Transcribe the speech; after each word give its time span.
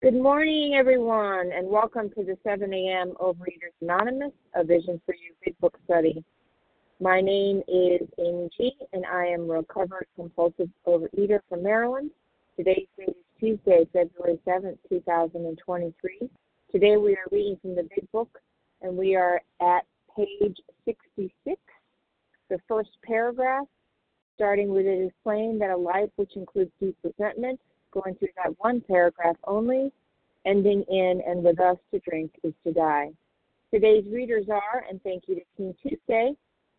Good 0.00 0.14
morning, 0.14 0.76
everyone, 0.76 1.50
and 1.50 1.66
welcome 1.68 2.08
to 2.10 2.22
the 2.22 2.38
7 2.44 2.72
a.m. 2.72 3.14
Overeaters 3.20 3.74
Anonymous, 3.82 4.30
a 4.54 4.62
Vision 4.62 5.00
for 5.04 5.12
You 5.12 5.32
Big 5.44 5.58
Book 5.58 5.76
Study. 5.86 6.22
My 7.00 7.20
name 7.20 7.64
is 7.66 8.06
Amy 8.16 8.48
G, 8.56 8.76
and 8.92 9.04
I 9.04 9.26
am 9.26 9.50
a 9.50 9.54
recovered 9.54 10.06
compulsive 10.14 10.68
overeater 10.86 11.40
from 11.48 11.64
Maryland. 11.64 12.12
Today's 12.56 12.86
date 12.96 13.08
is 13.08 13.14
Tuesday, 13.40 13.88
February 13.92 14.38
7th, 14.46 14.78
2023. 14.88 16.30
Today 16.70 16.96
we 16.96 17.14
are 17.14 17.26
reading 17.32 17.58
from 17.60 17.74
the 17.74 17.82
Big 17.82 18.08
Book, 18.12 18.38
and 18.82 18.96
we 18.96 19.16
are 19.16 19.42
at 19.60 19.84
page 20.16 20.58
66, 20.84 21.60
the 22.48 22.60
first 22.68 22.90
paragraph, 23.02 23.66
starting 24.36 24.68
with 24.68 24.86
it 24.86 25.06
is 25.06 25.10
plain 25.24 25.58
that 25.58 25.70
a 25.70 25.76
life 25.76 26.10
which 26.14 26.36
includes 26.36 26.70
deep 26.78 26.96
resentment, 27.02 27.58
going 27.92 28.14
through 28.16 28.28
that 28.36 28.54
one 28.58 28.80
paragraph 28.80 29.36
only, 29.44 29.92
ending 30.46 30.84
in, 30.88 31.22
and 31.26 31.42
with 31.42 31.60
us 31.60 31.76
to 31.92 31.98
drink 32.00 32.32
is 32.42 32.54
to 32.64 32.72
die. 32.72 33.10
Today's 33.72 34.04
readers 34.10 34.46
are, 34.50 34.84
and 34.88 35.02
thank 35.02 35.24
you 35.26 35.34
to 35.34 35.42
Team 35.56 35.74
Tuesday, 35.82 36.32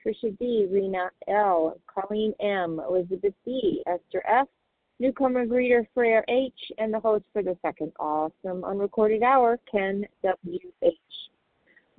Trisha 0.03 0.37
D, 0.39 0.67
Rena 0.71 1.09
L, 1.27 1.77
Colleen 1.87 2.33
M, 2.39 2.81
Elizabeth 2.87 3.33
B, 3.45 3.83
Esther 3.85 4.23
F, 4.27 4.47
newcomer 4.99 5.45
greeter 5.45 5.85
Freya 5.93 6.21
H, 6.27 6.53
and 6.77 6.93
the 6.93 6.99
host 6.99 7.25
for 7.31 7.43
the 7.43 7.57
second 7.61 7.91
awesome 7.99 8.63
unrecorded 8.63 9.23
hour, 9.23 9.59
Ken 9.71 10.05
W. 10.23 10.59
H. 10.81 10.93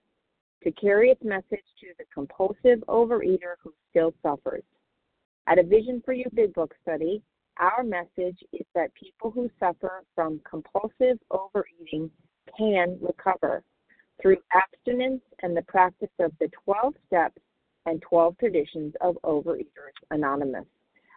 to 0.63 0.71
carry 0.71 1.09
its 1.09 1.23
message 1.23 1.65
to 1.79 1.87
the 1.97 2.05
compulsive 2.13 2.83
overeater 2.87 3.55
who 3.63 3.73
still 3.89 4.13
suffers. 4.21 4.63
At 5.47 5.59
a 5.59 5.63
Vision 5.63 6.01
for 6.05 6.13
You 6.13 6.25
Big 6.33 6.53
Book 6.53 6.73
study, 6.81 7.21
our 7.57 7.83
message 7.83 8.37
is 8.53 8.65
that 8.75 8.93
people 8.93 9.31
who 9.31 9.49
suffer 9.59 10.03
from 10.15 10.39
compulsive 10.49 11.19
overeating 11.31 12.09
can 12.57 12.97
recover 13.01 13.63
through 14.21 14.37
abstinence 14.53 15.21
and 15.41 15.55
the 15.55 15.63
practice 15.63 16.09
of 16.19 16.31
the 16.39 16.49
12 16.63 16.93
steps 17.07 17.41
and 17.85 18.01
12 18.01 18.37
traditions 18.37 18.93
of 19.01 19.17
Overeaters 19.23 19.97
Anonymous. 20.11 20.65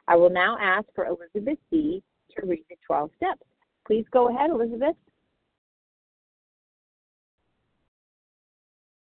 I 0.09 0.16
will 0.16 0.31
now 0.31 0.56
ask 0.60 0.87
for 0.94 1.06
Elizabeth 1.06 1.59
B. 1.71 2.03
to 2.37 2.47
read 2.47 2.65
the 2.69 2.77
12 2.87 3.10
steps. 3.16 3.43
Please 3.87 4.04
go 4.10 4.28
ahead, 4.28 4.50
Elizabeth. 4.50 4.97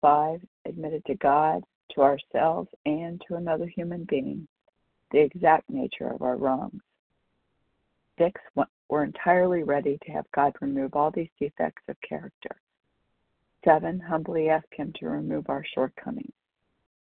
Five, 0.00 0.40
admitted 0.64 1.04
to 1.06 1.14
God, 1.16 1.64
to 1.94 2.02
ourselves, 2.02 2.68
and 2.86 3.20
to 3.26 3.34
another 3.34 3.66
human 3.66 4.04
being 4.04 4.46
the 5.10 5.20
exact 5.20 5.68
nature 5.70 6.08
of 6.08 6.22
our 6.22 6.36
wrongs. 6.36 6.82
Six, 8.18 8.40
were 8.88 9.04
entirely 9.04 9.62
ready 9.62 9.98
to 10.04 10.12
have 10.12 10.30
God 10.34 10.54
remove 10.60 10.94
all 10.94 11.10
these 11.10 11.30
defects 11.38 11.82
of 11.88 11.96
character. 12.00 12.56
Seven, 13.64 14.00
humbly 14.00 14.48
asked 14.48 14.74
Him 14.74 14.92
to 14.98 15.08
remove 15.08 15.48
our 15.48 15.64
shortcomings. 15.74 16.32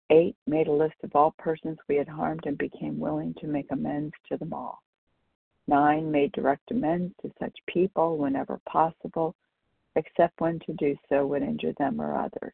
Eight, 0.09 0.35
made 0.45 0.67
a 0.67 0.73
list 0.73 0.95
of 1.03 1.15
all 1.15 1.31
persons 1.37 1.77
we 1.87 1.95
had 1.95 2.07
harmed 2.07 2.45
and 2.45 2.57
became 2.57 2.99
willing 2.99 3.33
to 3.35 3.47
make 3.47 3.71
amends 3.71 4.13
to 4.29 4.37
them 4.37 4.53
all. 4.53 4.81
Nine, 5.67 6.11
made 6.11 6.31
direct 6.33 6.69
amends 6.71 7.13
to 7.21 7.31
such 7.39 7.57
people 7.67 8.17
whenever 8.17 8.59
possible, 8.67 9.35
except 9.95 10.41
when 10.41 10.59
to 10.59 10.73
do 10.73 10.95
so 11.07 11.25
would 11.25 11.41
injure 11.41 11.73
them 11.77 12.01
or 12.01 12.15
others. 12.15 12.53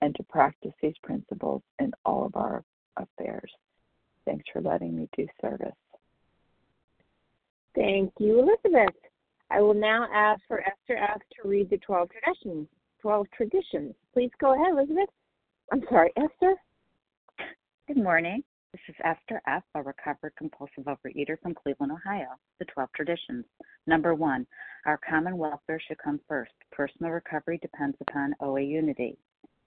and 0.00 0.14
to 0.16 0.22
practice 0.24 0.72
these 0.82 0.94
principles 1.02 1.62
in 1.78 1.92
all 2.04 2.24
of 2.24 2.36
our 2.36 2.64
affairs. 2.96 3.50
Thanks 4.24 4.44
for 4.52 4.60
letting 4.60 4.96
me 4.96 5.08
do 5.16 5.26
service. 5.40 5.72
Thank 7.74 8.12
you, 8.18 8.38
Elizabeth. 8.40 8.94
I 9.50 9.60
will 9.60 9.74
now 9.74 10.06
ask 10.12 10.40
for 10.46 10.60
Esther 10.60 10.96
F. 10.96 11.20
to 11.42 11.48
read 11.48 11.70
the 11.70 11.78
12 11.78 12.08
traditions. 12.10 12.68
12 13.02 13.26
traditions. 13.36 13.94
Please 14.12 14.30
go 14.40 14.54
ahead, 14.54 14.72
Elizabeth. 14.72 15.08
I'm 15.72 15.82
sorry, 15.88 16.12
Esther. 16.16 16.54
Good 17.88 17.96
morning. 17.96 18.42
This 18.72 18.82
is 18.88 18.94
Esther 19.04 19.42
F., 19.48 19.64
a 19.74 19.82
recovered 19.82 20.32
compulsive 20.36 20.84
overeater 20.84 21.40
from 21.42 21.54
Cleveland, 21.54 21.90
Ohio. 21.90 22.28
The 22.60 22.66
12 22.66 22.88
traditions. 22.94 23.44
Number 23.88 24.14
one, 24.14 24.46
our 24.86 24.98
common 24.98 25.36
welfare 25.36 25.80
should 25.88 25.98
come 25.98 26.20
first. 26.28 26.52
Personal 26.70 27.10
recovery 27.10 27.58
depends 27.60 27.96
upon 28.00 28.34
OA 28.40 28.60
unity. 28.60 29.18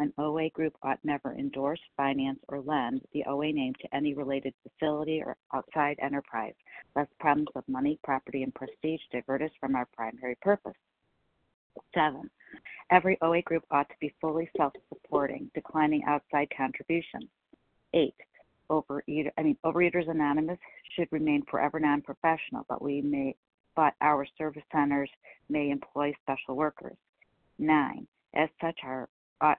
an 0.00 0.12
OA 0.18 0.50
group 0.50 0.74
ought 0.82 0.98
never 1.04 1.34
endorse, 1.34 1.80
finance, 1.96 2.38
or 2.48 2.60
lend 2.60 3.02
the 3.12 3.24
OA 3.26 3.52
name 3.52 3.74
to 3.80 3.94
any 3.94 4.14
related 4.14 4.54
facility 4.62 5.22
or 5.24 5.36
outside 5.54 5.98
enterprise, 6.00 6.54
lest 6.96 7.10
problems 7.18 7.48
of 7.54 7.64
money, 7.68 7.98
property, 8.02 8.42
and 8.42 8.54
prestige 8.54 9.00
divert 9.12 9.42
us 9.42 9.50
from 9.60 9.76
our 9.76 9.86
primary 9.92 10.36
purpose. 10.42 10.76
Seven, 11.94 12.30
every 12.90 13.18
OA 13.22 13.42
group 13.42 13.64
ought 13.70 13.88
to 13.88 13.94
be 14.00 14.14
fully 14.20 14.50
self 14.56 14.72
supporting, 14.88 15.50
declining 15.54 16.02
outside 16.06 16.48
contributions. 16.56 17.28
Eight, 17.94 18.16
overeater 18.70 19.30
I 19.36 19.42
mean 19.42 19.56
Overeaters 19.64 20.08
Anonymous 20.08 20.58
should 20.94 21.08
remain 21.10 21.42
forever 21.50 21.78
non 21.78 22.02
professional, 22.02 22.64
but 22.68 22.82
we 22.82 23.02
may 23.02 23.36
but 23.76 23.94
our 24.00 24.26
service 24.36 24.64
centers 24.72 25.10
may 25.48 25.70
employ 25.70 26.12
special 26.22 26.56
workers. 26.56 26.96
Nine, 27.58 28.06
as 28.34 28.48
such 28.60 28.78
our 28.82 29.08
ought, 29.40 29.58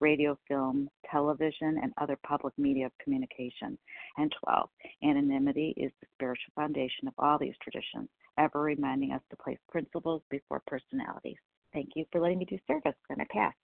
radio, 0.00 0.38
film, 0.46 0.88
television, 1.10 1.78
and 1.82 1.92
other 1.98 2.18
public 2.26 2.54
media 2.58 2.86
of 2.86 2.92
communication. 3.02 3.78
And 4.16 4.32
12, 4.44 4.68
anonymity 5.04 5.74
is 5.76 5.92
the 6.00 6.06
spiritual 6.14 6.52
foundation 6.54 7.08
of 7.08 7.14
all 7.18 7.38
these 7.38 7.54
traditions, 7.62 8.08
ever 8.38 8.60
reminding 8.60 9.12
us 9.12 9.22
to 9.30 9.36
place 9.36 9.58
principles 9.70 10.22
before 10.30 10.62
personalities. 10.66 11.36
Thank 11.72 11.90
you 11.94 12.04
for 12.10 12.20
letting 12.20 12.38
me 12.38 12.44
do 12.44 12.58
service. 12.66 12.94
Going 13.08 13.20
to 13.20 13.26
pass. 13.26 13.54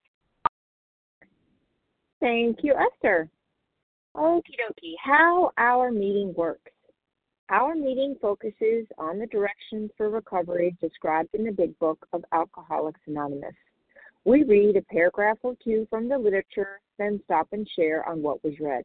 Thank 2.19 2.59
you, 2.63 2.73
Esther. 2.73 3.29
Okie 4.15 4.41
dokie. 4.41 4.93
How 5.03 5.51
our 5.57 5.91
meeting 5.91 6.33
works. 6.35 6.71
Our 7.49 7.75
meeting 7.75 8.15
focuses 8.19 8.87
on 8.97 9.19
the 9.19 9.27
directions 9.27 9.91
for 9.97 10.09
recovery 10.09 10.75
described 10.81 11.29
in 11.35 11.43
the 11.43 11.51
Big 11.51 11.77
Book 11.77 12.07
of 12.11 12.23
Alcoholics 12.31 13.01
Anonymous. 13.05 13.53
We 14.25 14.43
read 14.43 14.75
a 14.75 14.81
paragraph 14.81 15.37
or 15.43 15.55
two 15.63 15.85
from 15.89 16.09
the 16.09 16.17
literature, 16.17 16.81
then 16.97 17.21
stop 17.25 17.47
and 17.51 17.69
share 17.75 18.07
on 18.09 18.23
what 18.23 18.43
was 18.43 18.59
read. 18.59 18.83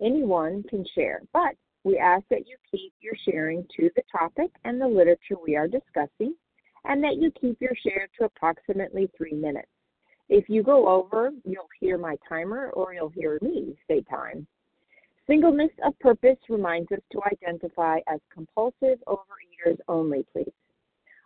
Anyone 0.00 0.64
can 0.68 0.84
share, 0.94 1.20
but 1.34 1.54
we 1.84 1.98
ask 1.98 2.24
that 2.30 2.46
you 2.48 2.56
keep 2.70 2.94
your 3.00 3.14
sharing 3.28 3.66
to 3.76 3.90
the 3.94 4.02
topic 4.10 4.50
and 4.64 4.80
the 4.80 4.88
literature 4.88 5.36
we 5.44 5.56
are 5.56 5.68
discussing, 5.68 6.34
and 6.84 7.04
that 7.04 7.16
you 7.16 7.30
keep 7.38 7.60
your 7.60 7.74
share 7.86 8.08
to 8.18 8.24
approximately 8.24 9.10
three 9.16 9.34
minutes. 9.34 9.68
If 10.30 10.48
you 10.48 10.62
go 10.62 10.88
over, 10.88 11.32
you'll 11.44 11.68
hear 11.78 11.98
my 11.98 12.16
timer 12.26 12.70
or 12.70 12.94
you'll 12.94 13.10
hear 13.10 13.38
me 13.42 13.76
say 13.86 14.02
time. 14.08 14.46
Singleness 15.26 15.70
of 15.84 15.98
purpose 15.98 16.38
reminds 16.48 16.90
us 16.92 17.00
to 17.12 17.20
identify 17.30 17.98
as 18.08 18.20
compulsive 18.32 18.98
overeaters 19.06 19.78
only, 19.86 20.24
please. 20.32 20.50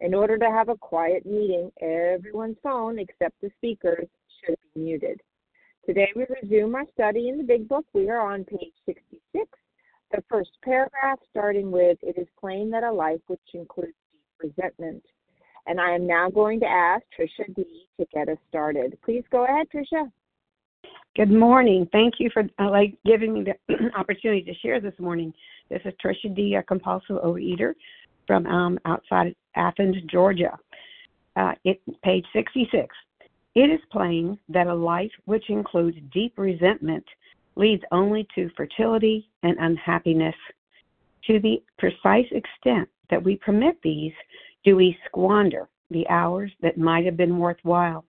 In 0.00 0.14
order 0.14 0.38
to 0.38 0.50
have 0.50 0.68
a 0.68 0.76
quiet 0.76 1.26
meeting, 1.26 1.72
everyone's 1.80 2.56
phone 2.62 2.98
except 2.98 3.40
the 3.40 3.50
speakers 3.56 4.06
should 4.44 4.56
be 4.74 4.80
muted. 4.80 5.20
Today 5.86 6.12
we 6.14 6.24
resume 6.40 6.74
our 6.76 6.84
study 6.92 7.28
in 7.28 7.38
the 7.38 7.42
Big 7.42 7.66
Book. 7.66 7.84
We 7.92 8.08
are 8.08 8.20
on 8.20 8.44
page 8.44 8.74
66, 8.86 9.48
the 10.12 10.22
first 10.28 10.50
paragraph 10.62 11.18
starting 11.30 11.72
with 11.72 11.98
It 12.02 12.16
is 12.16 12.28
plain 12.38 12.70
that 12.70 12.84
a 12.84 12.92
life 12.92 13.20
which 13.26 13.40
includes 13.54 13.94
deep 14.12 14.54
resentment. 14.56 15.02
And 15.66 15.80
I 15.80 15.90
am 15.90 16.06
now 16.06 16.30
going 16.30 16.60
to 16.60 16.66
ask 16.66 17.02
Tricia 17.18 17.52
D 17.54 17.88
to 17.98 18.06
get 18.14 18.28
us 18.28 18.38
started. 18.48 18.96
Please 19.04 19.24
go 19.32 19.44
ahead, 19.44 19.66
Tricia. 19.74 20.10
Good 21.16 21.32
morning. 21.32 21.88
Thank 21.90 22.14
you 22.20 22.30
for 22.32 22.44
uh, 22.60 22.70
like 22.70 22.96
giving 23.04 23.34
me 23.34 23.44
the 23.44 23.90
opportunity 23.96 24.42
to 24.42 24.54
share 24.60 24.80
this 24.80 24.94
morning. 25.00 25.34
This 25.68 25.80
is 25.84 25.92
Tricia 26.02 26.34
D, 26.34 26.54
a 26.54 26.62
compulsive 26.62 27.16
overeater 27.16 27.74
from 28.28 28.46
um, 28.46 28.78
outside 28.84 29.34
Athens, 29.58 29.96
Georgia. 30.10 30.56
Uh, 31.36 31.52
it, 31.64 31.80
page 32.02 32.24
66. 32.32 32.94
It 33.54 33.70
is 33.70 33.80
plain 33.92 34.38
that 34.48 34.66
a 34.66 34.74
life 34.74 35.10
which 35.26 35.50
includes 35.50 35.98
deep 36.12 36.34
resentment 36.36 37.04
leads 37.56 37.82
only 37.92 38.26
to 38.34 38.50
fertility 38.56 39.28
and 39.42 39.56
unhappiness. 39.58 40.34
To 41.26 41.40
the 41.40 41.62
precise 41.76 42.26
extent 42.30 42.88
that 43.10 43.22
we 43.22 43.36
permit 43.36 43.76
these, 43.82 44.12
do 44.64 44.76
we 44.76 44.96
squander 45.06 45.68
the 45.90 46.08
hours 46.08 46.52
that 46.62 46.78
might 46.78 47.04
have 47.04 47.16
been 47.16 47.38
worthwhile. 47.38 48.04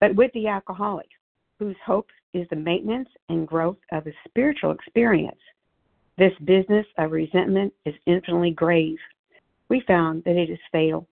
But 0.00 0.14
with 0.14 0.32
the 0.32 0.48
alcoholic, 0.48 1.08
whose 1.58 1.76
hope 1.84 2.08
is 2.32 2.46
the 2.50 2.56
maintenance 2.56 3.08
and 3.28 3.46
growth 3.46 3.78
of 3.92 4.06
a 4.06 4.12
spiritual 4.28 4.70
experience, 4.70 5.40
this 6.18 6.32
business 6.44 6.86
of 6.98 7.12
resentment 7.12 7.72
is 7.86 7.94
infinitely 8.06 8.50
grave 8.50 8.98
we 9.70 9.82
found 9.86 10.22
that 10.24 10.36
it 10.36 10.50
is 10.50 10.58
fatal. 10.70 11.08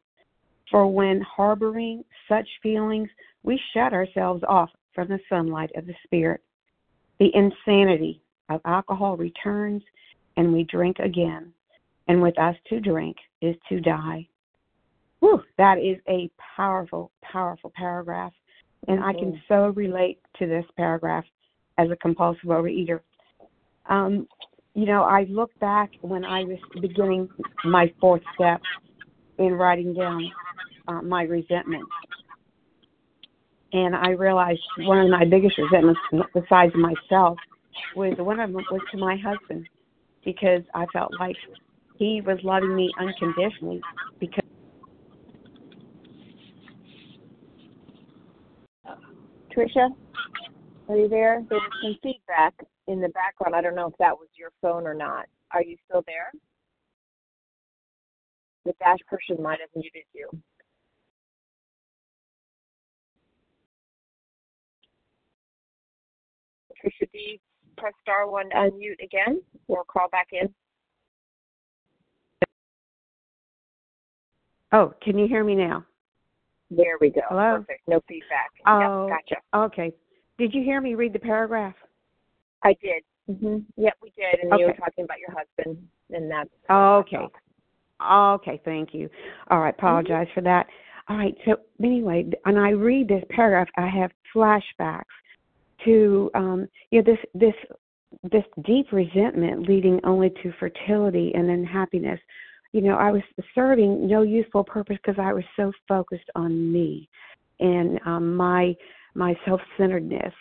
For 0.70 0.86
when 0.86 1.22
harboring 1.22 2.04
such 2.28 2.46
feelings, 2.62 3.08
we 3.42 3.58
shut 3.72 3.94
ourselves 3.94 4.42
off 4.46 4.68
from 4.94 5.08
the 5.08 5.20
sunlight 5.30 5.70
of 5.76 5.86
the 5.86 5.94
Spirit. 6.04 6.42
The 7.18 7.30
insanity 7.34 8.20
of 8.50 8.60
alcohol 8.66 9.16
returns, 9.16 9.82
and 10.36 10.52
we 10.52 10.64
drink 10.64 10.98
again. 10.98 11.52
And 12.08 12.20
with 12.20 12.38
us 12.38 12.56
to 12.68 12.80
drink 12.80 13.16
is 13.40 13.56
to 13.68 13.80
die. 13.80 14.28
Whew, 15.20 15.42
that 15.56 15.78
is 15.78 15.98
a 16.08 16.30
powerful, 16.56 17.10
powerful 17.22 17.72
paragraph. 17.74 18.32
And 18.86 19.02
I 19.02 19.12
can 19.12 19.40
so 19.48 19.72
relate 19.74 20.20
to 20.38 20.46
this 20.46 20.64
paragraph 20.76 21.24
as 21.78 21.90
a 21.90 21.96
compulsive 21.96 22.44
overeater. 22.44 23.00
Um, 23.88 24.26
you 24.78 24.86
know, 24.86 25.02
I 25.02 25.26
look 25.28 25.50
back 25.58 25.90
when 26.02 26.24
I 26.24 26.44
was 26.44 26.58
beginning 26.80 27.28
my 27.64 27.92
fourth 28.00 28.22
step 28.36 28.60
in 29.36 29.54
writing 29.54 29.92
down 29.92 30.30
uh, 30.86 31.02
my 31.02 31.24
resentment. 31.24 31.82
And 33.72 33.96
I 33.96 34.10
realized 34.10 34.60
one 34.78 35.00
of 35.00 35.10
my 35.10 35.24
biggest 35.24 35.58
resentments, 35.58 35.98
besides 36.32 36.72
myself, 36.76 37.38
was 37.96 38.14
one 38.18 38.38
of 38.38 38.52
them 38.52 38.64
was 38.70 38.80
to 38.92 38.98
my 38.98 39.16
husband 39.16 39.66
because 40.24 40.62
I 40.74 40.86
felt 40.92 41.10
like 41.18 41.34
he 41.96 42.22
was 42.24 42.38
loving 42.44 42.76
me 42.76 42.88
unconditionally 43.00 43.80
because 44.20 44.44
Tricia, 49.52 49.88
are 50.88 50.96
you 50.96 51.08
there? 51.08 51.44
There's 51.50 51.62
some 51.82 51.96
feedback 52.00 52.54
in 52.88 53.00
the 53.00 53.08
background. 53.10 53.54
I 53.54 53.60
don't 53.60 53.74
know 53.74 53.86
if 53.86 53.96
that 53.98 54.16
was 54.16 54.28
your 54.36 54.50
phone 54.60 54.86
or 54.86 54.94
not. 54.94 55.26
Are 55.52 55.62
you 55.62 55.76
still 55.88 56.02
there? 56.06 56.32
The 58.64 58.72
dash 58.80 58.98
person 59.06 59.42
might 59.42 59.60
have 59.60 59.68
muted 59.76 60.02
you. 60.12 60.28
Do 66.82 66.90
you 67.12 67.38
press 67.76 67.92
star 68.02 68.28
one 68.28 68.50
to 68.50 68.56
unmute 68.56 69.02
again 69.02 69.42
or 69.68 69.84
call 69.84 70.08
back 70.10 70.28
in? 70.32 70.52
Oh, 74.72 74.92
can 75.02 75.18
you 75.18 75.26
hear 75.26 75.44
me 75.44 75.54
now? 75.54 75.84
There 76.70 76.98
we 77.00 77.10
go. 77.10 77.22
Hello? 77.28 77.58
Perfect. 77.58 77.88
No 77.88 78.00
feedback. 78.06 78.50
Oh, 78.66 79.08
gotcha. 79.08 79.40
Okay. 79.54 79.92
Did 80.36 80.52
you 80.52 80.62
hear 80.62 80.80
me 80.80 80.94
read 80.94 81.12
the 81.12 81.18
paragraph? 81.18 81.74
I 82.62 82.74
did. 82.82 83.02
hmm 83.26 83.58
Yep, 83.76 83.94
we 84.02 84.12
did. 84.16 84.40
And 84.42 84.58
you 84.58 84.66
were 84.66 84.72
talking 84.72 85.04
about 85.04 85.18
your 85.18 85.36
husband, 85.36 85.86
and 86.10 86.30
that's. 86.30 86.50
Okay. 86.70 87.26
Okay, 88.00 88.60
thank 88.64 88.94
you. 88.94 89.08
All 89.50 89.60
right, 89.60 89.74
apologize 89.76 90.28
for 90.34 90.40
that. 90.42 90.66
All 91.08 91.16
right, 91.16 91.34
so 91.44 91.56
anyway, 91.82 92.26
and 92.44 92.58
I 92.58 92.70
read 92.70 93.08
this 93.08 93.24
paragraph, 93.30 93.68
I 93.76 93.88
have 93.88 94.10
flashbacks 94.34 95.04
to 95.84 96.30
um 96.34 96.68
you 96.90 97.02
know 97.02 97.12
this 97.12 97.18
this 97.34 97.54
this 98.30 98.44
deep 98.64 98.86
resentment 98.92 99.68
leading 99.68 100.00
only 100.04 100.30
to 100.42 100.52
fertility 100.58 101.32
and 101.34 101.50
unhappiness. 101.50 102.20
You 102.72 102.82
know, 102.82 102.96
I 102.96 103.10
was 103.10 103.22
serving 103.54 104.06
no 104.08 104.22
useful 104.22 104.64
purpose 104.64 104.96
because 105.02 105.18
I 105.20 105.32
was 105.32 105.44
so 105.56 105.72
focused 105.86 106.28
on 106.34 106.72
me 106.72 107.08
and 107.60 107.98
um 108.06 108.34
my 108.34 108.74
my 109.14 109.34
self-centeredness. 109.44 110.34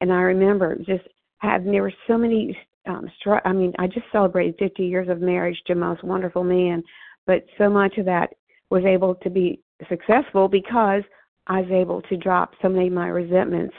And 0.00 0.12
I 0.12 0.22
remember 0.22 0.76
just 0.76 1.04
having 1.42 1.72
there 1.72 1.82
were 1.82 1.92
so 2.06 2.16
many 2.16 2.56
um 2.88 3.10
str- 3.18 3.44
I 3.44 3.52
mean, 3.52 3.72
I 3.78 3.86
just 3.86 4.06
celebrated 4.10 4.56
50 4.58 4.84
years 4.84 5.08
of 5.08 5.20
marriage 5.20 5.60
to 5.66 5.74
a 5.74 5.76
most 5.76 6.02
wonderful 6.02 6.44
man, 6.44 6.82
but 7.26 7.44
so 7.58 7.68
much 7.68 7.98
of 7.98 8.06
that 8.06 8.30
was 8.70 8.84
able 8.84 9.14
to 9.16 9.30
be 9.30 9.60
successful 9.88 10.48
because 10.48 11.02
I 11.46 11.60
was 11.60 11.70
able 11.70 12.02
to 12.02 12.16
drop 12.16 12.54
so 12.62 12.68
many 12.68 12.86
of 12.86 12.92
my 12.92 13.08
resentments 13.08 13.74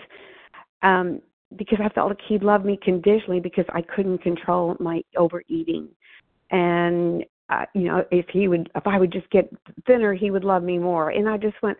um 0.83 1.21
because 1.55 1.79
I 1.83 1.89
felt 1.89 2.09
like 2.09 2.19
he 2.27 2.39
loved 2.39 2.65
me 2.65 2.79
conditionally 2.81 3.39
because 3.39 3.65
I 3.73 3.81
couldn't 3.81 4.23
control 4.23 4.75
my 4.79 5.03
overeating. 5.15 5.87
And 6.49 7.23
uh, 7.49 7.65
you 7.75 7.83
know, 7.83 8.03
if 8.11 8.25
he 8.29 8.47
would 8.47 8.69
if 8.75 8.87
I 8.87 8.97
would 8.97 9.11
just 9.11 9.29
get 9.29 9.51
thinner, 9.85 10.13
he 10.13 10.31
would 10.31 10.43
love 10.43 10.63
me 10.63 10.79
more. 10.79 11.09
And 11.09 11.29
I 11.29 11.37
just 11.37 11.61
went 11.61 11.77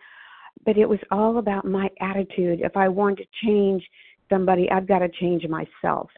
but 0.66 0.78
it 0.78 0.88
was 0.88 1.00
all 1.12 1.40
about 1.40 1.66
my 1.66 1.90
attitude. 2.00 2.62
If 2.62 2.78
I 2.78 2.88
wanted 2.88 3.18
to 3.18 3.46
change 3.46 3.84
somebody, 4.34 4.70
I've 4.72 4.88
got 4.88 5.00
to 5.00 5.10
change 5.10 5.46
myself. 5.48 6.10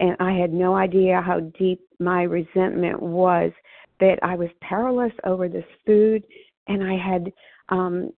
And 0.00 0.16
I 0.20 0.32
had 0.32 0.52
no 0.52 0.76
idea 0.76 1.20
how 1.20 1.40
deep 1.58 1.80
my 1.98 2.22
resentment 2.22 3.02
was 3.02 3.52
that 4.00 4.18
I 4.22 4.36
was 4.36 4.48
powerless 4.60 5.12
over 5.24 5.48
this 5.48 5.64
food 5.84 6.22
and 6.68 6.82
I 6.82 6.96
had 6.96 7.32
um 7.70 8.10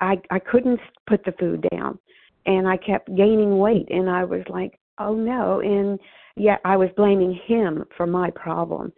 I 0.00 0.16
I 0.30 0.38
couldn't 0.38 0.80
put 1.06 1.24
the 1.24 1.32
food 1.32 1.66
down 1.72 1.98
and 2.46 2.66
I 2.66 2.76
kept 2.78 3.14
gaining 3.14 3.58
weight 3.58 3.88
and 3.90 4.08
I 4.08 4.24
was 4.24 4.42
like, 4.48 4.78
"Oh 4.98 5.14
no." 5.14 5.60
And 5.60 5.98
yet 6.36 6.60
I 6.64 6.76
was 6.76 6.88
blaming 6.96 7.38
him 7.46 7.84
for 7.96 8.06
my 8.06 8.30
problem. 8.30 8.92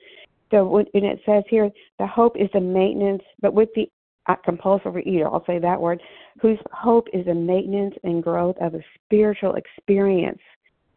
So 0.52 0.76
and 0.78 1.04
it 1.04 1.20
says 1.26 1.44
here, 1.48 1.70
the 1.98 2.06
hope 2.06 2.36
is 2.36 2.48
the 2.52 2.60
maintenance, 2.60 3.22
but 3.40 3.54
with 3.54 3.70
the 3.74 3.88
compulsive 4.44 4.96
eater, 4.98 5.26
I'll 5.26 5.44
say 5.46 5.58
that 5.58 5.80
word, 5.80 6.00
whose 6.40 6.58
hope 6.72 7.06
is 7.12 7.26
the 7.26 7.34
maintenance 7.34 7.94
and 8.02 8.22
growth 8.22 8.56
of 8.60 8.74
a 8.74 8.80
spiritual 8.94 9.56
experience. 9.56 10.40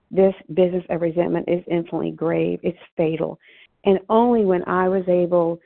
This 0.09 0.33
business 0.53 0.83
of 0.89 1.01
resentment 1.01 1.49
is 1.49 1.63
infinitely 1.69 2.11
grave. 2.11 2.59
It's 2.63 2.77
fatal. 2.95 3.39
And 3.85 3.99
only 4.09 4.45
when 4.45 4.63
I 4.67 4.87
was 4.87 5.03
able 5.07 5.59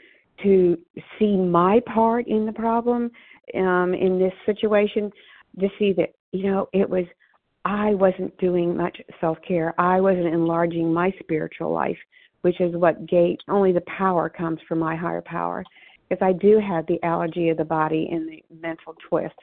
to 0.43 0.77
see 1.19 1.35
my 1.35 1.81
part 1.93 2.27
in 2.27 2.45
the 2.45 2.53
problem 2.53 3.11
um, 3.55 3.93
in 3.93 4.19
this 4.19 4.33
situation, 4.45 5.11
to 5.59 5.67
see 5.79 5.93
that, 5.93 6.09
you 6.31 6.51
know, 6.51 6.67
it 6.73 6.89
was, 6.89 7.05
I 7.65 7.93
wasn't 7.93 8.37
doing 8.37 8.77
much 8.77 8.97
self 9.19 9.37
care. 9.47 9.79
I 9.79 9.99
wasn't 9.99 10.27
enlarging 10.27 10.93
my 10.93 11.11
spiritual 11.19 11.73
life, 11.73 11.97
which 12.41 12.59
is 12.61 12.75
what 12.75 13.07
gate, 13.07 13.39
only 13.49 13.71
the 13.71 13.81
power 13.81 14.29
comes 14.29 14.59
from 14.67 14.79
my 14.79 14.95
higher 14.95 15.23
power. 15.23 15.63
Because 16.07 16.23
I 16.23 16.33
do 16.33 16.59
have 16.59 16.85
the 16.87 17.03
allergy 17.03 17.49
of 17.49 17.57
the 17.57 17.65
body 17.65 18.07
and 18.11 18.29
the 18.29 18.41
mental 18.61 18.95
twist, 19.09 19.35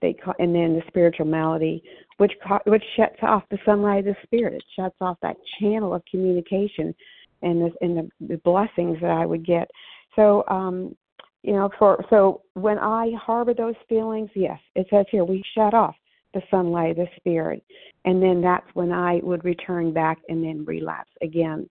they 0.00 0.12
call, 0.12 0.34
and 0.38 0.54
then 0.54 0.74
the 0.74 0.82
spiritual 0.88 1.26
malady, 1.26 1.82
which 2.16 2.32
ca- 2.46 2.60
which 2.66 2.84
shuts 2.96 3.18
off 3.22 3.42
the 3.50 3.58
sunlight 3.64 4.06
of 4.06 4.14
the 4.14 4.16
spirit. 4.22 4.54
It 4.54 4.64
shuts 4.76 4.96
off 5.00 5.18
that 5.22 5.36
channel 5.58 5.94
of 5.94 6.02
communication, 6.10 6.94
and 7.42 7.60
the 7.62 7.70
and 7.80 7.96
the, 7.96 8.26
the 8.26 8.36
blessings 8.38 8.98
that 9.00 9.10
I 9.10 9.26
would 9.26 9.44
get. 9.44 9.70
So, 10.16 10.44
um, 10.48 10.94
you 11.42 11.52
know, 11.52 11.70
for 11.78 12.04
so 12.10 12.42
when 12.54 12.78
I 12.78 13.12
harbor 13.20 13.54
those 13.54 13.74
feelings, 13.88 14.30
yes, 14.34 14.58
it 14.74 14.86
says 14.90 15.06
here 15.10 15.24
we 15.24 15.42
shut 15.54 15.74
off 15.74 15.94
the 16.34 16.42
sunlight 16.50 16.92
of 16.92 16.96
the 16.96 17.08
spirit, 17.16 17.62
and 18.04 18.22
then 18.22 18.40
that's 18.40 18.66
when 18.74 18.92
I 18.92 19.20
would 19.22 19.44
return 19.44 19.92
back 19.92 20.18
and 20.28 20.44
then 20.44 20.64
relapse 20.64 21.10
again. 21.22 21.68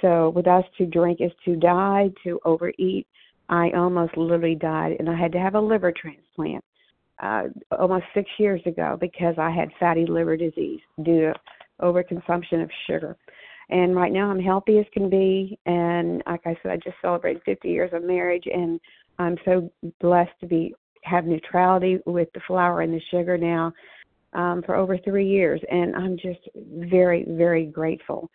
So 0.00 0.30
with 0.30 0.46
us, 0.46 0.64
to 0.78 0.86
drink 0.86 1.20
is 1.20 1.32
to 1.44 1.56
die, 1.56 2.10
to 2.24 2.38
overeat. 2.44 3.06
I 3.48 3.70
almost 3.70 4.16
literally 4.16 4.54
died, 4.54 4.96
and 5.00 5.08
I 5.08 5.18
had 5.18 5.32
to 5.32 5.40
have 5.40 5.56
a 5.56 5.60
liver 5.60 5.92
transplant 5.92 6.64
uh, 7.22 7.44
almost 7.78 8.04
six 8.14 8.28
years 8.38 8.60
ago 8.66 8.96
because 9.00 9.34
I 9.38 9.50
had 9.50 9.68
fatty 9.78 10.06
liver 10.06 10.36
disease 10.36 10.80
due 11.02 11.20
to 11.20 11.34
overconsumption 11.80 12.62
of 12.62 12.70
sugar. 12.86 13.16
And 13.70 13.94
right 13.94 14.12
now, 14.12 14.30
I'm 14.30 14.40
healthy 14.40 14.78
as 14.78 14.86
can 14.92 15.08
be, 15.08 15.58
and 15.64 16.22
like 16.26 16.40
I 16.44 16.56
said, 16.62 16.72
I 16.72 16.76
just 16.76 16.96
celebrated 17.00 17.42
50 17.44 17.68
years 17.68 17.90
of 17.92 18.02
marriage, 18.02 18.44
and 18.52 18.80
I'm 19.18 19.36
so 19.44 19.70
blessed 20.00 20.32
to 20.40 20.46
be 20.46 20.74
have 21.02 21.24
neutrality 21.24 21.98
with 22.04 22.28
the 22.34 22.40
flour 22.46 22.82
and 22.82 22.92
the 22.92 23.00
sugar 23.10 23.38
now 23.38 23.72
um, 24.34 24.62
for 24.66 24.74
over 24.74 24.98
three 24.98 25.26
years, 25.26 25.60
and 25.70 25.94
I'm 25.94 26.16
just 26.16 26.40
very, 26.56 27.24
very 27.28 27.64
grateful. 27.64 28.28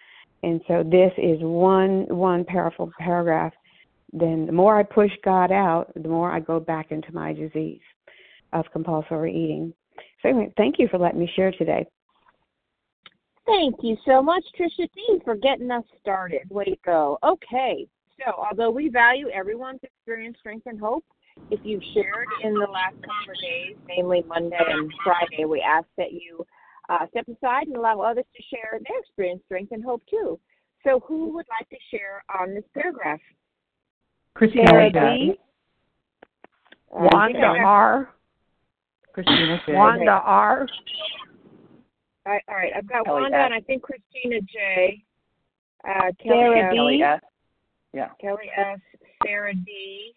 And 0.44 0.62
so 0.68 0.84
this 0.84 1.12
is 1.18 1.38
one 1.42 2.06
one 2.08 2.46
powerful 2.46 2.92
paragraph 3.00 3.54
then 4.13 4.46
the 4.46 4.51
more 4.51 4.80
I 4.80 4.84
push 4.84 5.12
God 5.25 5.51
out, 5.51 5.92
the 5.94 6.08
more 6.08 6.32
I 6.32 6.39
go 6.39 6.58
back 6.58 6.92
into 6.92 7.12
my 7.13 7.34
disease 7.34 7.82
of 8.55 8.65
compulsory 8.71 9.35
eating. 9.35 9.74
So 10.21 10.29
anyway, 10.29 10.53
thank 10.57 10.79
you 10.79 10.88
for 10.88 10.97
letting 10.97 11.19
me 11.19 11.31
share 11.35 11.51
today. 11.51 11.85
Thank 13.45 13.75
you 13.83 13.95
so 14.05 14.24
much, 14.24 14.43
Trisha 14.59 14.89
D, 14.95 15.21
for 15.24 15.35
getting 15.35 15.69
us 15.69 15.83
started. 16.01 16.50
Way 16.50 16.65
to 16.65 16.77
go. 16.83 17.19
Okay, 17.24 17.88
so 18.17 18.31
although 18.31 18.71
we 18.71 18.89
value 18.89 19.29
everyone's 19.29 19.81
experience, 19.83 20.38
strength, 20.39 20.65
and 20.65 20.79
hope, 20.79 21.05
if 21.51 21.59
you've 21.63 21.83
shared 21.93 22.27
in 22.43 22.53
the 22.53 22.67
last 22.71 22.95
couple 22.95 23.33
of 23.33 23.41
days, 23.41 23.75
namely 23.88 24.24
Monday 24.27 24.57
and 24.57 24.91
Friday, 25.03 25.45
we 25.45 25.62
ask 25.62 25.85
that 25.97 26.12
you 26.12 26.43
uh, 26.89 27.05
step 27.09 27.25
aside 27.27 27.67
and 27.67 27.75
allow 27.75 28.00
others 28.00 28.25
to 28.35 28.43
share 28.43 28.79
their 28.88 29.00
experience, 29.00 29.41
strength, 29.45 29.71
and 29.71 29.83
hope 29.83 30.01
too. 30.09 30.39
So, 30.83 31.01
who 31.07 31.33
would 31.33 31.45
like 31.59 31.69
to 31.69 31.77
share 31.91 32.24
on 32.39 32.53
this 32.53 32.63
paragraph? 32.74 33.19
Christina 34.33 34.67
Sarah 34.69 34.91
J. 34.91 35.00
B. 35.00 35.39
Uh, 36.95 37.09
Wanda 37.12 37.39
R. 37.41 38.14
Christina 39.15 39.62
J. 39.65 39.74
Wanda 39.74 40.12
R. 40.12 40.67
All 42.25 42.34
right, 42.34 42.43
all 42.50 42.55
right, 42.55 42.74
I've 42.75 42.86
got 42.86 43.05
Kelly 43.05 43.22
Wanda 43.22 43.38
S. 43.38 43.45
and 43.45 43.53
I 43.53 43.62
think 43.62 43.81
Christina 43.81 44.41
J. 44.41 45.01
Uh, 45.88 46.12
Kelly 46.22 46.41
Sarah 46.41 46.65
S. 46.65 46.72
B. 46.72 46.75
Kelly 46.75 47.01
S. 47.01 47.22
Yeah. 47.93 48.10
Kelly 48.19 48.51
S. 48.57 48.79
Sarah 49.24 49.53
D. 49.53 50.13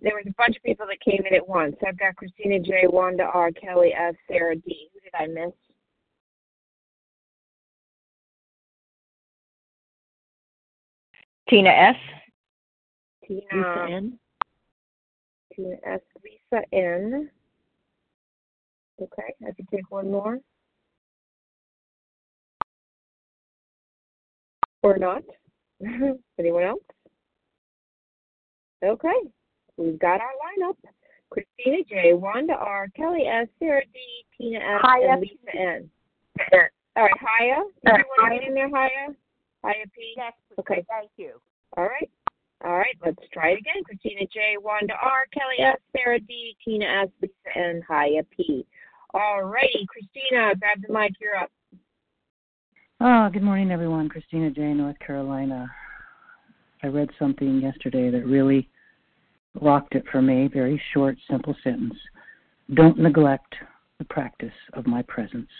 There 0.00 0.14
was 0.14 0.24
a 0.26 0.32
bunch 0.38 0.56
of 0.56 0.62
people 0.62 0.86
that 0.86 1.00
came 1.00 1.22
in 1.26 1.34
at 1.34 1.46
once. 1.46 1.76
I've 1.86 1.98
got 1.98 2.16
Christina 2.16 2.58
J. 2.60 2.86
Wanda 2.86 3.24
R. 3.24 3.50
Kelly 3.52 3.92
S. 3.92 4.14
Sarah 4.26 4.56
D. 4.56 4.88
Who 4.94 5.00
did 5.00 5.12
I 5.14 5.26
miss? 5.26 5.52
Tina 11.50 11.68
S. 11.68 11.96
Tina. 13.28 13.40
Lisa 13.52 13.86
N. 13.90 14.18
Tina 15.54 15.76
S. 15.84 16.00
Lisa 16.22 16.62
N. 16.72 17.30
Okay, 19.00 19.34
I 19.46 19.52
can 19.52 19.66
take 19.72 19.90
one 19.90 20.10
more. 20.10 20.38
Or 24.82 24.98
not. 24.98 25.22
Anyone 26.38 26.64
else? 26.64 26.82
Okay, 28.84 29.08
we've 29.76 29.98
got 29.98 30.20
our 30.20 30.32
lineup. 30.58 30.76
Christina 31.30 31.78
J, 31.88 32.12
Wanda 32.12 32.52
R, 32.52 32.88
Kelly 32.94 33.26
S, 33.26 33.48
Sarah 33.58 33.82
D, 33.92 33.98
Tina 34.38 34.58
S, 34.58 34.80
Hiya. 34.84 35.12
and 35.12 35.20
Lisa 35.20 35.56
N. 35.58 35.90
All 36.96 37.02
right, 37.02 37.10
Haya. 37.20 37.56
Did 37.84 37.98
you 37.98 38.04
want 38.18 38.32
to 38.32 38.38
get 38.38 38.48
in 38.48 38.54
there, 38.54 38.70
Haya? 38.70 39.14
Haya 39.64 39.84
P? 39.94 40.14
Yes, 40.16 40.32
Okay. 40.60 40.84
Thank 40.88 41.10
you. 41.16 41.40
All 41.76 41.84
right. 41.84 42.08
All 42.64 42.78
right, 42.78 42.96
let's 43.04 43.18
try 43.32 43.50
it 43.50 43.58
again. 43.58 43.84
Christina 43.84 44.26
J, 44.32 44.56
Wanda 44.60 44.94
R, 44.94 45.26
Kelly 45.34 45.66
S, 45.66 45.76
Sarah 45.94 46.18
D, 46.18 46.56
Tina 46.64 46.86
S, 46.86 47.08
Lisa 47.20 47.58
N, 47.58 47.82
Haya 47.86 48.22
P. 48.34 48.64
All 49.12 49.42
righty, 49.42 49.86
Christina, 49.86 50.54
grab 50.58 50.78
the 50.86 50.92
mic. 50.92 51.12
You're 51.20 51.36
up. 51.36 51.50
Oh, 53.00 53.28
good 53.30 53.42
morning, 53.42 53.70
everyone. 53.70 54.08
Christina 54.08 54.50
J, 54.50 54.72
North 54.72 54.98
Carolina. 54.98 55.70
I 56.82 56.86
read 56.86 57.10
something 57.18 57.60
yesterday 57.60 58.10
that 58.10 58.24
really 58.24 58.68
rocked 59.60 59.94
it 59.94 60.04
for 60.10 60.22
me. 60.22 60.48
Very 60.52 60.80
short, 60.94 61.16
simple 61.30 61.54
sentence. 61.62 61.94
Don't 62.72 62.98
neglect 62.98 63.54
the 63.98 64.04
practice 64.06 64.54
of 64.72 64.86
my 64.86 65.02
presence. 65.02 65.50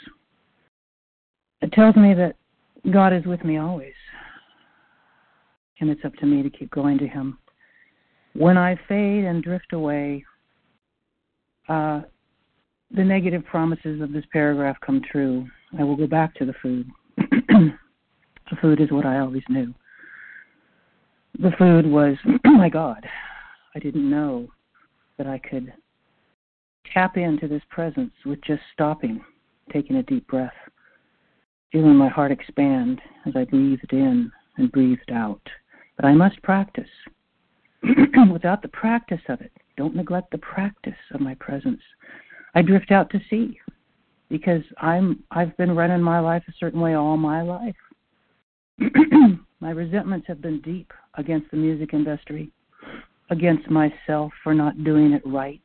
It 1.60 1.70
tells 1.72 1.96
me 1.96 2.14
that 2.14 2.36
God 2.90 3.12
is 3.12 3.24
with 3.26 3.44
me 3.44 3.58
always, 3.58 3.94
and 5.80 5.90
it's 5.90 6.04
up 6.04 6.14
to 6.16 6.26
me 6.26 6.42
to 6.42 6.50
keep 6.50 6.70
going 6.70 6.98
to 6.98 7.06
Him. 7.06 7.38
When 8.34 8.58
I 8.58 8.78
fade 8.88 9.24
and 9.24 9.42
drift 9.42 9.72
away, 9.72 10.24
uh, 11.68 12.02
the 12.90 13.04
negative 13.04 13.44
promises 13.44 14.00
of 14.00 14.12
this 14.12 14.24
paragraph 14.32 14.76
come 14.84 15.02
true. 15.10 15.46
I 15.78 15.84
will 15.84 15.96
go 15.96 16.06
back 16.06 16.34
to 16.36 16.44
the 16.44 16.54
food. 16.62 16.88
the 17.16 18.56
food 18.60 18.80
is 18.80 18.90
what 18.90 19.06
I 19.06 19.18
always 19.18 19.42
knew. 19.48 19.74
The 21.40 21.52
food 21.58 21.86
was, 21.86 22.16
my 22.44 22.68
God, 22.68 23.04
I 23.74 23.78
didn't 23.78 24.08
know 24.08 24.48
that 25.18 25.26
I 25.26 25.38
could 25.38 25.72
tap 26.92 27.16
into 27.16 27.48
this 27.48 27.62
presence 27.70 28.12
with 28.24 28.40
just 28.44 28.62
stopping, 28.72 29.20
taking 29.72 29.96
a 29.96 30.02
deep 30.04 30.26
breath, 30.28 30.54
feeling 31.72 31.96
my 31.96 32.08
heart 32.08 32.30
expand 32.30 33.00
as 33.26 33.34
I 33.34 33.44
breathed 33.44 33.92
in 33.92 34.30
and 34.56 34.70
breathed 34.70 35.10
out. 35.12 35.42
But 35.96 36.06
I 36.06 36.12
must 36.12 36.42
practice. 36.42 36.88
Without 38.32 38.62
the 38.62 38.68
practice 38.68 39.20
of 39.28 39.40
it, 39.40 39.52
don't 39.76 39.94
neglect 39.94 40.30
the 40.30 40.38
practice 40.38 40.94
of 41.12 41.20
my 41.20 41.34
presence. 41.34 41.80
I 42.54 42.62
drift 42.62 42.90
out 42.90 43.10
to 43.10 43.20
sea 43.28 43.58
because 44.30 44.62
I'm 44.78 45.22
I've 45.30 45.56
been 45.56 45.74
running 45.74 46.02
my 46.02 46.20
life 46.20 46.42
a 46.48 46.52
certain 46.58 46.80
way 46.80 46.94
all 46.94 47.16
my 47.16 47.42
life. 47.42 47.76
my 49.60 49.70
resentments 49.70 50.26
have 50.26 50.40
been 50.40 50.60
deep 50.60 50.92
against 51.14 51.50
the 51.50 51.56
music 51.56 51.92
industry, 51.92 52.50
against 53.30 53.70
myself 53.70 54.32
for 54.42 54.54
not 54.54 54.82
doing 54.84 55.12
it 55.12 55.22
right, 55.24 55.60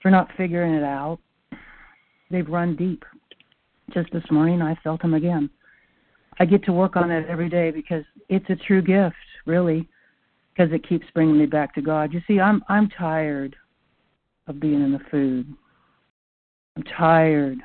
for 0.00 0.10
not 0.10 0.30
figuring 0.36 0.74
it 0.74 0.84
out. 0.84 1.18
They've 2.30 2.48
run 2.48 2.76
deep. 2.76 3.04
Just 3.92 4.10
this 4.12 4.24
morning 4.30 4.62
I 4.62 4.74
felt 4.82 5.02
them 5.02 5.14
again. 5.14 5.50
I 6.38 6.44
get 6.44 6.64
to 6.64 6.72
work 6.72 6.96
on 6.96 7.10
it 7.10 7.26
every 7.28 7.48
day 7.48 7.70
because 7.70 8.04
it's 8.28 8.48
a 8.48 8.56
true 8.56 8.82
gift, 8.82 9.16
really, 9.46 9.88
because 10.52 10.72
it 10.72 10.88
keeps 10.88 11.06
bringing 11.14 11.38
me 11.38 11.46
back 11.46 11.74
to 11.74 11.82
God. 11.82 12.12
You 12.12 12.20
see, 12.26 12.40
I'm 12.40 12.62
I'm 12.68 12.88
tired 12.88 13.56
of 14.46 14.60
being 14.60 14.82
in 14.82 14.92
the 14.92 15.00
food. 15.10 15.52
I'm 16.76 16.82
tired 16.96 17.58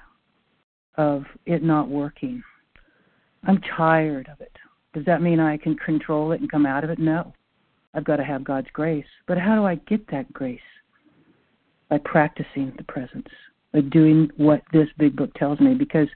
of 0.96 1.24
it 1.46 1.64
not 1.64 1.90
working. 1.90 2.44
I'm 3.44 3.60
tired 3.78 4.30
of 4.32 4.42
it. 4.42 4.52
Does 4.94 5.06
that 5.06 5.22
mean 5.22 5.40
I 5.40 5.58
can 5.58 5.76
control 5.76 6.32
it 6.32 6.42
and 6.42 6.52
come 6.52 6.66
out 6.66 6.84
of 6.84 6.90
it? 6.90 7.00
No. 7.00 7.34
I've 7.94 8.04
got 8.04 8.18
to 8.18 8.24
have 8.24 8.44
God's 8.44 8.68
grace. 8.74 9.06
But 9.28 9.38
how 9.38 9.56
do 9.56 9.66
I 9.66 9.76
get 9.76 10.10
that 10.12 10.32
grace? 10.34 10.60
By 11.90 11.98
practicing 12.00 12.72
the 12.78 12.84
presence, 12.84 13.28
doing 13.90 14.30
what 14.38 14.62
this 14.74 14.88
big 14.98 15.16
book 15.16 15.34
tells 15.36 15.60
me, 15.60 15.74
because 15.74 16.08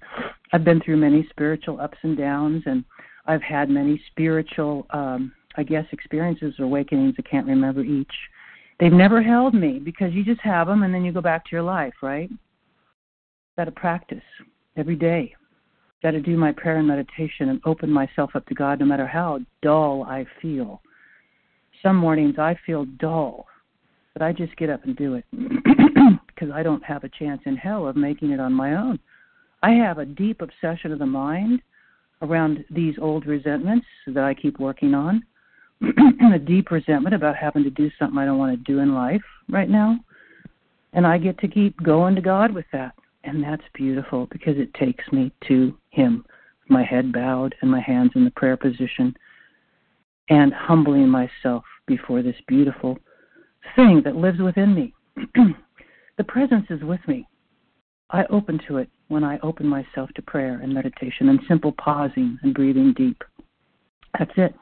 I've 0.51 0.63
been 0.63 0.81
through 0.81 0.97
many 0.97 1.27
spiritual 1.29 1.79
ups 1.79 1.97
and 2.03 2.17
downs, 2.17 2.63
and 2.65 2.83
I've 3.25 3.41
had 3.41 3.69
many 3.69 4.01
spiritual, 4.11 4.85
um, 4.89 5.31
I 5.55 5.63
guess, 5.63 5.85
experiences 5.91 6.55
or 6.59 6.65
awakenings. 6.65 7.15
I 7.17 7.21
can't 7.21 7.47
remember 7.47 7.81
each. 7.81 8.11
They've 8.79 8.91
never 8.91 9.21
held 9.21 9.53
me 9.53 9.79
because 9.79 10.13
you 10.13 10.25
just 10.25 10.41
have 10.41 10.67
them 10.67 10.83
and 10.83 10.93
then 10.93 11.05
you 11.05 11.11
go 11.11 11.21
back 11.21 11.45
to 11.45 11.51
your 11.51 11.61
life, 11.61 11.93
right? 12.01 12.29
Got 13.55 13.65
to 13.65 13.71
practice 13.71 14.23
every 14.75 14.95
day. 14.95 15.35
Got 16.01 16.11
to 16.11 16.21
do 16.21 16.35
my 16.35 16.51
prayer 16.51 16.77
and 16.77 16.87
meditation 16.87 17.49
and 17.49 17.61
open 17.65 17.89
myself 17.89 18.31
up 18.35 18.45
to 18.47 18.55
God 18.55 18.79
no 18.79 18.85
matter 18.85 19.07
how 19.07 19.39
dull 19.61 20.03
I 20.03 20.25
feel. 20.41 20.81
Some 21.81 21.95
mornings 21.95 22.35
I 22.39 22.57
feel 22.65 22.85
dull, 22.99 23.45
but 24.13 24.21
I 24.21 24.33
just 24.33 24.55
get 24.57 24.69
up 24.69 24.83
and 24.83 24.95
do 24.97 25.15
it 25.15 25.25
because 26.43 26.55
I 26.57 26.63
don't 26.63 26.83
have 26.83 27.03
a 27.03 27.09
chance 27.09 27.41
in 27.45 27.55
hell 27.55 27.87
of 27.87 27.95
making 27.95 28.31
it 28.31 28.39
on 28.39 28.53
my 28.53 28.75
own. 28.75 28.99
I 29.61 29.71
have 29.71 29.97
a 29.97 30.05
deep 30.05 30.41
obsession 30.41 30.91
of 30.91 30.99
the 30.99 31.05
mind 31.05 31.61
around 32.21 32.65
these 32.69 32.95
old 33.01 33.25
resentments 33.25 33.85
that 34.07 34.23
I 34.23 34.33
keep 34.33 34.59
working 34.59 34.93
on, 34.93 35.23
a 36.33 36.39
deep 36.39 36.69
resentment 36.71 37.15
about 37.15 37.37
having 37.37 37.63
to 37.63 37.69
do 37.69 37.89
something 37.97 38.17
I 38.17 38.25
don't 38.25 38.37
want 38.37 38.57
to 38.57 38.71
do 38.71 38.79
in 38.79 38.93
life 38.93 39.23
right 39.49 39.69
now. 39.69 39.97
And 40.91 41.07
I 41.07 41.17
get 41.17 41.39
to 41.39 41.47
keep 41.47 41.81
going 41.81 42.15
to 42.15 42.21
God 42.21 42.53
with 42.53 42.65
that. 42.73 42.93
And 43.23 43.41
that's 43.41 43.63
beautiful 43.73 44.27
because 44.29 44.57
it 44.57 44.73
takes 44.73 45.03
me 45.13 45.31
to 45.47 45.77
Him, 45.91 46.25
my 46.67 46.83
head 46.83 47.13
bowed 47.13 47.55
and 47.61 47.71
my 47.71 47.79
hands 47.79 48.11
in 48.15 48.25
the 48.25 48.31
prayer 48.31 48.57
position, 48.57 49.15
and 50.29 50.53
humbling 50.53 51.07
myself 51.07 51.63
before 51.87 52.21
this 52.21 52.35
beautiful 52.47 52.97
thing 53.77 54.01
that 54.03 54.17
lives 54.17 54.39
within 54.39 54.75
me. 54.75 54.93
the 56.17 56.23
presence 56.23 56.65
is 56.69 56.83
with 56.83 56.99
me. 57.07 57.27
I 58.09 58.25
open 58.29 58.59
to 58.67 58.77
it 58.77 58.89
when 59.07 59.23
I 59.23 59.39
open 59.39 59.67
myself 59.67 60.09
to 60.15 60.21
prayer 60.21 60.59
and 60.61 60.73
meditation 60.73 61.29
and 61.29 61.39
simple 61.47 61.71
pausing 61.71 62.37
and 62.43 62.53
breathing 62.53 62.93
deep. 62.95 63.23
That's 64.17 64.31
it. 64.37 64.53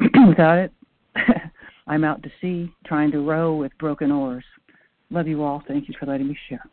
Without 0.28 0.58
it, 0.58 0.72
I'm 1.86 2.04
out 2.04 2.22
to 2.22 2.30
sea 2.40 2.70
trying 2.84 3.10
to 3.12 3.20
row 3.20 3.54
with 3.54 3.72
broken 3.78 4.12
oars. 4.12 4.44
Love 5.10 5.26
you 5.26 5.42
all. 5.42 5.62
Thank 5.66 5.88
you 5.88 5.94
for 5.98 6.06
letting 6.06 6.28
me 6.28 6.36
share. 6.48 6.64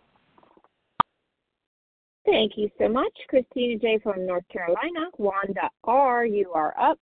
Thank 2.26 2.54
you 2.56 2.70
so 2.78 2.88
much, 2.88 3.12
Christina 3.30 3.78
J. 3.80 4.00
from 4.02 4.26
North 4.26 4.48
Carolina. 4.52 5.10
Wanda 5.18 5.70
R., 5.84 6.26
you 6.26 6.52
are 6.54 6.74
up. 6.80 6.98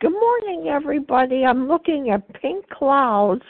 Good 0.00 0.12
morning, 0.12 0.68
everybody. 0.68 1.44
I'm 1.44 1.66
looking 1.66 2.10
at 2.10 2.32
pink 2.40 2.68
clouds 2.68 3.42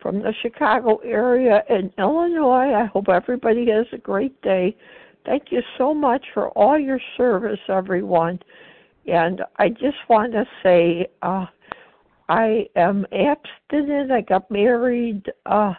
from 0.00 0.18
the 0.18 0.34
Chicago 0.42 0.96
area 1.04 1.62
in 1.70 1.92
Illinois. 1.96 2.74
I 2.74 2.86
hope 2.86 3.08
everybody 3.08 3.70
has 3.70 3.86
a 3.92 3.98
great 3.98 4.42
day. 4.42 4.76
Thank 5.24 5.52
you 5.52 5.62
so 5.78 5.94
much 5.94 6.26
for 6.34 6.48
all 6.58 6.76
your 6.76 6.98
service, 7.16 7.60
everyone. 7.68 8.40
And 9.06 9.42
I 9.58 9.68
just 9.68 9.98
want 10.08 10.32
to 10.32 10.44
say, 10.60 11.06
uh, 11.22 11.46
I 12.28 12.66
am 12.74 13.06
abstinent. 13.12 14.10
I 14.10 14.22
got 14.22 14.50
married 14.50 15.30
uh, 15.48 15.74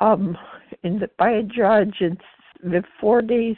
um, 0.00 0.36
in 0.82 0.98
the, 0.98 1.08
by 1.18 1.30
a 1.30 1.42
judge, 1.44 1.96
in 2.02 2.18
the 2.62 2.84
40s. 3.02 3.56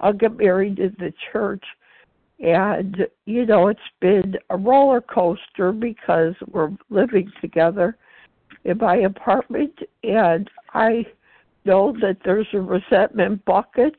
I'll 0.00 0.12
get 0.12 0.36
married 0.36 0.80
in 0.80 0.96
the 0.98 1.12
church. 1.32 1.62
And 2.40 3.06
you 3.26 3.44
know, 3.44 3.68
it's 3.68 3.80
been 4.00 4.36
a 4.48 4.56
roller 4.56 5.00
coaster 5.00 5.72
because 5.72 6.34
we're 6.50 6.70
living 6.88 7.30
together 7.40 7.96
in 8.64 8.78
my 8.78 8.96
apartment, 8.96 9.78
and 10.02 10.48
I 10.72 11.06
know 11.64 11.94
that 12.00 12.18
there's 12.24 12.48
a 12.52 12.60
resentment 12.60 13.44
bucket 13.44 13.96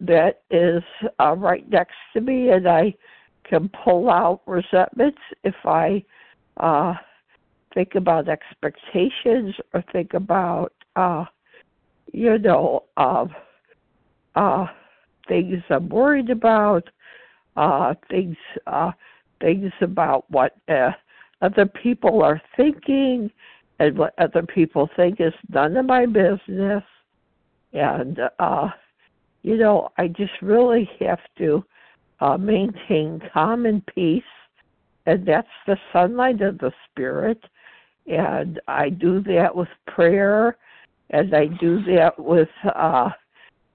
that 0.00 0.42
is 0.50 0.82
uh, 1.20 1.34
right 1.36 1.68
next 1.70 1.94
to 2.12 2.20
me, 2.20 2.50
and 2.50 2.68
I 2.68 2.94
can 3.44 3.70
pull 3.84 4.10
out 4.10 4.42
resentments 4.46 5.18
if 5.44 5.54
I 5.64 6.04
uh, 6.58 6.94
think 7.74 7.94
about 7.94 8.28
expectations 8.28 9.54
or 9.72 9.84
think 9.92 10.14
about, 10.14 10.72
uh, 10.96 11.24
you 12.12 12.38
know, 12.38 12.84
uh, 12.96 13.26
uh, 14.34 14.66
things 15.28 15.62
I'm 15.70 15.88
worried 15.88 16.30
about, 16.30 16.88
uh, 17.56 17.94
things, 18.10 18.36
uh, 18.66 18.92
things 19.40 19.72
about 19.80 20.30
what 20.30 20.56
uh, 20.68 20.90
other 21.40 21.66
people 21.66 22.22
are 22.22 22.40
thinking, 22.56 23.30
and 23.78 23.98
what 23.98 24.14
other 24.18 24.42
people 24.42 24.88
think 24.96 25.20
is 25.20 25.32
none 25.48 25.76
of 25.76 25.86
my 25.86 26.06
business. 26.06 26.84
And 27.72 28.20
uh, 28.38 28.68
you 29.42 29.56
know, 29.56 29.90
I 29.98 30.08
just 30.08 30.32
really 30.40 30.88
have 31.00 31.20
to 31.38 31.64
uh, 32.20 32.36
maintain 32.36 33.20
calm 33.32 33.66
and 33.66 33.84
peace, 33.86 34.22
and 35.06 35.26
that's 35.26 35.48
the 35.66 35.76
sunlight 35.92 36.40
of 36.42 36.58
the 36.58 36.72
spirit. 36.90 37.42
And 38.06 38.60
I 38.68 38.88
do 38.88 39.20
that 39.24 39.54
with 39.54 39.68
prayer, 39.86 40.56
and 41.10 41.34
I 41.34 41.46
do 41.46 41.82
that 41.84 42.18
with 42.18 42.48
uh, 42.74 43.10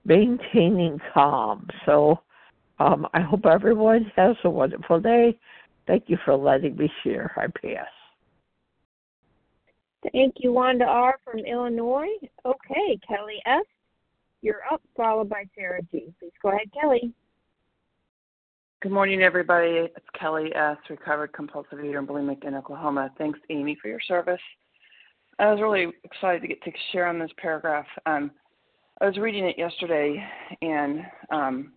maintaining 0.05 0.99
calm. 1.13 1.67
So 1.85 2.21
um, 2.79 3.07
I 3.13 3.21
hope 3.21 3.45
everyone 3.45 4.11
has 4.15 4.35
a 4.43 4.49
wonderful 4.49 4.99
day. 4.99 5.37
Thank 5.87 6.05
you 6.07 6.17
for 6.25 6.35
letting 6.35 6.75
me 6.75 6.91
share. 7.03 7.31
I 7.37 7.47
pass. 7.47 7.87
Thank 10.11 10.35
you, 10.37 10.53
Wanda 10.53 10.85
R. 10.85 11.19
from 11.23 11.39
Illinois. 11.39 12.07
Okay, 12.45 12.99
Kelly 13.07 13.41
S. 13.45 13.65
You're 14.41 14.61
up, 14.71 14.81
followed 14.95 15.29
by 15.29 15.45
Sarah 15.55 15.81
G. 15.91 16.13
Please 16.19 16.31
go 16.41 16.49
ahead, 16.49 16.71
Kelly. 16.79 17.11
Good 18.81 18.91
morning, 18.91 19.23
everybody. 19.23 19.89
It's 19.95 20.05
Kelly 20.19 20.53
S., 20.53 20.77
recovered 20.89 21.33
compulsive 21.33 21.83
eater 21.83 21.97
and 21.97 22.07
bulimic 22.07 22.45
in 22.45 22.53
Oklahoma. 22.53 23.09
Thanks, 23.17 23.39
Amy, 23.49 23.75
for 23.81 23.87
your 23.87 23.99
service. 24.07 24.39
I 25.39 25.51
was 25.51 25.59
really 25.61 25.87
excited 26.03 26.41
to 26.43 26.47
get 26.47 26.61
to 26.63 26.71
share 26.91 27.07
on 27.07 27.17
this 27.17 27.31
paragraph. 27.37 27.87
Um, 28.05 28.29
I 29.01 29.05
was 29.05 29.17
reading 29.17 29.45
it 29.45 29.57
yesterday 29.57 30.23
and 30.61 31.01
um, 31.31 31.73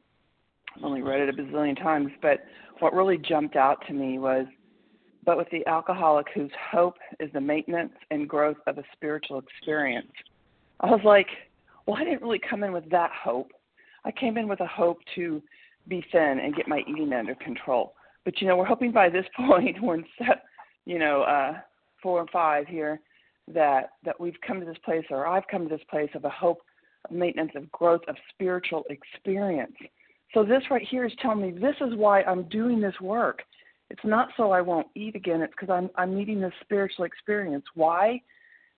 only 0.82 1.02
read 1.02 1.20
it 1.20 1.28
a 1.28 1.32
bazillion 1.32 1.76
times, 1.76 2.10
but 2.22 2.40
what 2.78 2.94
really 2.94 3.18
jumped 3.18 3.56
out 3.56 3.84
to 3.86 3.92
me 3.92 4.18
was 4.18 4.46
but 5.24 5.36
with 5.36 5.50
the 5.50 5.66
alcoholic 5.66 6.26
whose 6.34 6.50
hope 6.72 6.96
is 7.18 7.30
the 7.32 7.40
maintenance 7.40 7.92
and 8.10 8.28
growth 8.28 8.56
of 8.66 8.78
a 8.78 8.82
spiritual 8.92 9.38
experience. 9.38 10.10
I 10.80 10.86
was 10.86 11.00
like, 11.04 11.26
well, 11.86 11.96
I 11.96 12.04
didn't 12.04 12.22
really 12.22 12.40
come 12.40 12.64
in 12.64 12.72
with 12.72 12.88
that 12.90 13.10
hope. 13.12 13.50
I 14.04 14.10
came 14.10 14.38
in 14.38 14.48
with 14.48 14.60
a 14.60 14.66
hope 14.66 14.98
to 15.16 15.42
be 15.88 16.04
thin 16.10 16.40
and 16.42 16.56
get 16.56 16.68
my 16.68 16.80
eating 16.88 17.12
under 17.12 17.34
control. 17.34 17.94
But 18.24 18.40
you 18.40 18.46
know, 18.46 18.56
we're 18.56 18.64
hoping 18.64 18.92
by 18.92 19.08
this 19.08 19.26
point, 19.36 19.82
we're 19.82 19.96
in 19.96 20.04
step, 20.14 20.44
you 20.86 20.98
know, 20.98 21.22
uh, 21.22 21.58
four 22.02 22.20
and 22.20 22.30
five 22.30 22.66
here 22.66 23.00
that 23.52 23.90
that 24.04 24.18
we've 24.20 24.40
come 24.46 24.60
to 24.60 24.66
this 24.66 24.78
place, 24.84 25.04
or 25.10 25.26
I've 25.26 25.46
come 25.50 25.68
to 25.68 25.74
this 25.74 25.84
place 25.90 26.10
of 26.14 26.24
a 26.24 26.30
hope, 26.30 26.62
of 27.08 27.14
maintenance, 27.14 27.52
of 27.56 27.70
growth, 27.72 28.02
of 28.08 28.16
spiritual 28.32 28.84
experience. 28.88 29.76
So 30.34 30.44
this 30.44 30.62
right 30.70 30.86
here 30.88 31.04
is 31.04 31.12
telling 31.20 31.40
me 31.40 31.50
this 31.50 31.76
is 31.80 31.96
why 31.96 32.22
I'm 32.22 32.44
doing 32.44 32.80
this 32.80 32.98
work. 33.00 33.42
It's 33.90 34.04
not 34.04 34.28
so 34.36 34.52
I 34.52 34.60
won't 34.60 34.86
eat 34.94 35.16
again. 35.16 35.42
It's 35.42 35.52
because 35.58 35.72
I'm 35.72 35.90
I'm 35.96 36.16
needing 36.16 36.40
this 36.40 36.52
spiritual 36.60 37.04
experience. 37.04 37.64
Why? 37.74 38.20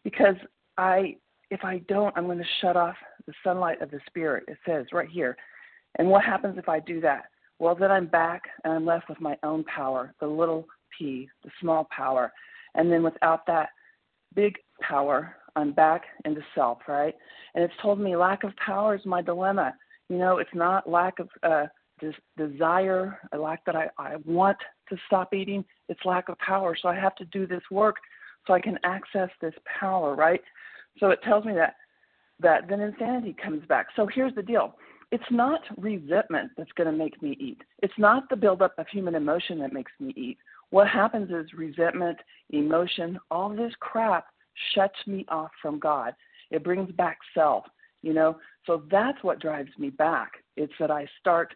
Because 0.04 0.36
I 0.78 1.16
if 1.50 1.64
I 1.64 1.78
don't, 1.86 2.16
I'm 2.16 2.24
going 2.24 2.38
to 2.38 2.44
shut 2.62 2.78
off 2.78 2.96
the 3.26 3.34
sunlight 3.44 3.82
of 3.82 3.90
the 3.90 4.00
spirit. 4.06 4.44
It 4.48 4.56
says 4.66 4.86
right 4.92 5.08
here. 5.08 5.36
And 5.98 6.08
what 6.08 6.24
happens 6.24 6.56
if 6.56 6.68
I 6.68 6.80
do 6.80 7.00
that? 7.02 7.24
Well, 7.58 7.74
then 7.74 7.90
I'm 7.90 8.06
back 8.06 8.42
and 8.64 8.72
I'm 8.72 8.86
left 8.86 9.10
with 9.10 9.20
my 9.20 9.36
own 9.42 9.62
power, 9.64 10.14
the 10.18 10.26
little 10.26 10.66
p, 10.98 11.28
the 11.44 11.50
small 11.60 11.86
power. 11.94 12.32
And 12.74 12.90
then 12.90 13.02
without 13.02 13.46
that 13.46 13.68
big 14.34 14.54
power, 14.80 15.36
I'm 15.54 15.72
back 15.72 16.04
into 16.24 16.40
self, 16.54 16.78
right? 16.88 17.14
And 17.54 17.62
it's 17.62 17.74
told 17.82 18.00
me 18.00 18.16
lack 18.16 18.44
of 18.44 18.56
power 18.56 18.94
is 18.94 19.04
my 19.04 19.20
dilemma. 19.20 19.74
You 20.12 20.18
know, 20.18 20.36
it's 20.36 20.50
not 20.52 20.86
lack 20.86 21.20
of 21.20 21.30
uh, 21.42 21.64
des- 21.98 22.12
desire, 22.36 23.18
a 23.32 23.38
lack 23.38 23.64
that 23.64 23.74
I, 23.74 23.88
I 23.96 24.16
want 24.26 24.58
to 24.90 24.96
stop 25.06 25.32
eating. 25.32 25.64
It's 25.88 26.04
lack 26.04 26.28
of 26.28 26.38
power. 26.38 26.76
So 26.80 26.90
I 26.90 26.94
have 26.94 27.14
to 27.16 27.24
do 27.24 27.46
this 27.46 27.62
work 27.70 27.96
so 28.46 28.52
I 28.52 28.60
can 28.60 28.78
access 28.84 29.30
this 29.40 29.54
power, 29.80 30.14
right? 30.14 30.42
So 31.00 31.08
it 31.08 31.20
tells 31.24 31.46
me 31.46 31.54
that 31.54 31.76
that 32.40 32.68
then 32.68 32.80
insanity 32.80 33.34
comes 33.42 33.64
back. 33.68 33.86
So 33.96 34.06
here's 34.06 34.34
the 34.34 34.42
deal. 34.42 34.76
It's 35.12 35.24
not 35.30 35.60
resentment 35.78 36.50
that's 36.58 36.72
going 36.72 36.90
to 36.90 36.96
make 36.96 37.22
me 37.22 37.34
eat. 37.40 37.62
It's 37.82 37.94
not 37.96 38.28
the 38.28 38.36
buildup 38.36 38.78
of 38.78 38.86
human 38.88 39.14
emotion 39.14 39.58
that 39.60 39.72
makes 39.72 39.92
me 39.98 40.12
eat. 40.14 40.36
What 40.68 40.88
happens 40.88 41.30
is 41.30 41.54
resentment, 41.56 42.18
emotion, 42.50 43.18
all 43.30 43.48
this 43.48 43.72
crap 43.80 44.26
shuts 44.74 44.98
me 45.06 45.24
off 45.28 45.52
from 45.62 45.78
God. 45.78 46.12
It 46.50 46.64
brings 46.64 46.92
back 46.92 47.16
self, 47.32 47.64
you 48.02 48.12
know. 48.12 48.38
So 48.66 48.82
that's 48.90 49.22
what 49.22 49.40
drives 49.40 49.70
me 49.78 49.90
back. 49.90 50.32
It's 50.56 50.72
that 50.78 50.90
I 50.90 51.06
start 51.20 51.54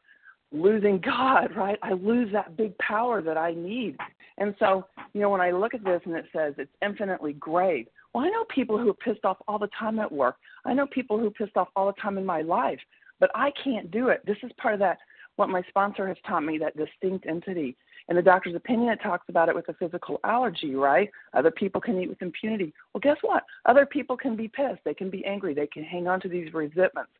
losing 0.52 1.00
God, 1.04 1.54
right? 1.56 1.78
I 1.82 1.92
lose 1.92 2.32
that 2.32 2.56
big 2.56 2.76
power 2.78 3.22
that 3.22 3.36
I 3.36 3.52
need. 3.52 3.96
And 4.38 4.54
so, 4.58 4.86
you 5.12 5.20
know, 5.20 5.30
when 5.30 5.40
I 5.40 5.50
look 5.50 5.74
at 5.74 5.84
this 5.84 6.00
and 6.04 6.14
it 6.14 6.26
says 6.34 6.54
it's 6.58 6.72
infinitely 6.82 7.34
great, 7.34 7.88
well, 8.12 8.24
I 8.24 8.30
know 8.30 8.44
people 8.54 8.78
who 8.78 8.90
are 8.90 8.94
pissed 8.94 9.24
off 9.24 9.38
all 9.46 9.58
the 9.58 9.70
time 9.78 9.98
at 9.98 10.10
work. 10.10 10.36
I 10.64 10.74
know 10.74 10.86
people 10.86 11.18
who 11.18 11.26
are 11.26 11.30
pissed 11.30 11.56
off 11.56 11.68
all 11.76 11.86
the 11.86 12.00
time 12.00 12.18
in 12.18 12.24
my 12.24 12.42
life, 12.42 12.80
but 13.20 13.30
I 13.34 13.52
can't 13.62 13.90
do 13.90 14.08
it. 14.08 14.24
This 14.26 14.36
is 14.42 14.50
part 14.60 14.74
of 14.74 14.80
that, 14.80 14.98
what 15.36 15.48
my 15.48 15.62
sponsor 15.68 16.08
has 16.08 16.16
taught 16.26 16.44
me, 16.44 16.58
that 16.58 16.76
distinct 16.76 17.26
entity. 17.26 17.76
In 18.08 18.16
the 18.16 18.22
doctor's 18.22 18.54
opinion, 18.54 18.90
it 18.90 19.00
talks 19.02 19.28
about 19.28 19.48
it 19.48 19.54
with 19.54 19.68
a 19.68 19.74
physical 19.74 20.20
allergy, 20.22 20.74
right? 20.74 21.10
Other 21.34 21.50
people 21.50 21.80
can 21.80 22.00
eat 22.00 22.08
with 22.08 22.22
impunity. 22.22 22.72
Well, 22.94 23.00
guess 23.00 23.16
what? 23.22 23.42
Other 23.64 23.84
people 23.84 24.16
can 24.16 24.36
be 24.36 24.48
pissed. 24.48 24.80
They 24.84 24.94
can 24.94 25.10
be 25.10 25.24
angry. 25.26 25.54
They 25.54 25.66
can 25.66 25.82
hang 25.82 26.06
on 26.06 26.20
to 26.20 26.28
these 26.28 26.54
resentments. 26.54 27.10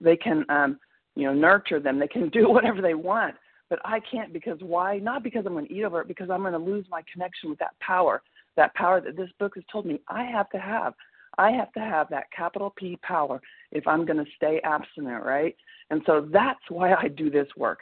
They 0.00 0.16
can, 0.16 0.44
um, 0.48 0.80
you 1.14 1.26
know, 1.26 1.34
nurture 1.34 1.78
them. 1.78 1.98
They 1.98 2.08
can 2.08 2.28
do 2.32 2.50
whatever 2.50 2.80
they 2.82 2.94
want. 2.94 3.36
But 3.70 3.78
I 3.84 4.00
can't 4.00 4.32
because 4.32 4.58
why? 4.60 4.98
Not 4.98 5.22
because 5.22 5.46
I'm 5.46 5.52
going 5.52 5.66
to 5.66 5.72
eat 5.72 5.84
over 5.84 6.00
it, 6.02 6.08
because 6.08 6.28
I'm 6.28 6.42
going 6.42 6.52
to 6.52 6.58
lose 6.58 6.84
my 6.90 7.02
connection 7.10 7.48
with 7.48 7.58
that 7.60 7.78
power, 7.80 8.20
that 8.56 8.74
power 8.74 9.00
that 9.00 9.16
this 9.16 9.30
book 9.38 9.52
has 9.54 9.64
told 9.70 9.86
me 9.86 10.00
I 10.08 10.24
have 10.24 10.50
to 10.50 10.58
have. 10.58 10.94
I 11.38 11.50
have 11.52 11.72
to 11.72 11.80
have 11.80 12.08
that 12.10 12.30
capital 12.36 12.74
P 12.76 12.98
power 13.02 13.40
if 13.70 13.86
I'm 13.86 14.04
going 14.04 14.22
to 14.22 14.30
stay 14.36 14.60
abstinent, 14.64 15.24
right? 15.24 15.56
And 15.88 16.02
so 16.04 16.28
that's 16.30 16.60
why 16.68 16.92
I 16.94 17.08
do 17.08 17.30
this 17.30 17.48
work. 17.56 17.80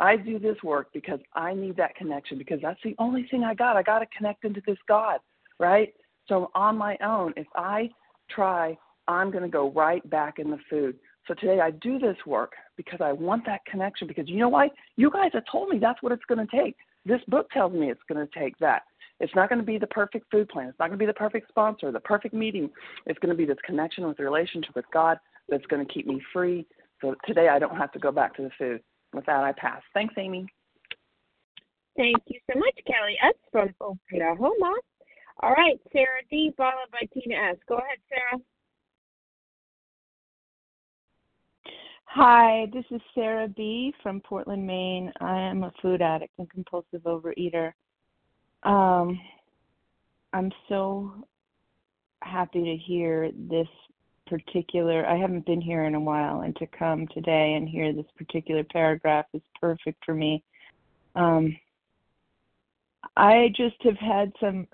I 0.00 0.16
do 0.16 0.38
this 0.38 0.56
work 0.64 0.88
because 0.94 1.20
I 1.34 1.54
need 1.54 1.76
that 1.76 1.94
connection 1.94 2.38
because 2.38 2.58
that's 2.62 2.80
the 2.82 2.96
only 2.98 3.28
thing 3.30 3.44
I 3.44 3.54
got. 3.54 3.76
I 3.76 3.82
got 3.82 3.98
to 3.98 4.06
connect 4.16 4.44
into 4.44 4.62
this 4.66 4.78
God, 4.88 5.20
right? 5.58 5.92
So 6.26 6.50
on 6.54 6.78
my 6.78 6.96
own, 7.04 7.34
if 7.36 7.46
I 7.54 7.90
try, 8.30 8.78
I'm 9.08 9.30
going 9.30 9.42
to 9.42 9.48
go 9.48 9.70
right 9.72 10.08
back 10.08 10.38
in 10.38 10.50
the 10.50 10.58
food. 10.70 10.96
So 11.28 11.34
today 11.34 11.60
I 11.60 11.70
do 11.70 11.98
this 11.98 12.16
work 12.26 12.52
because 12.76 13.00
I 13.02 13.12
want 13.12 13.44
that 13.46 13.64
connection 13.66 14.08
because 14.08 14.28
you 14.28 14.38
know 14.38 14.48
why? 14.48 14.70
You 14.96 15.10
guys 15.10 15.30
have 15.34 15.44
told 15.52 15.68
me 15.68 15.78
that's 15.78 16.02
what 16.02 16.12
it's 16.12 16.24
going 16.28 16.44
to 16.44 16.56
take. 16.56 16.76
This 17.04 17.20
book 17.28 17.50
tells 17.50 17.72
me 17.72 17.90
it's 17.90 18.00
going 18.08 18.26
to 18.26 18.38
take 18.38 18.56
that. 18.58 18.82
It's 19.20 19.34
not 19.34 19.50
going 19.50 19.60
to 19.60 19.66
be 19.66 19.76
the 19.76 19.86
perfect 19.86 20.30
food 20.30 20.48
plan. 20.48 20.68
It's 20.68 20.78
not 20.78 20.88
going 20.88 20.98
to 20.98 21.02
be 21.02 21.06
the 21.06 21.12
perfect 21.12 21.48
sponsor, 21.48 21.92
the 21.92 22.00
perfect 22.00 22.34
meeting. 22.34 22.70
It's 23.04 23.18
going 23.18 23.30
to 23.30 23.36
be 23.36 23.44
this 23.44 23.58
connection 23.66 24.06
with 24.06 24.16
the 24.16 24.24
relationship 24.24 24.74
with 24.74 24.86
God 24.92 25.18
that's 25.50 25.66
going 25.66 25.86
to 25.86 25.92
keep 25.92 26.06
me 26.06 26.22
free. 26.32 26.66
So 27.02 27.14
today 27.26 27.48
I 27.48 27.58
don't 27.58 27.76
have 27.76 27.92
to 27.92 27.98
go 27.98 28.10
back 28.10 28.34
to 28.36 28.42
the 28.42 28.50
food. 28.58 28.80
With 29.12 29.26
that, 29.26 29.42
I 29.42 29.52
pass. 29.52 29.82
Thanks, 29.94 30.14
Amy. 30.16 30.46
Thank 31.96 32.18
you 32.26 32.38
so 32.52 32.58
much, 32.58 32.78
Kelly 32.86 33.16
S. 33.22 33.34
from 33.50 33.74
Oklahoma. 33.80 34.74
All 35.40 35.52
right, 35.52 35.80
Sarah 35.92 36.22
D. 36.30 36.52
followed 36.56 36.90
by 36.92 37.08
Tina 37.12 37.34
S. 37.34 37.56
Go 37.68 37.76
ahead, 37.76 37.98
Sarah. 38.08 38.40
Hi, 42.04 42.66
this 42.72 42.84
is 42.90 43.00
Sarah 43.14 43.48
B. 43.48 43.94
from 44.02 44.20
Portland, 44.20 44.66
Maine. 44.66 45.12
I 45.20 45.38
am 45.38 45.62
a 45.62 45.72
food 45.80 46.02
addict 46.02 46.32
and 46.38 46.50
compulsive 46.50 47.02
overeater. 47.02 47.72
Um, 48.64 49.20
I'm 50.32 50.50
so 50.68 51.12
happy 52.22 52.64
to 52.64 52.76
hear 52.76 53.30
this 53.32 53.68
particular 54.30 55.06
I 55.06 55.16
haven't 55.16 55.46
been 55.46 55.60
here 55.60 55.84
in 55.84 55.94
a 55.94 56.00
while 56.00 56.40
and 56.42 56.54
to 56.56 56.66
come 56.66 57.06
today 57.08 57.54
and 57.54 57.68
hear 57.68 57.92
this 57.92 58.06
particular 58.16 58.64
paragraph 58.64 59.26
is 59.34 59.42
perfect 59.60 60.04
for 60.04 60.14
me. 60.14 60.42
Um, 61.14 61.56
I 63.16 63.52
just 63.56 63.76
have 63.82 63.96
had 63.96 64.32
some 64.40 64.66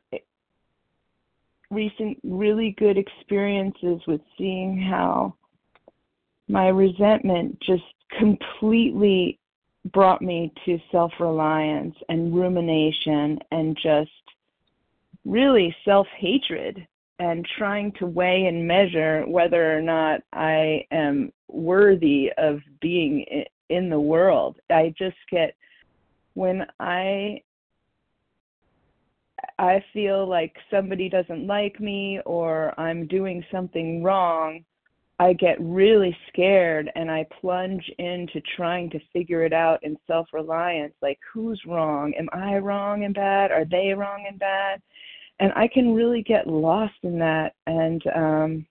recent 1.71 2.19
really 2.23 2.75
good 2.79 2.99
experiences 2.99 4.01
with 4.07 4.21
seeing 4.39 4.79
how 4.79 5.35
my 6.49 6.69
resentment 6.69 7.59
just 7.61 7.83
completely 8.19 9.39
brought 9.93 10.23
me 10.23 10.53
to 10.65 10.79
self 10.93 11.13
reliance 11.19 11.97
and 12.09 12.35
rumination 12.35 13.39
and 13.51 13.77
just 13.83 14.11
really 15.25 15.75
self 15.85 16.07
hatred 16.17 16.87
and 17.19 17.47
trying 17.59 17.93
to 17.93 18.07
weigh 18.07 18.47
and 18.47 18.67
measure 18.67 19.25
whether 19.27 19.77
or 19.77 19.81
not 19.81 20.21
I 20.33 20.87
am 20.91 21.33
worthy 21.49 22.31
of 22.37 22.61
being 22.81 23.25
in 23.71 23.91
the 23.91 24.01
world. 24.01 24.57
I 24.71 24.95
just 24.99 25.17
get 25.31 25.55
when 26.35 26.67
I 26.79 27.41
I 29.59 29.83
feel 29.93 30.27
like 30.29 30.55
somebody 30.71 31.09
doesn't 31.09 31.47
like 31.47 31.81
me 31.81 32.21
or 32.27 32.79
I'm 32.79 33.07
doing 33.07 33.43
something 33.51 34.03
wrong, 34.03 34.65
I 35.19 35.33
get 35.33 35.57
really 35.61 36.17
scared 36.29 36.91
and 36.95 37.11
I 37.11 37.27
plunge 37.41 37.91
into 37.99 38.43
trying 38.55 38.91
to 38.91 39.01
figure 39.15 39.45
it 39.45 39.55
out 39.55 39.83
in 39.83 39.97
self 40.07 40.29
reliance 40.33 40.93
like, 41.01 41.19
who's 41.33 41.61
wrong? 41.67 42.13
Am 42.19 42.29
I 42.33 42.59
wrong 42.59 43.05
and 43.05 43.15
bad? 43.15 43.51
Are 43.51 43.65
they 43.65 43.95
wrong 43.95 44.27
and 44.29 44.39
bad? 44.39 44.83
And 45.39 45.53
I 45.55 45.69
can 45.69 45.95
really 45.95 46.23
get 46.23 46.47
lost 46.47 46.95
in 47.03 47.19
that. 47.19 47.55
And 47.67 48.03
um, 48.15 48.67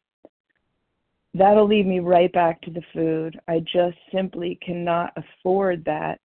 that'll 1.34 1.67
lead 1.67 1.86
me 1.86 1.99
right 1.99 2.32
back 2.32 2.62
to 2.62 2.71
the 2.71 2.82
food. 2.93 3.39
I 3.47 3.60
just 3.60 3.97
simply 4.12 4.58
cannot 4.65 5.13
afford 5.15 5.86
that. 5.86 6.19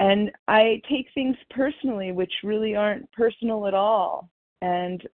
And 0.00 0.30
I 0.46 0.80
take 0.88 1.08
things 1.14 1.36
personally, 1.50 2.12
which 2.12 2.32
really 2.44 2.76
aren't 2.76 3.10
personal 3.12 3.66
at 3.66 3.74
all. 3.74 4.28
And 4.62 5.06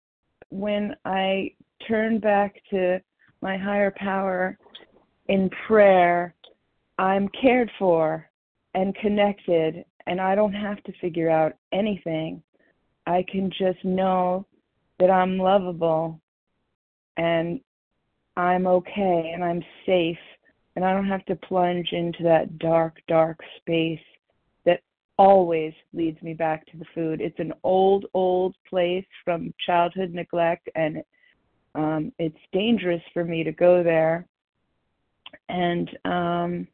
when 0.49 0.95
I 1.05 1.51
turn 1.88 2.19
back 2.19 2.55
to 2.69 3.01
my 3.41 3.57
higher 3.57 3.93
power 3.95 4.57
in 5.27 5.49
prayer, 5.67 6.36
I'm 6.97 7.27
cared 7.29 7.71
for 7.79 8.29
and 8.73 8.95
connected, 8.95 9.86
and 10.07 10.19
I 10.19 10.36
don't 10.36 10.53
have 10.53 10.81
to 10.83 10.93
figure 10.99 11.29
out 11.29 11.53
anything. 11.71 12.41
I 13.05 13.25
can 13.29 13.49
just 13.49 13.83
know 13.83 14.45
that 14.99 15.09
I'm 15.09 15.37
lovable 15.37 16.21
and 17.17 17.59
I'm 18.35 18.65
okay 18.65 19.31
and 19.33 19.43
I'm 19.43 19.63
safe, 19.85 20.17
and 20.75 20.83
I 20.83 20.93
don't 20.93 21.07
have 21.07 21.25
to 21.25 21.35
plunge 21.35 21.89
into 21.91 22.23
that 22.23 22.57
dark, 22.57 22.97
dark 23.07 23.39
space 23.59 23.99
that 24.65 24.81
always 25.17 25.73
leads 25.93 26.21
me 26.23 26.33
back 26.33 26.65
to 26.67 26.77
the 26.77 26.85
food. 26.95 27.21
It's 27.21 27.39
an 27.39 27.53
old, 27.63 28.05
old 28.13 28.55
place 28.67 29.05
from 29.23 29.53
childhood 29.65 30.13
neglect, 30.13 30.67
and 30.73 31.03
um, 31.75 32.11
it's 32.17 32.37
dangerous 32.51 33.01
for 33.13 33.23
me 33.23 33.43
to 33.43 33.51
go 33.51 33.83
there. 33.83 34.27
And 35.49 35.89
um, 36.05 36.67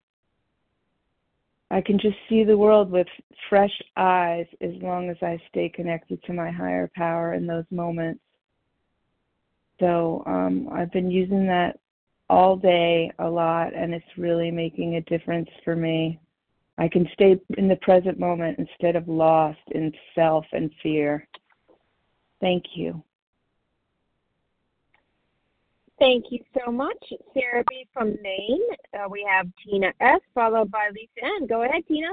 I 1.71 1.81
can 1.81 1.99
just 1.99 2.17
see 2.27 2.43
the 2.43 2.57
world 2.57 2.91
with 2.91 3.07
fresh 3.49 3.81
eyes 3.95 4.47
as 4.61 4.71
long 4.81 5.09
as 5.09 5.17
I 5.21 5.39
stay 5.49 5.69
connected 5.69 6.21
to 6.23 6.33
my 6.33 6.49
higher 6.49 6.89
power 6.95 7.33
in 7.33 7.45
those 7.45 7.65
moments. 7.69 8.21
So 9.79 10.23
um, 10.25 10.67
I've 10.71 10.91
been 10.91 11.11
using 11.11 11.45
that 11.47 11.79
all 12.29 12.55
day 12.55 13.11
a 13.19 13.29
lot, 13.29 13.73
and 13.73 13.93
it's 13.93 14.17
really 14.17 14.51
making 14.51 14.95
a 14.95 15.01
difference 15.01 15.49
for 15.63 15.75
me. 15.75 16.19
I 16.77 16.87
can 16.87 17.07
stay 17.13 17.39
in 17.57 17.67
the 17.67 17.75
present 17.77 18.19
moment 18.19 18.59
instead 18.59 18.95
of 18.95 19.07
lost 19.07 19.59
in 19.71 19.91
self 20.15 20.45
and 20.53 20.71
fear. 20.81 21.27
Thank 22.41 22.63
you. 22.75 23.03
Thank 25.99 26.25
you 26.29 26.39
so 26.57 26.71
much, 26.71 26.97
Sarah 27.33 27.63
B. 27.69 27.85
from 27.93 28.15
Maine. 28.21 28.61
Uh, 28.93 29.09
we 29.09 29.27
have 29.29 29.47
Tina 29.63 29.91
S. 29.99 30.21
followed 30.33 30.71
by 30.71 30.89
Lisa 30.93 31.25
N. 31.41 31.45
Go 31.45 31.63
ahead, 31.63 31.83
Tina. 31.87 32.07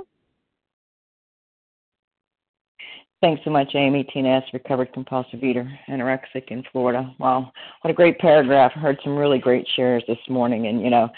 Thanks 3.23 3.43
so 3.45 3.51
much, 3.51 3.75
Amy. 3.75 4.05
Tina 4.13 4.37
S., 4.37 4.43
recovered 4.53 4.93
compulsive 4.93 5.43
eater, 5.43 5.71
anorexic 5.89 6.49
in 6.49 6.63
Florida. 6.71 7.15
Wow, 7.19 7.51
what 7.81 7.91
a 7.91 7.95
great 7.95 8.19
paragraph. 8.19 8.73
I 8.77 8.79
heard 8.81 8.99
some 9.03 9.17
really 9.17 9.39
great 9.39 9.67
shares 9.75 10.03
this 10.07 10.19
morning. 10.29 10.67
And, 10.67 10.83
you 10.83 10.91
know, 10.91 11.09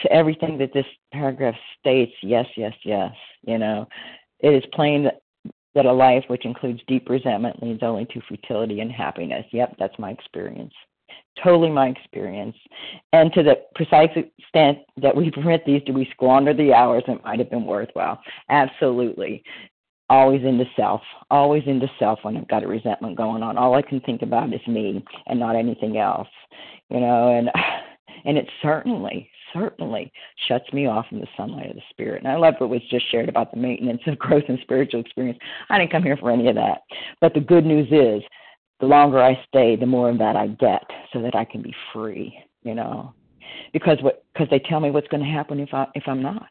to 0.00 0.12
everything 0.12 0.58
that 0.58 0.72
this 0.72 0.86
paragraph 1.12 1.54
states, 1.78 2.12
yes, 2.22 2.46
yes, 2.56 2.74
yes. 2.84 3.12
You 3.46 3.58
know, 3.58 3.86
it 4.40 4.54
is 4.54 4.64
plain 4.72 5.04
that, 5.04 5.20
that 5.74 5.86
a 5.86 5.92
life 5.92 6.24
which 6.28 6.44
includes 6.44 6.80
deep 6.88 7.08
resentment 7.08 7.62
leads 7.62 7.82
only 7.82 8.06
to 8.06 8.20
futility 8.22 8.80
and 8.80 8.90
happiness. 8.90 9.46
Yep, 9.52 9.76
that's 9.78 9.98
my 9.98 10.10
experience. 10.10 10.72
Totally 11.42 11.70
my 11.70 11.88
experience. 11.88 12.56
And 13.12 13.32
to 13.34 13.42
the 13.42 13.56
precise 13.74 14.10
extent 14.16 14.78
that 14.96 15.14
we 15.14 15.30
permit 15.30 15.62
these, 15.66 15.82
do 15.86 15.92
we 15.92 16.08
squander 16.12 16.54
the 16.54 16.72
hours 16.72 17.04
that 17.06 17.24
might 17.24 17.38
have 17.38 17.50
been 17.50 17.66
worthwhile? 17.66 18.20
Absolutely 18.48 19.42
always 20.08 20.42
into 20.44 20.64
self, 20.76 21.00
always 21.30 21.64
into 21.66 21.90
self 21.98 22.20
when 22.22 22.36
I've 22.36 22.48
got 22.48 22.62
a 22.62 22.68
resentment 22.68 23.16
going 23.16 23.42
on. 23.42 23.58
All 23.58 23.74
I 23.74 23.82
can 23.82 24.00
think 24.00 24.22
about 24.22 24.52
is 24.52 24.66
me 24.66 25.04
and 25.26 25.40
not 25.40 25.56
anything 25.56 25.98
else, 25.98 26.28
you 26.90 27.00
know, 27.00 27.36
and 27.36 27.50
and 28.24 28.38
it 28.38 28.48
certainly, 28.62 29.28
certainly 29.52 30.12
shuts 30.48 30.72
me 30.72 30.86
off 30.86 31.06
from 31.08 31.20
the 31.20 31.26
sunlight 31.36 31.70
of 31.70 31.76
the 31.76 31.82
spirit. 31.90 32.22
And 32.22 32.32
I 32.32 32.36
love 32.36 32.54
what 32.58 32.70
was 32.70 32.80
just 32.90 33.10
shared 33.10 33.28
about 33.28 33.50
the 33.52 33.58
maintenance 33.58 34.02
of 34.06 34.18
growth 34.18 34.44
and 34.48 34.58
spiritual 34.62 35.00
experience. 35.00 35.38
I 35.68 35.78
didn't 35.78 35.92
come 35.92 36.02
here 36.02 36.16
for 36.16 36.30
any 36.30 36.48
of 36.48 36.54
that. 36.54 36.82
But 37.20 37.34
the 37.34 37.40
good 37.40 37.66
news 37.66 37.88
is 37.90 38.22
the 38.80 38.86
longer 38.86 39.22
I 39.22 39.38
stay, 39.48 39.76
the 39.76 39.86
more 39.86 40.10
of 40.10 40.18
that 40.18 40.36
I 40.36 40.48
get 40.48 40.84
so 41.12 41.22
that 41.22 41.34
I 41.34 41.44
can 41.44 41.62
be 41.62 41.74
free, 41.92 42.38
you 42.62 42.74
know. 42.74 43.14
Because 43.72 43.98
what 44.02 44.24
because 44.32 44.48
they 44.50 44.58
tell 44.58 44.80
me 44.80 44.90
what's 44.90 45.08
going 45.08 45.22
to 45.22 45.30
happen 45.30 45.60
if 45.60 45.72
I 45.72 45.86
if 45.94 46.04
I'm 46.06 46.22
not 46.22 46.48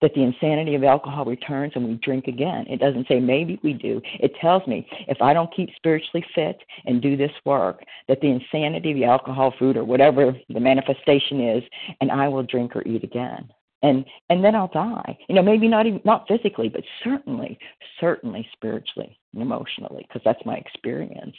that 0.00 0.14
the 0.14 0.22
insanity 0.22 0.74
of 0.74 0.84
alcohol 0.84 1.24
returns 1.24 1.72
and 1.74 1.84
we 1.84 1.94
drink 1.94 2.28
again. 2.28 2.64
It 2.68 2.78
doesn't 2.78 3.08
say 3.08 3.18
maybe 3.18 3.58
we 3.64 3.72
do. 3.72 4.00
It 4.20 4.32
tells 4.40 4.66
me 4.66 4.86
if 5.08 5.20
I 5.20 5.32
don't 5.32 5.54
keep 5.54 5.70
spiritually 5.74 6.24
fit 6.34 6.58
and 6.86 7.02
do 7.02 7.16
this 7.16 7.32
work, 7.44 7.82
that 8.06 8.20
the 8.20 8.28
insanity 8.28 8.92
of 8.92 8.96
the 8.96 9.04
alcohol, 9.04 9.52
food, 9.58 9.76
or 9.76 9.84
whatever 9.84 10.36
the 10.48 10.60
manifestation 10.60 11.40
is, 11.40 11.64
and 12.00 12.12
I 12.12 12.28
will 12.28 12.44
drink 12.44 12.76
or 12.76 12.86
eat 12.86 13.02
again 13.02 13.48
and 13.82 14.04
and 14.28 14.44
then 14.44 14.54
I'll 14.54 14.68
die. 14.68 15.16
You 15.28 15.34
know, 15.34 15.42
maybe 15.42 15.68
not 15.68 15.86
even 15.86 16.00
not 16.04 16.26
physically, 16.28 16.68
but 16.68 16.82
certainly, 17.04 17.58
certainly 18.00 18.48
spiritually 18.52 19.18
emotionally, 19.34 20.04
because 20.08 20.22
that's 20.24 20.44
my 20.44 20.56
experience. 20.56 21.36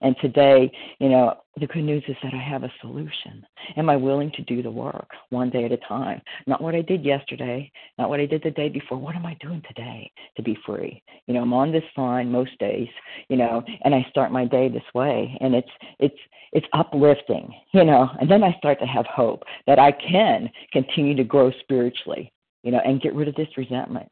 And 0.00 0.14
today, 0.20 0.70
you 0.98 1.08
know, 1.08 1.34
the 1.58 1.66
good 1.66 1.84
news 1.84 2.02
is 2.08 2.16
that 2.22 2.34
I 2.34 2.42
have 2.42 2.62
a 2.62 2.72
solution. 2.80 3.44
Am 3.76 3.90
I 3.90 3.96
willing 3.96 4.30
to 4.32 4.42
do 4.42 4.62
the 4.62 4.70
work 4.70 5.08
one 5.30 5.50
day 5.50 5.64
at 5.64 5.72
a 5.72 5.76
time? 5.78 6.20
Not 6.46 6.62
what 6.62 6.74
I 6.74 6.82
did 6.82 7.04
yesterday, 7.04 7.70
not 7.98 8.08
what 8.08 8.20
I 8.20 8.26
did 8.26 8.42
the 8.42 8.50
day 8.50 8.68
before. 8.68 8.98
What 8.98 9.16
am 9.16 9.26
I 9.26 9.36
doing 9.40 9.62
today 9.66 10.10
to 10.36 10.42
be 10.42 10.56
free? 10.66 11.02
You 11.26 11.34
know, 11.34 11.42
I'm 11.42 11.52
on 11.52 11.72
this 11.72 11.84
line 11.96 12.30
most 12.30 12.58
days, 12.58 12.88
you 13.28 13.36
know, 13.36 13.62
and 13.84 13.94
I 13.94 14.06
start 14.10 14.32
my 14.32 14.44
day 14.44 14.68
this 14.68 14.82
way, 14.94 15.36
and 15.40 15.54
it's 15.54 15.70
it's 15.98 16.18
it's 16.52 16.66
uplifting, 16.72 17.52
you 17.72 17.84
know, 17.84 18.08
and 18.20 18.30
then 18.30 18.42
I 18.42 18.56
start 18.58 18.78
to 18.80 18.86
have 18.86 19.06
hope 19.06 19.44
that 19.66 19.78
I 19.78 19.92
can 19.92 20.50
continue 20.72 21.14
to 21.16 21.24
grow 21.24 21.52
spiritually, 21.60 22.32
you 22.62 22.72
know, 22.72 22.80
and 22.84 23.00
get 23.00 23.14
rid 23.14 23.28
of 23.28 23.34
this 23.34 23.56
resentment 23.56 24.10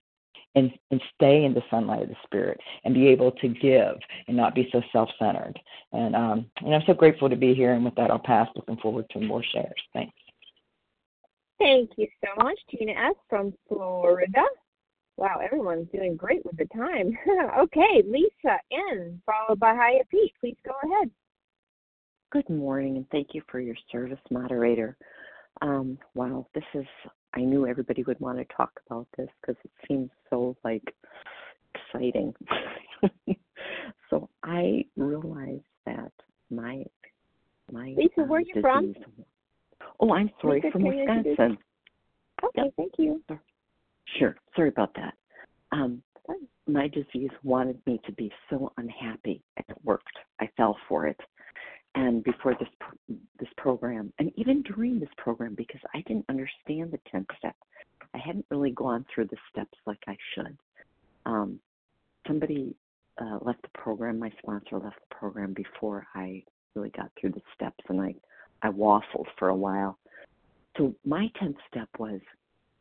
and, 0.54 0.70
and 0.90 1.00
stay 1.14 1.44
in 1.44 1.54
the 1.54 1.62
sunlight 1.70 2.02
of 2.02 2.08
the 2.08 2.16
spirit 2.24 2.58
and 2.84 2.94
be 2.94 3.08
able 3.08 3.32
to 3.32 3.48
give 3.48 3.96
and 4.26 4.36
not 4.36 4.54
be 4.54 4.68
so 4.72 4.82
self 4.92 5.08
centered. 5.18 5.58
And 5.92 6.16
um 6.16 6.46
and 6.62 6.74
I'm 6.74 6.82
so 6.86 6.94
grateful 6.94 7.28
to 7.28 7.36
be 7.36 7.54
here 7.54 7.72
and 7.72 7.84
with 7.84 7.94
that 7.96 8.10
I'll 8.10 8.18
pass 8.18 8.48
looking 8.56 8.78
forward 8.78 9.06
to 9.10 9.20
more 9.20 9.42
shares. 9.42 9.82
Thanks. 9.92 10.14
Thank 11.58 11.90
you 11.96 12.06
so 12.24 12.42
much, 12.42 12.58
Tina 12.70 12.92
S. 12.92 13.16
from 13.28 13.52
Florida. 13.68 14.44
Wow, 15.16 15.40
everyone's 15.44 15.88
doing 15.92 16.14
great 16.14 16.46
with 16.46 16.56
the 16.56 16.66
time. 16.66 17.18
okay, 17.58 18.04
Lisa 18.06 18.58
N. 18.70 19.20
followed 19.26 19.58
by 19.58 19.74
Haya 19.74 20.04
P. 20.08 20.32
Please 20.40 20.56
go 20.64 20.72
ahead. 20.84 21.10
Good 22.30 22.48
morning, 22.48 22.96
and 22.96 23.10
thank 23.10 23.28
you 23.32 23.42
for 23.50 23.58
your 23.58 23.74
service, 23.90 24.20
moderator. 24.30 24.96
Um, 25.60 25.98
wow, 26.14 26.46
this 26.54 26.62
is, 26.74 26.86
I 27.38 27.42
knew 27.42 27.68
everybody 27.68 28.02
would 28.02 28.18
want 28.18 28.38
to 28.38 28.44
talk 28.56 28.80
about 28.86 29.06
this 29.16 29.28
because 29.40 29.54
it 29.64 29.70
seems 29.86 30.10
so 30.28 30.56
like 30.64 30.82
exciting. 31.72 32.34
so 34.10 34.28
I 34.42 34.84
realized 34.96 35.62
that 35.86 36.10
my, 36.50 36.84
my. 37.70 37.94
Lisa, 37.96 38.22
where 38.26 38.40
are 38.40 38.42
you 38.42 38.60
from? 38.60 38.92
Oh, 40.00 40.12
I'm 40.12 40.30
sorry, 40.42 40.60
Lisa, 40.60 40.72
from 40.72 40.82
Wisconsin. 40.82 41.58
Okay, 42.42 42.62
yep. 42.64 42.74
thank 42.76 42.92
you. 42.98 43.22
Sure, 44.18 44.34
sorry 44.56 44.70
about 44.70 44.92
that. 44.94 45.14
Um, 45.70 46.02
my 46.66 46.88
disease 46.88 47.30
wanted 47.44 47.80
me 47.86 48.00
to 48.04 48.12
be 48.12 48.32
so 48.50 48.72
unhappy, 48.78 49.42
and 49.56 49.64
it 49.68 49.76
worked. 49.84 50.18
I 50.40 50.48
fell 50.56 50.76
for 50.88 51.06
it 51.06 51.20
and 51.98 52.22
before 52.22 52.54
this 52.54 53.18
this 53.40 53.48
program 53.56 54.12
and 54.20 54.30
even 54.36 54.62
during 54.62 55.00
this 55.00 55.08
program 55.16 55.54
because 55.56 55.80
I 55.94 56.02
didn't 56.02 56.26
understand 56.28 56.92
the 56.92 57.00
10th 57.12 57.26
step. 57.36 57.56
I 58.14 58.18
hadn't 58.18 58.46
really 58.50 58.70
gone 58.70 59.04
through 59.12 59.26
the 59.26 59.36
steps 59.50 59.76
like 59.84 60.02
I 60.06 60.16
should. 60.34 60.56
Um, 61.26 61.58
somebody 62.26 62.76
uh, 63.20 63.38
left 63.42 63.62
the 63.62 63.68
program, 63.74 64.18
my 64.18 64.30
sponsor 64.38 64.78
left 64.78 64.96
the 65.08 65.14
program 65.14 65.52
before 65.54 66.06
I 66.14 66.44
really 66.74 66.90
got 66.90 67.10
through 67.20 67.30
the 67.32 67.42
steps 67.54 67.84
and 67.88 68.00
I 68.00 68.14
I 68.62 68.70
waffled 68.70 69.26
for 69.36 69.48
a 69.48 69.54
while. 69.54 69.98
So 70.76 70.94
my 71.04 71.28
10th 71.42 71.56
step 71.68 71.88
was 71.98 72.20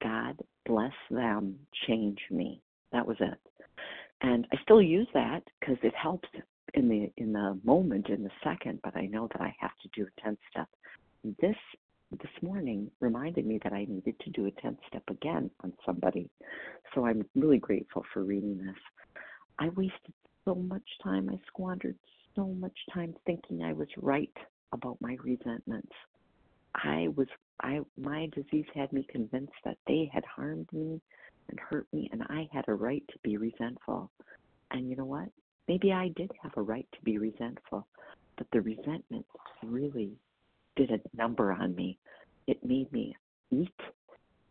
God 0.01 0.38
bless 0.67 0.93
them, 1.10 1.56
change 1.88 2.19
me. 2.30 2.62
That 2.91 3.08
was 3.08 3.17
it. 3.19 3.39
And 4.21 4.45
I 4.51 4.58
still 4.62 4.82
use 4.82 5.08
that 5.15 5.41
because 5.60 5.77
it 5.82 5.93
helps 5.95 6.30
in 6.73 6.89
the 6.89 7.12
in 7.17 7.34
the 7.34 7.60
moment 7.63 8.10
in 8.10 8.23
the 8.23 8.32
second 8.43 8.80
but 8.84 8.95
i 8.95 9.06
know 9.06 9.27
that 9.32 9.41
i 9.41 9.56
have 9.60 9.71
to 9.82 9.89
do 9.95 10.06
a 10.08 10.27
10th 10.27 10.38
step. 10.51 10.67
This 11.41 11.56
this 12.12 12.32
morning 12.41 12.89
reminded 12.99 13.45
me 13.45 13.60
that 13.63 13.73
i 13.73 13.86
needed 13.88 14.19
to 14.21 14.30
do 14.32 14.47
a 14.47 14.51
10th 14.51 14.77
step 14.88 15.03
again 15.10 15.49
on 15.63 15.73
somebody. 15.86 16.30
So 16.93 17.06
i'm 17.06 17.25
really 17.36 17.58
grateful 17.58 18.03
for 18.13 18.23
reading 18.23 18.58
this. 18.58 18.75
I 19.60 19.69
wasted 19.69 20.13
so 20.45 20.56
much 20.56 20.88
time. 21.03 21.30
I 21.30 21.38
squandered 21.47 21.97
so 22.36 22.45
much 22.47 22.77
time 22.93 23.13
thinking 23.25 23.63
i 23.63 23.73
was 23.73 23.88
right 23.97 24.36
about 24.73 24.97
my 25.01 25.17
resentments. 25.23 25.91
I 26.75 27.08
was 27.15 27.27
i 27.62 27.80
my 27.97 28.30
disease 28.34 28.67
had 28.75 28.91
me 28.93 29.06
convinced 29.10 29.60
that 29.65 29.77
they 29.88 30.10
had 30.13 30.23
harmed 30.25 30.67
me 30.71 31.01
and 31.49 31.60
hurt 31.60 31.88
me 31.93 32.10
and 32.12 32.23
i 32.30 32.47
had 32.51 32.65
a 32.67 32.73
right 32.73 33.03
to 33.10 33.19
be 33.23 33.38
resentful. 33.38 34.12
And 34.71 34.89
you 34.89 34.95
know 34.97 35.06
what 35.06 35.30
Maybe 35.67 35.91
I 35.91 36.10
did 36.15 36.32
have 36.41 36.53
a 36.56 36.62
right 36.62 36.88
to 36.93 37.01
be 37.03 37.17
resentful, 37.17 37.88
but 38.38 38.47
the 38.51 38.62
resentment 38.62 39.25
really 39.63 40.12
did 40.75 40.91
a 40.91 40.99
number 41.15 41.51
on 41.51 41.75
me. 41.75 41.97
It 42.47 42.63
made 42.63 42.91
me 42.91 43.15
eat, 43.51 43.80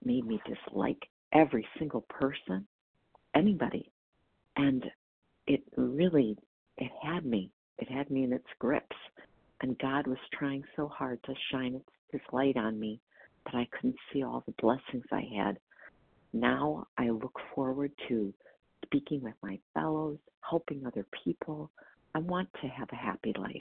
made 0.04 0.26
me 0.26 0.40
dislike 0.46 1.08
every 1.32 1.66
single 1.78 2.02
person, 2.02 2.66
anybody. 3.34 3.90
And 4.56 4.84
it 5.46 5.62
really 5.76 6.36
it 6.78 6.90
had 7.02 7.24
me. 7.24 7.50
It 7.78 7.90
had 7.90 8.10
me 8.10 8.24
in 8.24 8.32
its 8.32 8.46
grips. 8.58 8.96
And 9.62 9.78
God 9.78 10.06
was 10.06 10.18
trying 10.32 10.64
so 10.76 10.88
hard 10.88 11.22
to 11.24 11.34
shine 11.50 11.80
his 12.12 12.20
light 12.32 12.56
on 12.56 12.78
me 12.78 13.00
that 13.44 13.54
I 13.54 13.66
couldn't 13.72 13.96
see 14.12 14.22
all 14.22 14.42
the 14.46 14.54
blessings 14.60 15.04
I 15.10 15.26
had. 15.36 15.58
Now 16.32 16.86
I 16.98 17.08
look 17.08 17.38
forward 17.54 17.92
to 18.08 18.34
speaking 18.86 19.22
with 19.22 19.34
my 19.42 19.58
fellows, 19.74 20.18
helping 20.48 20.86
other 20.86 21.06
people. 21.24 21.70
I 22.14 22.18
want 22.20 22.48
to 22.62 22.68
have 22.68 22.88
a 22.92 22.96
happy 22.96 23.34
life. 23.38 23.52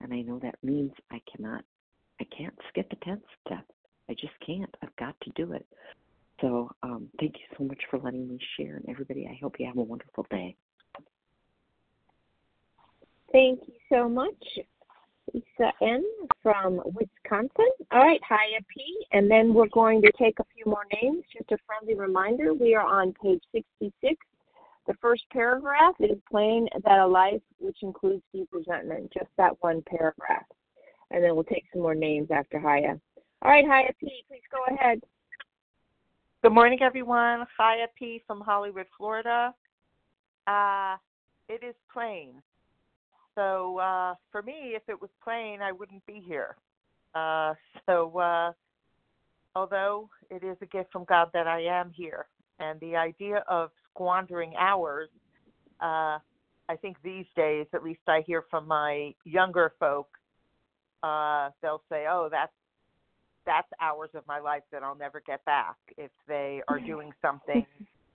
And 0.00 0.12
I 0.12 0.22
know 0.22 0.38
that 0.40 0.56
means 0.62 0.92
I 1.10 1.20
cannot, 1.34 1.64
I 2.20 2.24
can't 2.36 2.54
skip 2.68 2.92
a 2.92 2.96
10th 3.08 3.22
step. 3.46 3.64
I 4.08 4.14
just 4.14 4.32
can't. 4.44 4.74
I've 4.82 4.96
got 4.96 5.14
to 5.22 5.30
do 5.36 5.52
it. 5.52 5.64
So 6.40 6.70
um, 6.82 7.08
thank 7.20 7.34
you 7.34 7.56
so 7.56 7.64
much 7.64 7.78
for 7.88 7.98
letting 8.00 8.28
me 8.28 8.38
share. 8.56 8.76
And 8.76 8.88
everybody, 8.88 9.28
I 9.30 9.38
hope 9.40 9.54
you 9.60 9.66
have 9.66 9.76
a 9.76 9.82
wonderful 9.82 10.26
day. 10.30 10.56
Thank 13.32 13.60
you 13.66 13.74
so 13.90 14.08
much, 14.08 14.44
Lisa 15.32 15.72
N. 15.80 16.04
from 16.42 16.82
Wisconsin. 16.84 17.70
All 17.92 18.00
right, 18.00 18.20
Haya 18.28 18.60
P. 18.68 19.06
And 19.12 19.30
then 19.30 19.54
we're 19.54 19.68
going 19.68 20.02
to 20.02 20.12
take 20.18 20.38
a 20.40 20.44
few 20.54 20.64
more 20.66 20.84
names. 21.00 21.22
Just 21.32 21.50
a 21.52 21.56
friendly 21.66 21.94
reminder 21.94 22.52
we 22.52 22.74
are 22.74 22.84
on 22.84 23.14
page 23.22 23.42
66 23.52 24.16
the 24.86 24.94
first 25.00 25.22
paragraph 25.32 25.94
is 26.00 26.18
plain 26.30 26.68
that 26.84 26.98
a 26.98 27.06
life 27.06 27.40
which 27.58 27.78
includes 27.82 28.22
deep 28.32 28.48
resentment, 28.52 29.12
just 29.12 29.30
that 29.36 29.52
one 29.60 29.82
paragraph. 29.86 30.46
And 31.10 31.22
then 31.22 31.34
we'll 31.34 31.44
take 31.44 31.64
some 31.72 31.82
more 31.82 31.94
names 31.94 32.28
after 32.30 32.58
Haya. 32.58 32.98
All 33.42 33.50
right, 33.50 33.66
Haya 33.66 33.92
P, 34.00 34.24
please 34.28 34.42
go 34.50 34.74
ahead. 34.74 35.00
Good 36.42 36.52
morning, 36.52 36.80
everyone. 36.82 37.46
Haya 37.56 37.86
P 37.96 38.22
from 38.26 38.40
Hollywood, 38.40 38.86
Florida. 38.96 39.54
Uh, 40.46 40.96
it 41.48 41.62
is 41.62 41.74
plain 41.92 42.42
so 43.34 43.78
uh, 43.78 44.14
for 44.30 44.42
me, 44.42 44.74
if 44.74 44.82
it 44.88 45.00
was 45.00 45.10
plain, 45.22 45.60
I 45.62 45.72
wouldn't 45.72 46.04
be 46.06 46.22
here. 46.26 46.56
Uh, 47.14 47.54
so 47.86 48.18
uh, 48.18 48.52
although 49.54 50.08
it 50.30 50.42
is 50.42 50.56
a 50.60 50.66
gift 50.66 50.92
from 50.92 51.04
God 51.04 51.28
that 51.32 51.46
I 51.46 51.62
am 51.62 51.90
here, 51.94 52.26
and 52.58 52.78
the 52.80 52.96
idea 52.96 53.44
of 53.48 53.70
squandering 53.94 54.54
hours, 54.58 55.08
uh, 55.80 56.18
I 56.68 56.76
think 56.80 56.96
these 57.02 57.26
days, 57.36 57.66
at 57.74 57.82
least 57.82 58.00
I 58.06 58.22
hear 58.26 58.44
from 58.50 58.66
my 58.66 59.14
younger 59.24 59.72
folk, 59.78 60.08
uh, 61.02 61.50
they'll 61.60 61.82
say, 61.88 62.06
"Oh, 62.08 62.28
that's 62.30 62.52
that's 63.44 63.68
hours 63.80 64.10
of 64.14 64.26
my 64.26 64.38
life 64.38 64.62
that 64.70 64.82
I'll 64.82 64.94
never 64.94 65.20
get 65.20 65.44
back 65.44 65.76
if 65.96 66.10
they 66.28 66.62
are 66.68 66.80
doing 66.86 67.12
something 67.20 67.66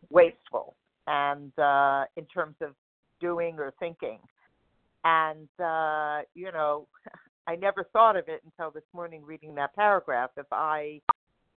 wasteful." 0.10 0.76
And 1.08 1.58
uh, 1.60 2.06
in 2.16 2.26
terms 2.26 2.56
of 2.62 2.74
doing 3.20 3.60
or 3.60 3.74
thinking, 3.80 4.20
and 5.04 5.50
uh, 5.60 6.22
you 6.34 6.52
know, 6.52 6.88
I 7.48 7.56
never 7.56 7.86
thought 7.94 8.16
of 8.16 8.28
it 8.28 8.42
until 8.46 8.72
this 8.72 8.84
morning 8.94 9.24
reading 9.24 9.56
that 9.56 9.76
paragraph. 9.76 10.32
If 10.38 10.48
I, 10.52 11.02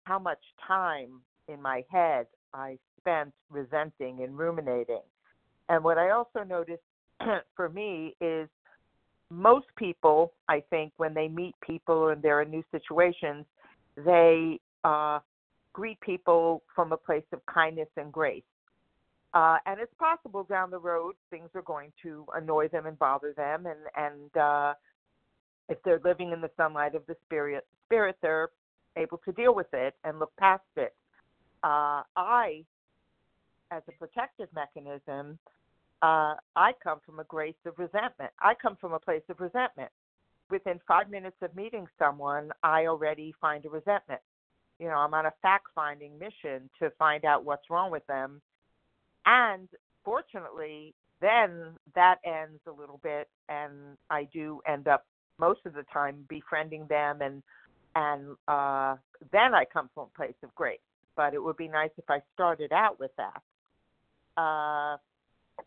how 0.05 0.19
much 0.19 0.43
time 0.67 1.21
in 1.49 1.61
my 1.63 1.85
head 1.91 2.27
I 2.53 2.79
spent 3.01 3.33
resenting 3.51 4.23
and 4.23 4.39
ruminating. 4.39 5.03
And 5.69 5.85
what 5.85 5.99
I 5.99 6.11
also 6.11 6.43
noticed 6.47 6.83
for 7.57 7.69
me 7.69 8.17
is 8.21 8.49
most 9.31 9.67
people, 9.77 10.33
I 10.49 10.63
think, 10.71 10.93
when 10.97 11.15
they 11.15 11.29
meet 11.29 11.55
people 11.61 12.09
and 12.09 12.21
they're 12.21 12.43
in 12.43 12.51
new 12.51 12.65
situations, 12.73 13.45
they 13.97 14.59
uh, 14.85 15.21
greet 15.73 16.01
people 16.01 16.63
from 16.75 16.93
a 16.93 16.97
place 16.97 17.25
of 17.33 17.45
kindness 17.47 17.89
and 17.97 18.13
grace. 18.13 18.43
Uh, 19.33 19.59
and 19.67 19.79
it's 19.79 19.95
possible 19.99 20.43
down 20.43 20.71
the 20.71 20.79
road 20.79 21.15
things 21.31 21.49
are 21.55 21.63
going 21.63 21.93
to 22.03 22.27
annoy 22.35 22.67
them 22.67 22.87
and 22.87 22.99
bother 22.99 23.33
them, 23.37 23.65
and 23.67 23.79
and 23.97 24.37
uh, 24.37 24.75
if 25.69 25.81
they're 25.85 26.01
living 26.05 26.33
in 26.33 26.41
the 26.41 26.51
sunlight 26.57 26.97
of 26.97 27.03
the 27.07 27.17
spirit, 27.27 27.65
spirit, 27.87 28.17
they're 28.23 28.49
able 28.97 29.19
to 29.19 29.31
deal 29.33 29.55
with 29.55 29.73
it 29.73 29.95
and 30.03 30.19
look 30.19 30.33
past 30.37 30.65
it. 30.77 30.95
Uh, 31.63 32.03
I, 32.17 32.65
as 33.71 33.83
a 33.89 33.93
protective 33.93 34.49
mechanism, 34.55 35.39
uh, 36.03 36.35
I 36.57 36.73
come 36.83 37.01
from 37.05 37.21
a 37.21 37.25
grace 37.25 37.55
of 37.67 37.79
resentment. 37.79 38.33
I 38.41 38.55
come 38.61 38.77
from 38.81 38.93
a 38.93 38.99
place 38.99 39.23
of 39.29 39.41
resentment. 39.41 39.91
Within 40.51 40.81
five 40.89 41.11
minutes 41.11 41.37
of 41.43 41.55
meeting 41.55 41.87
someone, 41.99 42.51
I 42.63 42.87
already 42.87 43.35
find 43.41 43.65
a 43.67 43.71
resentment. 43.71 44.21
You 44.79 44.89
know, 44.89 44.97
I'm 44.97 45.15
on 45.15 45.27
a 45.27 45.33
fact 45.43 45.67
finding 45.75 46.19
mission 46.19 46.71
to 46.81 46.91
find 46.99 47.25
out 47.25 47.45
what's 47.45 47.69
wrong 47.69 47.91
with 47.91 48.07
them. 48.07 48.41
And 49.27 49.69
fortunately, 50.05 50.95
then 51.21 51.77
that 51.95 52.17
ends 52.25 52.61
a 52.67 52.73
little 52.73 52.99
bit, 53.03 53.29
and 53.49 53.73
I 54.09 54.25
do 54.33 54.61
end 54.67 54.89
up 54.89 55.05
most 55.39 55.61
of 55.67 55.75
the 55.75 55.85
time 55.93 56.25
befriending 56.29 56.87
them, 56.89 57.21
and 57.21 57.43
and 57.95 58.37
uh, 58.49 58.97
then 59.33 59.53
I 59.53 59.65
come 59.71 59.91
from 59.95 60.09
a 60.15 60.17
place 60.17 60.37
of 60.43 60.55
grace. 60.55 60.79
But 61.17 61.35
it 61.35 61.43
would 61.43 61.57
be 61.57 61.69
nice 61.69 61.91
if 61.99 62.09
I 62.09 62.21
started 62.35 62.73
out 62.73 62.99
with 62.99 63.11
that. 63.17 63.43
Uh, 64.41 64.97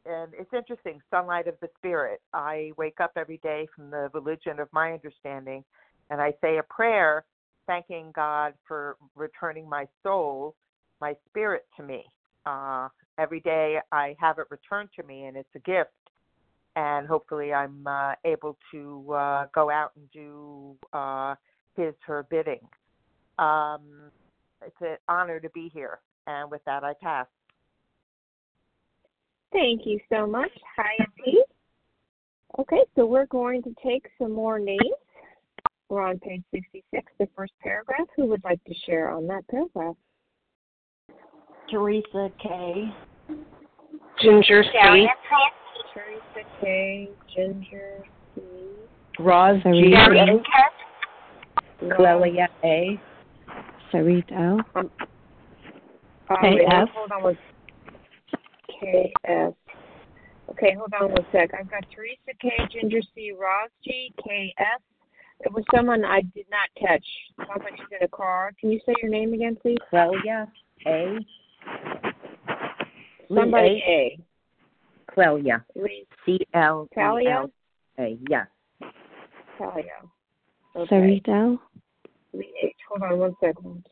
and 0.05 0.31
it's 0.33 0.51
interesting 0.53 0.99
sunlight 1.12 1.47
of 1.47 1.53
the 1.62 1.69
spirit. 1.77 2.19
I 2.33 2.71
wake 2.77 2.99
up 2.99 3.12
every 3.15 3.38
day 3.43 3.67
from 3.75 3.91
the 3.91 4.09
religion 4.13 4.59
of 4.59 4.67
my 4.71 4.91
understanding 4.93 5.63
and 6.09 6.19
i 6.19 6.33
say 6.41 6.57
a 6.57 6.63
prayer 6.63 7.23
thanking 7.67 8.12
god 8.15 8.53
for 8.67 8.97
returning 9.15 9.69
my 9.69 9.86
soul 10.01 10.55
my 10.99 11.15
spirit 11.29 11.65
to 11.77 11.83
me. 11.83 12.03
Uh 12.45 12.88
every 13.19 13.39
day 13.41 13.77
i 13.91 14.15
have 14.19 14.39
it 14.39 14.47
returned 14.49 14.89
to 14.95 15.03
me 15.03 15.25
and 15.25 15.38
it's 15.38 15.55
a 15.55 15.59
gift. 15.59 15.91
And 16.75 17.07
hopefully 17.07 17.53
i'm 17.53 17.86
uh, 17.86 18.13
able 18.25 18.57
to 18.71 19.13
uh 19.13 19.45
go 19.53 19.69
out 19.69 19.91
and 19.95 20.09
do 20.12 20.75
uh 20.91 21.36
his 21.77 21.93
her 22.07 22.25
bidding. 22.29 22.67
Um 23.38 24.12
it's 24.65 24.81
an 24.81 24.97
honor 25.07 25.39
to 25.39 25.49
be 25.51 25.69
here 25.71 25.99
and 26.25 26.49
with 26.49 26.63
that 26.65 26.83
i 26.83 26.93
pass 27.01 27.27
Thank 29.54 29.86
you 29.86 30.00
so 30.12 30.26
much. 30.26 30.50
Hi, 30.76 31.06
Pete. 31.24 31.38
Okay, 32.60 32.82
so 32.96 33.06
we're 33.06 33.28
going 33.28 33.62
to 33.63 33.74
take 33.84 34.08
some 34.20 34.32
more 34.32 34.60
names. 34.60 34.80
We're 35.89 36.02
on 36.02 36.18
page 36.20 36.44
66, 36.52 37.04
the 37.20 37.28
first 37.36 37.54
paragraph. 37.62 38.08
Who 38.16 38.26
would 38.28 38.44
like 38.44 38.63
to 38.66 38.74
share 38.86 39.12
on 39.12 39.28
that 39.28 39.48
paragraph? 39.48 39.96
Teresa 41.70 42.32
K. 42.42 42.86
Ginger 44.22 44.63
C. 44.63 45.08
Teresa 45.94 46.50
K. 46.60 47.10
Ginger 47.36 48.04
C. 48.36 48.42
Roz 49.20 49.62
G. 49.63 49.94
Clelia 51.96 52.48
A. 52.63 53.00
Sarit 53.92 54.32
L. 54.32 54.60
Um, 54.76 54.89
K. 56.42 56.66
F. 56.68 56.89
Hold 56.96 57.12
on 57.12 57.24
one 57.24 57.38
KS. 58.84 59.54
Okay, 60.50 60.76
hold 60.78 60.93
on 61.00 61.12
one 61.12 61.26
sec. 61.32 61.52
I've 61.58 61.69
got 61.69 61.86
Teresa 61.93 62.38
K, 62.39 62.50
Ginger 62.72 63.02
C, 63.15 63.32
Ross 63.32 63.69
G, 63.84 64.13
KS. 64.19 64.82
There 65.39 65.52
was 65.52 65.63
someone 65.74 66.06
I 66.06 66.22
did 66.22 66.46
not 66.50 66.69
catch. 66.80 67.06
Sounds 67.38 67.62
like 67.63 67.76
she's 67.78 67.98
in 68.00 68.06
a 68.06 68.08
car. 68.08 68.52
Can 68.60 68.72
you 68.72 68.80
say 68.86 68.93
your 69.02 69.12
name 69.12 69.34
again, 69.34 69.58
please? 69.62 69.78
Clelia 69.91 70.48
A. 70.86 71.17
Somebody 73.34 73.84
A. 73.88 74.19
Clelia. 75.12 75.63
Lee 75.76 76.06
C 76.26 76.39
L 76.54 76.88
Talia? 76.93 77.30
L 77.30 77.52
A. 78.00 78.17
Yes. 78.30 78.48
Talia. 79.58 79.84
Okay. 80.76 80.96
Sarit 80.96 81.28
L. 81.30 81.60
Lee 82.34 82.54
H. 82.63 82.76
Hold 82.89 83.12
on 83.12 83.19
one 83.19 83.36
second. 83.39 83.86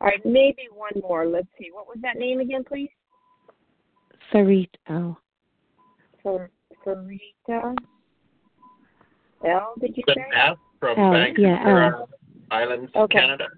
All 0.00 0.08
right, 0.08 0.24
maybe 0.24 0.68
one 0.74 0.92
more. 1.00 1.26
Let's 1.26 1.46
see. 1.58 1.70
What 1.72 1.86
was 1.86 1.98
that 2.02 2.16
name 2.16 2.40
again, 2.40 2.64
please? 2.64 2.90
Sarit 4.32 4.70
L. 4.88 5.18
For 6.22 6.50
Sarita 6.86 7.76
L. 9.46 9.74
Did 9.80 9.96
you 9.96 10.04
say? 10.08 10.24
F 10.34 10.56
from 10.80 10.98
L, 10.98 11.12
Vancouver 11.12 11.48
yeah, 11.48 11.90
L. 11.94 12.08
Islands, 12.50 12.90
Okay. 12.94 13.18
Canada. 13.18 13.48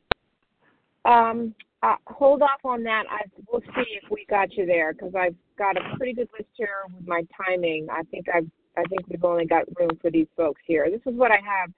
Um, 1.05 1.55
uh, 1.83 1.97
hold 2.07 2.43
off 2.43 2.65
on 2.65 2.83
that. 2.85 3.05
I 3.11 3.23
we'll 3.51 3.61
see 3.61 3.99
if 4.03 4.11
we 4.11 4.25
got 4.31 4.55
you 4.55 4.65
there 4.65 4.95
because 4.95 5.15
I've 5.15 5.35
got 5.59 5.77
a 5.77 5.97
pretty 5.97 6.15
good 6.15 6.29
list 6.33 6.49
here 6.55 6.69
with 6.95 7.07
my 7.07 7.23
timing. 7.47 7.89
I 7.91 8.03
think 8.11 8.27
I've 8.35 8.49
I 8.77 8.83
think 8.85 9.03
we've 9.09 9.25
only 9.25 9.47
got 9.47 9.65
room 9.79 9.91
for 10.01 10.11
these 10.11 10.27
folks 10.37 10.61
here. 10.67 10.89
This 10.91 11.01
is 11.07 11.19
what 11.19 11.31
I 11.31 11.39
have. 11.45 11.71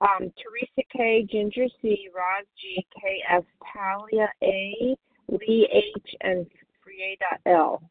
Um, 0.00 0.32
Teresa 0.40 0.88
K, 0.96 1.26
Ginger 1.30 1.66
C, 1.82 2.08
Roz 2.14 2.46
G, 2.58 2.86
K 2.94 3.22
S, 3.28 3.42
Talia 3.72 4.28
A, 4.42 4.96
Lee 5.28 5.68
H, 5.72 6.14
and 6.22 6.46
Frieda 6.82 7.42
L. 7.46 7.82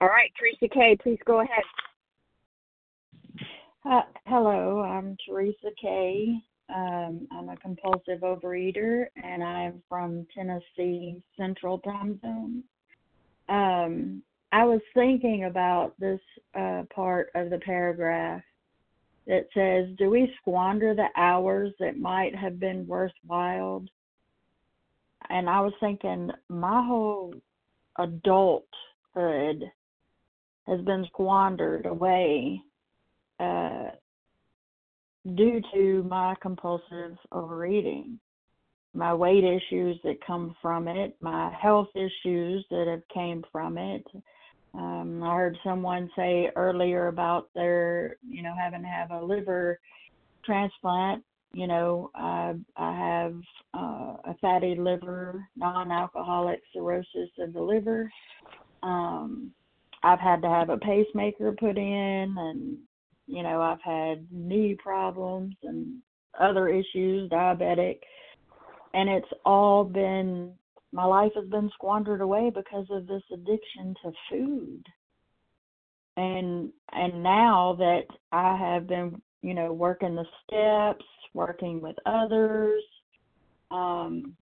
All 0.00 0.08
right, 0.08 0.30
Teresa 0.38 0.68
K, 0.72 0.96
please 1.02 1.18
go 1.24 1.40
ahead. 1.40 1.64
Uh, 3.82 4.02
hello, 4.26 4.80
I'm 4.80 5.16
Teresa 5.26 5.70
Kay. 5.80 6.36
Um, 6.68 7.26
I'm 7.32 7.48
a 7.48 7.56
compulsive 7.56 8.20
overeater, 8.20 9.06
and 9.22 9.42
I'm 9.42 9.82
from 9.88 10.26
Tennessee 10.34 11.22
Central 11.38 11.78
Time 11.78 12.20
Zone. 12.20 12.62
Um, 13.48 14.22
I 14.52 14.64
was 14.64 14.80
thinking 14.92 15.44
about 15.44 15.98
this 15.98 16.20
uh, 16.54 16.82
part 16.94 17.30
of 17.34 17.48
the 17.48 17.58
paragraph 17.58 18.42
that 19.26 19.46
says, 19.54 19.96
"Do 19.96 20.10
we 20.10 20.34
squander 20.40 20.94
the 20.94 21.08
hours 21.16 21.72
that 21.78 21.98
might 21.98 22.34
have 22.34 22.60
been 22.60 22.86
worthwhile?" 22.86 23.82
And 25.30 25.48
I 25.48 25.60
was 25.60 25.72
thinking, 25.80 26.32
my 26.50 26.84
whole 26.84 27.32
adulthood 27.98 29.64
has 30.66 30.80
been 30.82 31.04
squandered 31.06 31.86
away 31.86 32.60
uh, 33.40 33.90
due 35.34 35.60
to 35.74 36.02
my 36.04 36.34
compulsive 36.40 37.16
overeating, 37.32 38.18
my 38.94 39.12
weight 39.12 39.44
issues 39.44 39.98
that 40.04 40.24
come 40.26 40.54
from 40.62 40.88
it, 40.88 41.16
my 41.20 41.52
health 41.60 41.88
issues 41.94 42.64
that 42.70 42.86
have 42.88 43.02
came 43.12 43.42
from 43.52 43.78
it. 43.78 44.04
Um, 44.74 45.22
I 45.22 45.34
heard 45.34 45.58
someone 45.64 46.10
say 46.16 46.50
earlier 46.54 47.08
about 47.08 47.48
their, 47.54 48.16
you 48.26 48.42
know, 48.42 48.54
having 48.58 48.82
to 48.82 48.88
have 48.88 49.10
a 49.10 49.24
liver 49.24 49.78
transplant. 50.44 51.22
You 51.52 51.66
know, 51.66 52.10
I 52.14 52.54
I 52.76 52.96
have 52.96 53.34
uh, 53.74 54.16
a 54.24 54.34
fatty 54.40 54.74
liver, 54.74 55.42
non-alcoholic 55.56 56.60
cirrhosis 56.72 57.30
of 57.38 57.52
the 57.54 57.62
liver. 57.62 58.10
Um, 58.82 59.52
I've 60.02 60.20
had 60.20 60.42
to 60.42 60.48
have 60.48 60.70
a 60.70 60.78
pacemaker 60.78 61.52
put 61.52 61.76
in, 61.78 62.34
and 62.38 62.78
you 63.26 63.42
know, 63.42 63.60
I've 63.60 63.82
had 63.82 64.26
knee 64.30 64.76
problems 64.82 65.56
and 65.62 66.00
other 66.38 66.68
issues, 66.68 67.30
diabetic, 67.30 67.98
and 68.94 69.08
it's 69.08 69.32
all 69.44 69.84
been 69.84 70.52
my 70.92 71.04
life 71.04 71.32
has 71.34 71.46
been 71.48 71.70
squandered 71.74 72.20
away 72.20 72.50
because 72.54 72.86
of 72.90 73.06
this 73.06 73.22
addiction 73.32 73.94
to 74.02 74.12
food. 74.30 74.84
and 76.16 76.72
and 76.92 77.22
now 77.22 77.74
that 77.78 78.06
I 78.32 78.56
have 78.56 78.86
been, 78.86 79.20
you 79.42 79.54
know, 79.54 79.72
working 79.72 80.14
the 80.14 80.24
steps, 80.44 81.04
working 81.34 81.80
with 81.80 81.96
others, 82.06 82.82
um, 83.70 84.36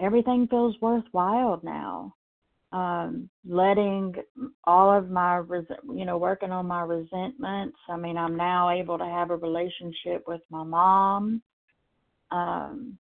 everything 0.00 0.48
feels 0.48 0.76
worthwhile 0.80 1.60
now. 1.62 2.14
Um, 2.72 3.28
letting 3.44 4.14
all 4.62 4.96
of 4.96 5.10
my, 5.10 5.36
res- 5.38 5.64
you 5.92 6.04
know, 6.04 6.18
working 6.18 6.52
on 6.52 6.66
my 6.66 6.82
resentments. 6.82 7.76
I 7.88 7.96
mean, 7.96 8.16
I'm 8.16 8.36
now 8.36 8.70
able 8.70 8.96
to 8.96 9.04
have 9.04 9.30
a 9.30 9.36
relationship 9.36 10.22
with 10.28 10.40
my 10.50 10.62
mom. 10.62 11.42
Um, 12.30 12.96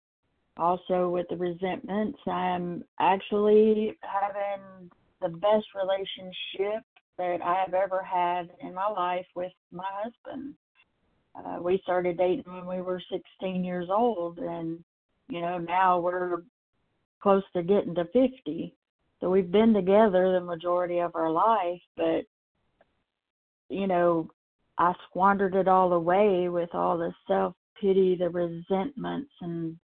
also, 0.55 1.09
with 1.09 1.27
the 1.29 1.35
resentments, 1.35 2.17
I'm 2.25 2.83
actually 2.99 3.97
having 4.01 4.89
the 5.21 5.29
best 5.29 5.67
relationship 5.75 6.83
that 7.17 7.41
I 7.43 7.55
have 7.65 7.73
ever 7.73 8.01
had 8.01 8.49
in 8.61 8.73
my 8.73 8.87
life 8.87 9.25
with 9.35 9.51
my 9.71 9.87
husband. 10.03 10.53
Uh, 11.35 11.61
we 11.61 11.79
started 11.83 12.17
dating 12.17 12.43
when 12.45 12.65
we 12.65 12.81
were 12.81 13.01
16 13.11 13.63
years 13.63 13.87
old, 13.89 14.39
and 14.39 14.83
you 15.29 15.41
know 15.41 15.57
now 15.57 15.99
we're 15.99 16.41
close 17.21 17.43
to 17.53 17.63
getting 17.63 17.95
to 17.95 18.05
50. 18.05 18.73
So 19.19 19.29
we've 19.29 19.51
been 19.51 19.73
together 19.73 20.31
the 20.31 20.45
majority 20.45 20.99
of 20.99 21.15
our 21.15 21.31
life, 21.31 21.81
but 21.95 22.25
you 23.69 23.87
know, 23.87 24.29
I 24.77 24.93
squandered 25.09 25.55
it 25.55 25.67
all 25.67 25.93
away 25.93 26.49
with 26.49 26.69
all 26.73 26.97
the 26.97 27.11
self 27.27 27.55
pity, 27.81 28.15
the 28.15 28.29
resentments, 28.29 29.31
and 29.41 29.77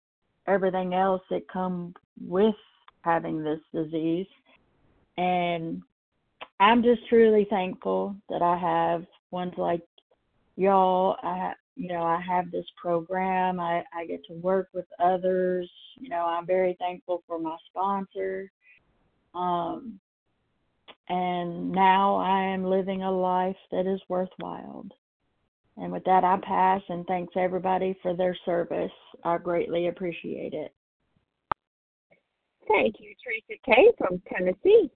everything 0.46 0.94
else 0.94 1.22
that 1.30 1.48
come 1.48 1.94
with 2.20 2.54
having 3.02 3.42
this 3.42 3.60
disease. 3.74 4.26
And 5.16 5.82
I'm 6.60 6.82
just 6.82 7.06
truly 7.08 7.46
thankful 7.50 8.16
that 8.28 8.42
I 8.42 8.56
have 8.56 9.04
ones 9.30 9.54
like 9.56 9.82
y'all. 10.56 11.16
I, 11.22 11.52
you 11.76 11.88
know, 11.88 12.02
I 12.02 12.20
have 12.20 12.50
this 12.50 12.66
program. 12.80 13.58
I, 13.60 13.82
I 13.94 14.06
get 14.06 14.24
to 14.26 14.34
work 14.34 14.68
with 14.72 14.86
others. 15.02 15.70
You 15.98 16.08
know, 16.08 16.24
I'm 16.24 16.46
very 16.46 16.76
thankful 16.78 17.22
for 17.26 17.38
my 17.38 17.56
sponsor. 17.70 18.50
Um, 19.34 19.98
and 21.08 21.70
now 21.70 22.16
I 22.16 22.40
am 22.42 22.64
living 22.64 23.02
a 23.02 23.10
life 23.10 23.56
that 23.70 23.86
is 23.86 24.00
worthwhile. 24.08 24.86
And 25.76 25.90
with 25.90 26.04
that, 26.04 26.24
I 26.24 26.38
pass 26.42 26.82
and 26.88 27.06
thanks 27.06 27.32
everybody 27.36 27.96
for 28.02 28.14
their 28.14 28.36
service. 28.44 28.92
I 29.24 29.38
greatly 29.38 29.88
appreciate 29.88 30.52
it. 30.52 30.72
Thank 32.68 32.96
you, 33.00 33.14
Teresa 33.22 33.60
K. 33.64 33.90
from 33.98 34.22
Tennessee. 34.28 34.90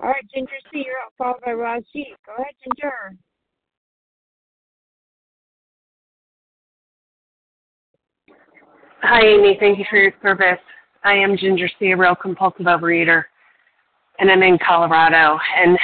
All 0.00 0.10
right, 0.10 0.24
Ginger 0.32 0.52
C., 0.72 0.84
you're 0.86 0.94
up, 1.04 1.12
followed 1.18 1.40
by 1.44 1.52
Roz 1.52 1.82
G. 1.92 2.06
Go 2.24 2.34
ahead, 2.34 2.54
Ginger. 2.62 3.16
Hi, 9.02 9.24
Amy. 9.24 9.56
Thank 9.58 9.78
you 9.78 9.84
for 9.90 9.96
your 9.96 10.12
service. 10.22 10.60
I 11.04 11.14
am 11.14 11.36
Ginger 11.36 11.68
C., 11.78 11.90
a 11.90 11.96
real 11.96 12.14
compulsive 12.14 12.66
overeater, 12.66 13.24
and 14.18 14.30
I'm 14.30 14.42
in 14.42 14.58
Colorado. 14.58 15.38
And 15.56 15.78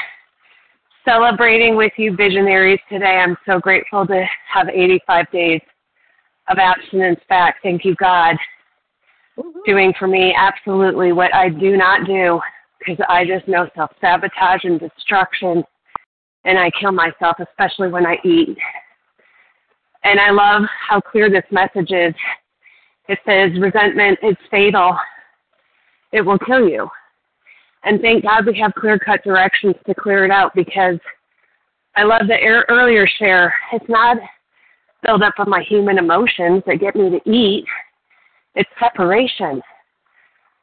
celebrating 1.05 1.77
with 1.77 1.93
you 1.97 2.17
visionaries 2.17 2.81
today, 2.91 3.23
I'm 3.23 3.37
so 3.47 3.59
grateful 3.59 4.07
to 4.07 4.25
have 4.53 4.69
85 4.69 5.31
days 5.31 5.61
of 6.49 6.59
abstinence 6.59 7.21
back. 7.29 7.57
Thank 7.63 7.85
you, 7.85 7.95
God, 7.97 8.37
doing 9.65 9.93
for 9.99 10.07
me 10.07 10.35
absolutely 10.37 11.13
what 11.13 11.35
I 11.35 11.49
do 11.49 11.77
not 11.77 12.07
do 12.07 12.41
because 12.79 13.05
I 13.09 13.25
just 13.25 13.49
know 13.49 13.69
self 13.75 13.91
sabotage 14.01 14.65
and 14.65 14.79
destruction, 14.79 15.65
and 16.45 16.59
I 16.59 16.71
kill 16.79 16.93
myself, 16.93 17.37
especially 17.41 17.89
when 17.89 18.05
I 18.05 18.17
eat. 18.25 18.57
And 20.03 20.21
I 20.21 20.31
love 20.31 20.63
how 20.87 21.01
clear 21.01 21.31
this 21.31 21.45
message 21.51 21.91
is 21.91 22.15
it 23.09 23.19
says 23.27 23.51
resentment 23.61 24.19
is 24.23 24.37
fatal. 24.51 24.97
It 26.13 26.23
will 26.23 26.39
kill 26.39 26.69
you. 26.69 26.89
And 27.85 28.01
thank 28.01 28.25
God 28.25 28.47
we 28.47 28.59
have 28.59 28.75
clear 28.75 28.99
cut 28.99 29.23
directions 29.25 29.75
to 29.87 29.95
clear 29.95 30.25
it 30.25 30.31
out 30.31 30.55
because 30.55 30.99
I 31.97 32.03
love 32.03 32.23
the 32.27 32.65
earlier 32.69 33.07
share. 33.19 33.55
It's 33.73 33.89
not 33.89 34.17
build 35.05 35.23
up 35.23 35.35
of 35.39 35.49
my 35.49 35.63
human 35.63 35.99
emotions 35.99 36.63
that 36.67 36.81
get 36.81 36.97
me 36.97 37.11
to 37.11 37.31
eat. 37.31 37.67
It's 38.55 38.71
separation. 38.81 39.61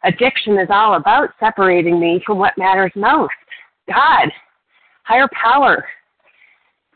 Addiction 0.03 0.57
is 0.57 0.69
all 0.71 0.95
about 0.95 1.29
separating 1.39 1.99
me 1.99 2.21
from 2.25 2.39
what 2.39 2.57
matters 2.57 2.91
most. 2.95 3.33
God, 3.87 4.29
higher 5.03 5.29
power. 5.31 5.85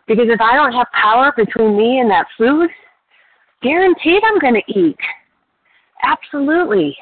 Because 0.08 0.28
if 0.30 0.42
I 0.42 0.56
don't 0.56 0.74
have 0.74 0.88
power 0.94 1.34
between 1.36 1.78
me 1.78 2.00
and 2.00 2.10
that 2.10 2.26
food, 2.38 2.70
guaranteed 3.62 4.24
I'm 4.24 4.40
going 4.40 4.56
to 4.56 4.80
eat. 4.80 4.98
Absolutely. 6.04 6.98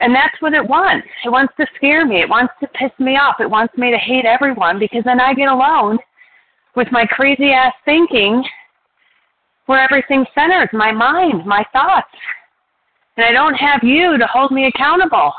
And 0.00 0.14
that's 0.14 0.40
what 0.40 0.54
it 0.54 0.66
wants. 0.66 1.06
It 1.24 1.30
wants 1.30 1.54
to 1.58 1.66
scare 1.76 2.04
me. 2.04 2.20
It 2.20 2.28
wants 2.28 2.52
to 2.60 2.68
piss 2.68 2.90
me 2.98 3.12
off. 3.12 3.36
It 3.40 3.48
wants 3.48 3.76
me 3.76 3.90
to 3.90 3.98
hate 3.98 4.24
everyone 4.24 4.78
because 4.78 5.04
then 5.04 5.20
I 5.20 5.34
get 5.34 5.48
alone 5.48 5.98
with 6.76 6.88
my 6.90 7.06
crazy 7.06 7.50
ass 7.50 7.72
thinking 7.84 8.42
where 9.66 9.80
everything 9.82 10.26
centers 10.34 10.68
my 10.72 10.92
mind, 10.92 11.46
my 11.46 11.64
thoughts. 11.72 12.08
And 13.16 13.24
I 13.24 13.32
don't 13.32 13.54
have 13.54 13.82
you 13.82 14.18
to 14.18 14.26
hold 14.26 14.50
me 14.50 14.66
accountable. 14.66 15.32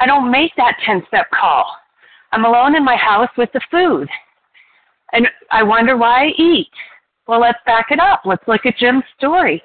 I 0.00 0.06
don't 0.06 0.30
make 0.30 0.52
that 0.56 0.76
10 0.84 1.02
step 1.08 1.26
call. 1.30 1.64
I'm 2.32 2.44
alone 2.44 2.76
in 2.76 2.84
my 2.84 2.96
house 2.96 3.30
with 3.36 3.50
the 3.52 3.60
food. 3.70 4.08
And 5.12 5.26
I 5.50 5.62
wonder 5.62 5.96
why 5.96 6.26
I 6.26 6.32
eat. 6.36 6.70
Well, 7.26 7.40
let's 7.40 7.58
back 7.64 7.86
it 7.90 8.00
up. 8.00 8.22
Let's 8.24 8.46
look 8.46 8.66
at 8.66 8.76
Jim's 8.76 9.04
story. 9.16 9.62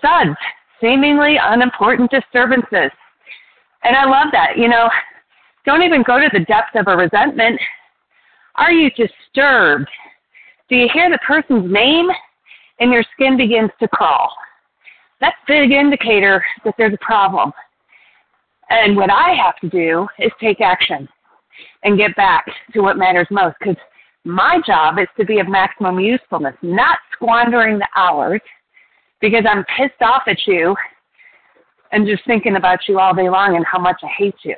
Suds, 0.00 0.36
seemingly 0.80 1.36
unimportant 1.40 2.10
disturbances. 2.10 2.90
And 3.84 3.96
I 3.96 4.04
love 4.04 4.28
that. 4.32 4.58
You 4.58 4.68
know, 4.68 4.88
don't 5.64 5.82
even 5.82 6.02
go 6.02 6.18
to 6.18 6.28
the 6.32 6.44
depths 6.44 6.72
of 6.74 6.86
a 6.88 6.96
resentment. 6.96 7.60
Are 8.56 8.72
you 8.72 8.90
disturbed? 8.90 9.88
Do 10.68 10.76
you 10.76 10.88
hear 10.92 11.10
the 11.10 11.18
person's 11.26 11.70
name 11.70 12.08
and 12.80 12.92
your 12.92 13.04
skin 13.14 13.36
begins 13.36 13.70
to 13.80 13.88
crawl? 13.88 14.32
That's 15.20 15.36
a 15.44 15.52
big 15.52 15.72
indicator 15.72 16.44
that 16.64 16.74
there's 16.78 16.94
a 16.94 17.04
problem. 17.04 17.52
And 18.70 18.96
what 18.96 19.10
I 19.10 19.34
have 19.34 19.56
to 19.60 19.68
do 19.68 20.06
is 20.18 20.30
take 20.40 20.60
action 20.60 21.08
and 21.84 21.98
get 21.98 22.14
back 22.16 22.46
to 22.72 22.80
what 22.80 22.98
matters 22.98 23.26
most 23.30 23.56
because 23.58 23.76
my 24.24 24.60
job 24.66 24.98
is 24.98 25.06
to 25.18 25.24
be 25.24 25.38
of 25.38 25.48
maximum 25.48 25.98
usefulness, 25.98 26.54
not 26.62 26.98
squandering 27.12 27.78
the 27.78 27.88
hours 27.96 28.40
because 29.20 29.44
I'm 29.48 29.64
pissed 29.76 30.02
off 30.02 30.22
at 30.26 30.38
you 30.46 30.76
and 31.92 32.06
just 32.06 32.24
thinking 32.26 32.56
about 32.56 32.80
you 32.88 32.98
all 32.98 33.14
day 33.14 33.28
long 33.28 33.56
and 33.56 33.64
how 33.64 33.78
much 33.78 34.00
I 34.02 34.08
hate 34.16 34.36
you. 34.42 34.56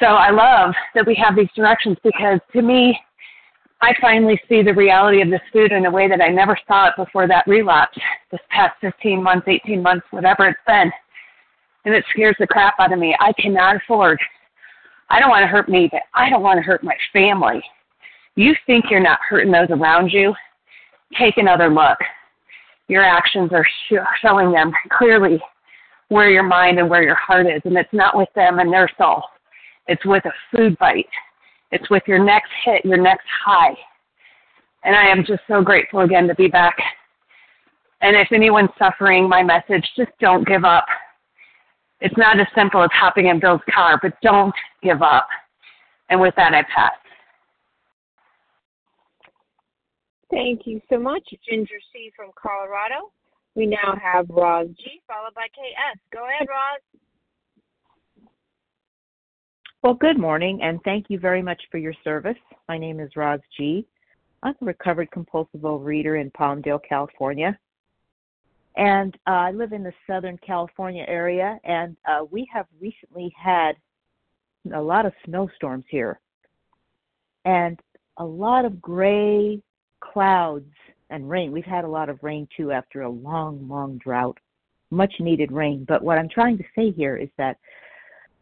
So 0.00 0.06
I 0.06 0.30
love 0.30 0.74
that 0.94 1.06
we 1.06 1.14
have 1.16 1.34
these 1.36 1.48
directions 1.56 1.96
because 2.04 2.38
to 2.52 2.62
me, 2.62 2.98
I 3.80 3.94
finally 4.00 4.40
see 4.48 4.62
the 4.62 4.74
reality 4.74 5.22
of 5.22 5.30
this 5.30 5.40
food 5.52 5.70
in 5.70 5.86
a 5.86 5.90
way 5.90 6.08
that 6.08 6.20
I 6.20 6.28
never 6.28 6.58
saw 6.66 6.88
it 6.88 6.94
before 6.96 7.28
that 7.28 7.46
relapse 7.46 7.96
this 8.30 8.40
past 8.50 8.74
15 8.80 9.22
months, 9.22 9.46
18 9.48 9.82
months, 9.82 10.06
whatever 10.10 10.48
it's 10.48 10.58
been. 10.66 10.90
And 11.84 11.94
it 11.94 12.04
scares 12.12 12.36
the 12.38 12.46
crap 12.46 12.74
out 12.80 12.92
of 12.92 12.98
me. 12.98 13.16
I 13.20 13.32
cannot 13.34 13.76
afford. 13.76 14.20
I 15.10 15.20
don't 15.20 15.30
want 15.30 15.42
to 15.44 15.46
hurt 15.46 15.68
me, 15.68 15.88
but 15.90 16.02
I 16.14 16.28
don't 16.28 16.42
want 16.42 16.58
to 16.58 16.62
hurt 16.62 16.82
my 16.82 16.96
family. 17.12 17.62
You 18.34 18.54
think 18.66 18.86
you're 18.90 19.00
not 19.00 19.20
hurting 19.20 19.52
those 19.52 19.70
around 19.70 20.12
you? 20.12 20.34
Take 21.18 21.38
another 21.38 21.68
look. 21.68 21.98
Your 22.88 23.02
actions 23.02 23.50
are 23.52 23.64
sh- 23.64 23.94
showing 24.20 24.52
them 24.52 24.72
clearly 24.90 25.40
where 26.08 26.30
your 26.30 26.42
mind 26.42 26.78
and 26.78 26.88
where 26.88 27.02
your 27.02 27.14
heart 27.14 27.46
is, 27.46 27.60
and 27.64 27.76
it's 27.76 27.92
not 27.92 28.16
with 28.16 28.28
them 28.34 28.58
and 28.58 28.72
their 28.72 28.90
soul. 28.98 29.22
It's 29.86 30.04
with 30.04 30.24
a 30.24 30.32
food 30.54 30.76
bite. 30.78 31.06
It's 31.70 31.88
with 31.90 32.02
your 32.06 32.22
next 32.22 32.50
hit, 32.64 32.84
your 32.84 32.96
next 33.00 33.26
high. 33.44 33.76
And 34.84 34.96
I 34.96 35.06
am 35.08 35.24
just 35.24 35.42
so 35.48 35.62
grateful 35.62 36.00
again 36.00 36.28
to 36.28 36.34
be 36.34 36.48
back. 36.48 36.76
And 38.00 38.16
if 38.16 38.28
anyone's 38.32 38.70
suffering, 38.78 39.28
my 39.28 39.42
message 39.42 39.86
just 39.96 40.12
don't 40.20 40.46
give 40.46 40.64
up. 40.64 40.86
It's 42.00 42.16
not 42.16 42.38
as 42.38 42.46
simple 42.54 42.82
as 42.82 42.90
hopping 42.92 43.26
in 43.26 43.40
Bill's 43.40 43.60
car, 43.74 43.98
but 44.00 44.12
don't 44.22 44.54
give 44.82 45.02
up. 45.02 45.26
And 46.10 46.20
with 46.20 46.34
that, 46.36 46.54
I 46.54 46.62
pass. 46.62 46.92
Thank 50.30 50.66
you 50.66 50.80
so 50.88 50.98
much, 50.98 51.22
Ginger 51.48 51.80
C. 51.92 52.12
from 52.14 52.30
Colorado. 52.40 53.10
We 53.58 53.66
now 53.66 53.96
have 54.00 54.30
Roz 54.30 54.68
G. 54.78 55.02
followed 55.08 55.34
by 55.34 55.48
KS. 55.48 55.98
Go 56.12 56.28
ahead, 56.28 56.46
Roz. 56.48 58.30
Well, 59.82 59.94
good 59.94 60.16
morning, 60.16 60.60
and 60.62 60.78
thank 60.84 61.06
you 61.08 61.18
very 61.18 61.42
much 61.42 61.60
for 61.68 61.78
your 61.78 61.94
service. 62.04 62.36
My 62.68 62.78
name 62.78 63.00
is 63.00 63.10
Roz 63.16 63.40
G. 63.56 63.84
I'm 64.44 64.54
a 64.62 64.64
recovered 64.64 65.10
compulsive 65.10 65.62
overeater 65.62 66.20
in 66.20 66.30
Palmdale, 66.30 66.78
California. 66.88 67.58
And 68.76 69.16
uh, 69.26 69.30
I 69.30 69.50
live 69.50 69.72
in 69.72 69.82
the 69.82 69.92
Southern 70.06 70.38
California 70.38 71.04
area, 71.08 71.58
and 71.64 71.96
uh, 72.08 72.26
we 72.30 72.48
have 72.54 72.66
recently 72.80 73.34
had 73.36 73.72
a 74.72 74.80
lot 74.80 75.04
of 75.04 75.12
snowstorms 75.24 75.84
here. 75.90 76.20
And 77.44 77.80
a 78.18 78.24
lot 78.24 78.64
of 78.64 78.80
gray 78.80 79.60
clouds 80.00 80.70
and 81.10 81.28
rain. 81.28 81.52
We've 81.52 81.64
had 81.64 81.84
a 81.84 81.88
lot 81.88 82.08
of 82.08 82.22
rain 82.22 82.48
too 82.56 82.72
after 82.72 83.02
a 83.02 83.10
long, 83.10 83.68
long 83.68 83.98
drought. 83.98 84.38
Much 84.90 85.12
needed 85.20 85.52
rain. 85.52 85.84
But 85.86 86.02
what 86.02 86.18
I'm 86.18 86.28
trying 86.28 86.58
to 86.58 86.64
say 86.74 86.90
here 86.90 87.16
is 87.16 87.28
that, 87.36 87.58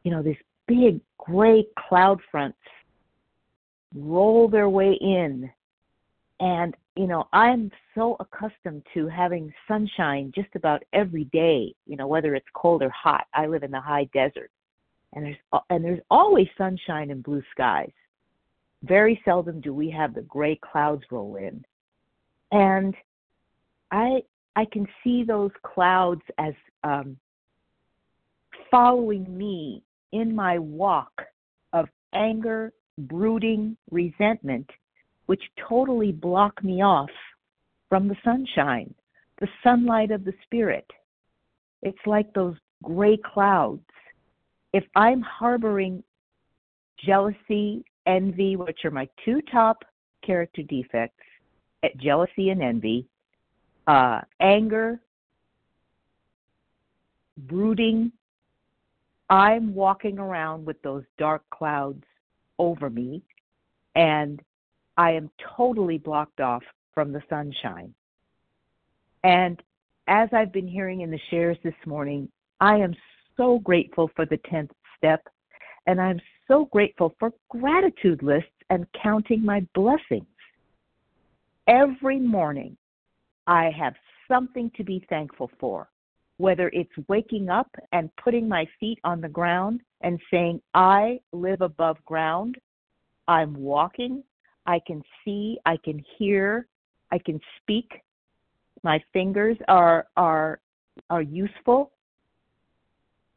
you 0.05 0.11
know, 0.11 0.23
these 0.23 0.37
big 0.67 1.01
gray 1.19 1.67
cloud 1.77 2.21
fronts 2.31 2.59
roll 3.95 4.49
their 4.49 4.69
way 4.69 4.93
in. 5.01 5.51
And, 6.39 6.77
you 6.97 7.07
know, 7.07 7.29
I'm 7.33 7.71
so 7.95 8.17
accustomed 8.21 8.87
to 8.95 9.09
having 9.09 9.53
sunshine 9.67 10.33
just 10.35 10.55
about 10.55 10.83
every 10.93 11.25
day, 11.25 11.75
you 11.87 11.97
know, 11.97 12.07
whether 12.07 12.35
it's 12.35 12.47
cold 12.55 12.83
or 12.83 12.91
hot. 12.91 13.27
I 13.33 13.47
live 13.47 13.63
in 13.63 13.71
the 13.71 13.81
high 13.81 14.09
desert. 14.13 14.51
And 15.15 15.25
there's 15.25 15.63
and 15.71 15.85
there's 15.85 16.01
always 16.11 16.47
sunshine 16.59 17.11
and 17.11 17.23
blue 17.23 17.43
skies. 17.51 17.93
Very 18.83 19.21
seldom 19.25 19.61
do 19.61 19.73
we 19.73 19.91
have 19.91 20.15
the 20.15 20.23
gray 20.23 20.61
clouds 20.63 21.05
roll 21.11 21.37
in. 21.37 21.65
And 22.57 22.95
I 23.91 24.23
I 24.57 24.65
can 24.65 24.89
see 25.05 25.25
those 25.25 25.51
clouds 25.63 26.23
as 26.39 26.55
um, 26.85 27.19
following 28.71 29.37
me 29.37 29.83
in 30.13 30.35
my 30.35 30.59
walk 30.59 31.13
of 31.75 31.87
anger, 32.15 32.73
brooding, 32.97 33.77
resentment, 33.91 34.71
which 35.27 35.43
totally 35.69 36.13
block 36.13 36.65
me 36.65 36.81
off 36.81 37.11
from 37.91 38.09
the 38.09 38.17
sunshine, 38.25 38.95
the 39.39 39.49
sunlight 39.63 40.11
of 40.11 40.25
the 40.25 40.33
Spirit. 40.45 40.91
It's 41.83 42.07
like 42.07 42.33
those 42.33 42.57
gray 42.83 43.19
clouds. 43.19 43.85
If 44.73 44.85
I'm 44.95 45.21
harboring 45.21 46.03
jealousy, 47.05 47.85
envy, 48.07 48.57
which 48.57 48.87
are 48.87 48.91
my 48.91 49.07
two 49.27 49.43
top 49.53 49.85
character 50.25 50.63
defects, 50.63 51.26
jealousy 51.97 52.51
and 52.51 52.63
envy, 52.63 53.07
uh, 53.87 54.21
anger, 54.41 55.01
brooding, 57.37 58.13
I'm 59.29 59.75
walking 59.75 60.19
around 60.19 60.67
with 60.67 60.81
those 60.83 61.05
dark 61.19 61.43
clouds 61.51 62.05
over 62.59 62.89
me, 62.89 63.23
and 63.95 64.41
I 64.97 65.13
am 65.13 65.31
totally 65.57 65.99
blocked 65.99 66.41
off 66.41 66.63
from 66.95 67.13
the 67.13 67.23
sunshine. 67.29 67.93
And 69.25 69.61
as 70.07 70.29
I've 70.33 70.53
been 70.53 70.69
hearing 70.69 71.01
in 71.01 71.11
the 71.11 71.21
shares 71.31 71.59
this 71.65 71.75
morning, 71.85 72.29
I 72.61 72.77
am 72.77 72.95
so 73.37 73.59
grateful 73.59 74.11
for 74.15 74.25
the 74.25 74.39
10th 74.51 74.71
step, 74.97 75.27
and 75.87 76.01
I'm 76.01 76.21
so 76.49 76.67
grateful 76.67 77.15
for 77.19 77.33
gratitude 77.51 78.23
lists 78.23 78.51
and 78.71 78.87
counting 79.03 79.45
my 79.45 79.67
blessings. 79.75 80.27
Every 81.67 82.21
morning, 82.21 82.77
I 83.47 83.71
have 83.77 83.95
something 84.29 84.71
to 84.77 84.85
be 84.85 85.05
thankful 85.09 85.51
for 85.59 85.89
whether 86.39 86.69
it's 86.75 86.93
waking 87.09 87.49
up 87.49 87.69
and 87.93 88.15
putting 88.17 88.47
my 88.47 88.67
feet 88.79 88.99
on 89.05 89.21
the 89.21 89.29
ground 89.29 89.81
and 90.03 90.21
saying, 90.31 90.61
I 90.75 91.19
live 91.33 91.63
above 91.63 91.97
ground, 92.05 92.57
I'm 93.27 93.55
walking, 93.55 94.23
I 94.67 94.81
can 94.87 95.03
see, 95.25 95.59
I 95.65 95.79
can 95.79 96.05
hear, 96.19 96.67
I 97.11 97.19
can 97.19 97.41
speak, 97.63 97.91
my 98.83 99.03
fingers 99.13 99.57
are 99.69 100.07
are 100.17 100.61
are 101.11 101.23
useful. 101.23 101.93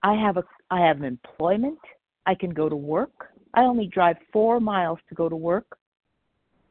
I 0.03 0.13
have 0.13 0.37
a 0.37 0.43
I 0.69 0.81
have 0.85 1.01
employment. 1.01 1.79
I 2.25 2.35
can 2.35 2.51
go 2.51 2.69
to 2.69 2.75
work. 2.75 3.31
I 3.55 3.61
only 3.61 3.87
drive 3.87 4.17
four 4.31 4.59
miles 4.59 4.99
to 5.09 5.15
go 5.15 5.27
to 5.29 5.35
work. 5.35 5.77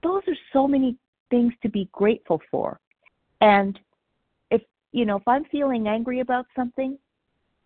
Those 0.02 0.22
are 0.28 0.36
so 0.52 0.68
many 0.68 0.96
things 1.30 1.52
to 1.62 1.68
be 1.68 1.88
grateful 1.92 2.40
for. 2.50 2.80
And 3.40 3.78
if, 4.50 4.62
you 4.92 5.04
know, 5.04 5.16
if 5.16 5.26
I'm 5.26 5.44
feeling 5.46 5.88
angry 5.88 6.20
about 6.20 6.46
something, 6.56 6.98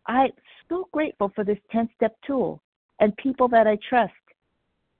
I'm 0.06 0.30
so 0.68 0.88
grateful 0.92 1.30
for 1.34 1.44
this 1.44 1.58
10 1.70 1.88
step 1.96 2.16
tool 2.26 2.60
and 3.00 3.16
people 3.16 3.48
that 3.48 3.66
I 3.66 3.78
trust 3.88 4.12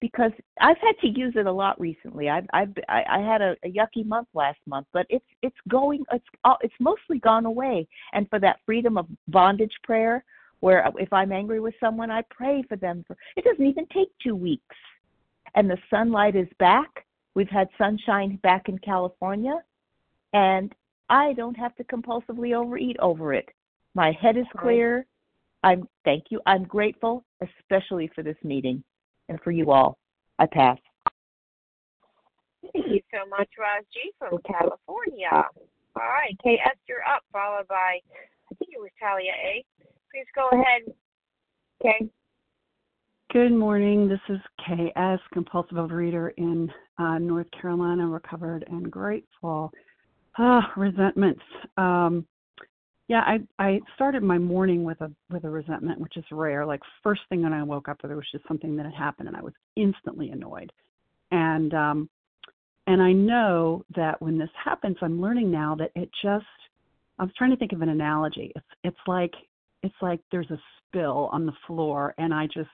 because 0.03 0.33
I've 0.61 0.79
had 0.79 0.99
to 1.03 1.09
use 1.09 1.35
it 1.37 1.47
a 1.47 1.53
lot 1.53 1.81
recently. 1.81 2.29
I've, 2.29 2.47
I've 2.53 2.73
I, 2.89 3.05
I 3.09 3.19
had 3.21 3.41
a, 3.41 3.55
a 3.65 3.71
yucky 3.71 4.05
month 4.05 4.27
last 4.35 4.59
month, 4.67 4.89
but 4.93 5.07
it's 5.09 5.25
it's 5.43 5.57
going 5.69 6.05
it's 6.13 6.25
uh, 6.45 6.57
it's 6.61 6.75
mostly 6.81 7.21
gone 7.21 7.47
away. 7.47 7.87
And 8.13 8.29
for 8.29 8.41
that 8.41 8.59
freedom 8.67 8.99
of 8.99 9.07
bondage 9.29 9.73
prayer, 9.85 10.25
where 10.59 10.91
if 10.99 11.13
I'm 11.13 11.31
angry 11.31 11.61
with 11.61 11.75
someone, 11.79 12.11
I 12.11 12.23
pray 12.31 12.65
for 12.69 12.77
them. 12.77 13.05
For 13.07 13.17
it 13.37 13.45
doesn't 13.45 13.65
even 13.65 13.87
take 13.95 14.09
two 14.21 14.35
weeks, 14.35 14.77
and 15.55 15.71
the 15.71 15.79
sunlight 15.89 16.35
is 16.35 16.49
back. 16.59 16.91
We've 17.35 17.49
had 17.49 17.69
sunshine 17.79 18.39
back 18.43 18.69
in 18.69 18.79
California, 18.79 19.57
and 20.33 20.73
I 21.09 21.33
don't 21.35 21.57
have 21.57 21.75
to 21.77 21.85
compulsively 21.85 22.55
overeat 22.55 22.97
over 23.01 23.33
it. 23.33 23.49
My 23.95 24.13
head 24.21 24.37
is 24.37 24.47
clear. 24.59 25.07
I'm 25.63 25.89
thank 26.05 26.25
you. 26.31 26.41
I'm 26.47 26.65
grateful, 26.65 27.25
especially 27.41 28.11
for 28.15 28.23
this 28.23 28.37
meeting 28.43 28.83
and 29.29 29.39
for 29.43 29.51
you 29.51 29.71
all. 29.71 29.99
I 30.39 30.47
pass. 30.47 30.79
Thank 32.73 32.87
you 32.89 33.01
so 33.13 33.29
much, 33.29 33.49
Roz 33.59 33.85
G 33.93 34.13
from 34.19 34.39
California. 34.47 35.29
Uh, 35.31 35.43
all 35.97 36.09
right, 36.09 36.37
KS, 36.43 36.79
you're 36.89 37.03
up, 37.03 37.23
followed 37.33 37.69
by 37.69 38.01
I 38.51 38.55
think 38.55 38.71
it 38.75 38.81
was 38.81 38.91
Talia 39.01 39.33
A. 39.33 39.65
Please 40.11 40.27
go 40.35 40.49
ahead. 40.53 40.83
Okay. 41.81 42.11
Good 43.33 43.53
morning. 43.53 44.09
This 44.09 44.21
is 44.29 44.41
KS, 44.61 45.21
compulsive 45.33 45.79
overeater 45.79 46.31
in 46.37 46.71
uh, 47.03 47.19
North 47.19 47.49
Carolina, 47.51 48.07
recovered 48.07 48.65
and 48.69 48.91
grateful. 48.91 49.73
Ah, 50.39 50.73
resentments. 50.77 51.43
Um, 51.77 52.27
yeah, 53.09 53.21
I 53.27 53.41
I 53.59 53.81
started 53.95 54.23
my 54.23 54.39
morning 54.39 54.85
with 54.85 55.01
a 55.01 55.11
with 55.31 55.45
a 55.45 55.51
resentment, 55.51 56.01
which 56.01 56.17
is 56.17 56.25
rare. 56.31 56.65
Like 56.65 56.81
first 57.03 57.23
thing 57.29 57.43
when 57.43 57.53
I 57.53 57.63
woke 57.63 57.89
up, 57.89 57.99
there 58.01 58.17
was 58.17 58.31
just 58.31 58.47
something 58.47 58.77
that 58.77 58.87
had 58.87 58.95
happened, 58.95 59.29
and 59.29 59.37
I 59.37 59.43
was 59.43 59.53
instantly 59.77 60.31
annoyed. 60.31 60.73
And 61.31 61.75
um, 61.75 62.09
and 62.87 63.03
I 63.03 63.13
know 63.13 63.85
that 63.97 64.23
when 64.23 64.39
this 64.39 64.51
happens, 64.65 64.97
I'm 65.03 65.21
learning 65.21 65.51
now 65.51 65.75
that 65.77 65.91
it 65.95 66.09
just. 66.23 66.47
I 67.19 67.25
was 67.25 67.33
trying 67.37 67.51
to 67.51 67.57
think 67.57 67.73
of 67.73 67.83
an 67.83 67.91
analogy. 67.91 68.53
It's 68.57 68.67
it's 68.85 69.05
like 69.07 69.35
it's 69.83 69.95
like 70.01 70.21
there's 70.31 70.51
a 70.51 70.59
spill 70.89 71.29
on 71.33 71.47
the 71.47 71.53
floor, 71.67 72.15
and 72.19 72.33
I 72.33 72.47
just 72.47 72.71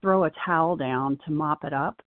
throw 0.00 0.24
a 0.24 0.30
towel 0.44 0.76
down 0.76 1.18
to 1.26 1.32
mop 1.32 1.64
it 1.64 1.72
up, 1.72 2.00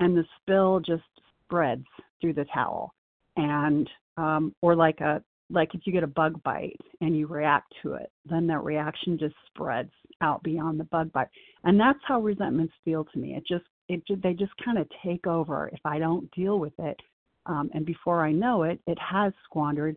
and 0.00 0.16
the 0.16 0.24
spill 0.40 0.80
just 0.80 1.02
spreads 1.44 1.84
through 2.20 2.34
the 2.34 2.46
towel. 2.52 2.94
And 3.36 3.88
um, 4.16 4.54
or 4.62 4.74
like 4.74 5.00
a 5.00 5.22
like 5.50 5.74
if 5.74 5.82
you 5.84 5.92
get 5.92 6.02
a 6.02 6.08
bug 6.08 6.42
bite 6.42 6.80
and 7.00 7.16
you 7.16 7.26
react 7.26 7.72
to 7.82 7.94
it, 7.94 8.10
then 8.28 8.46
that 8.48 8.64
reaction 8.64 9.16
just 9.18 9.34
spreads 9.46 9.92
out 10.20 10.42
beyond 10.42 10.78
the 10.78 10.84
bug 10.84 11.12
bite, 11.12 11.28
and 11.64 11.78
that's 11.78 12.00
how 12.06 12.20
resentments 12.20 12.74
feel 12.84 13.04
to 13.04 13.18
me. 13.18 13.34
It 13.34 13.44
just 13.46 13.64
it 13.88 14.02
they 14.22 14.34
just 14.34 14.52
kind 14.64 14.78
of 14.78 14.88
take 15.04 15.26
over. 15.26 15.68
If 15.72 15.80
I 15.84 15.98
don't 15.98 16.30
deal 16.32 16.58
with 16.58 16.74
it, 16.78 16.98
um, 17.46 17.70
and 17.72 17.86
before 17.86 18.24
I 18.24 18.32
know 18.32 18.64
it, 18.64 18.80
it 18.86 18.98
has 18.98 19.32
squandered 19.44 19.96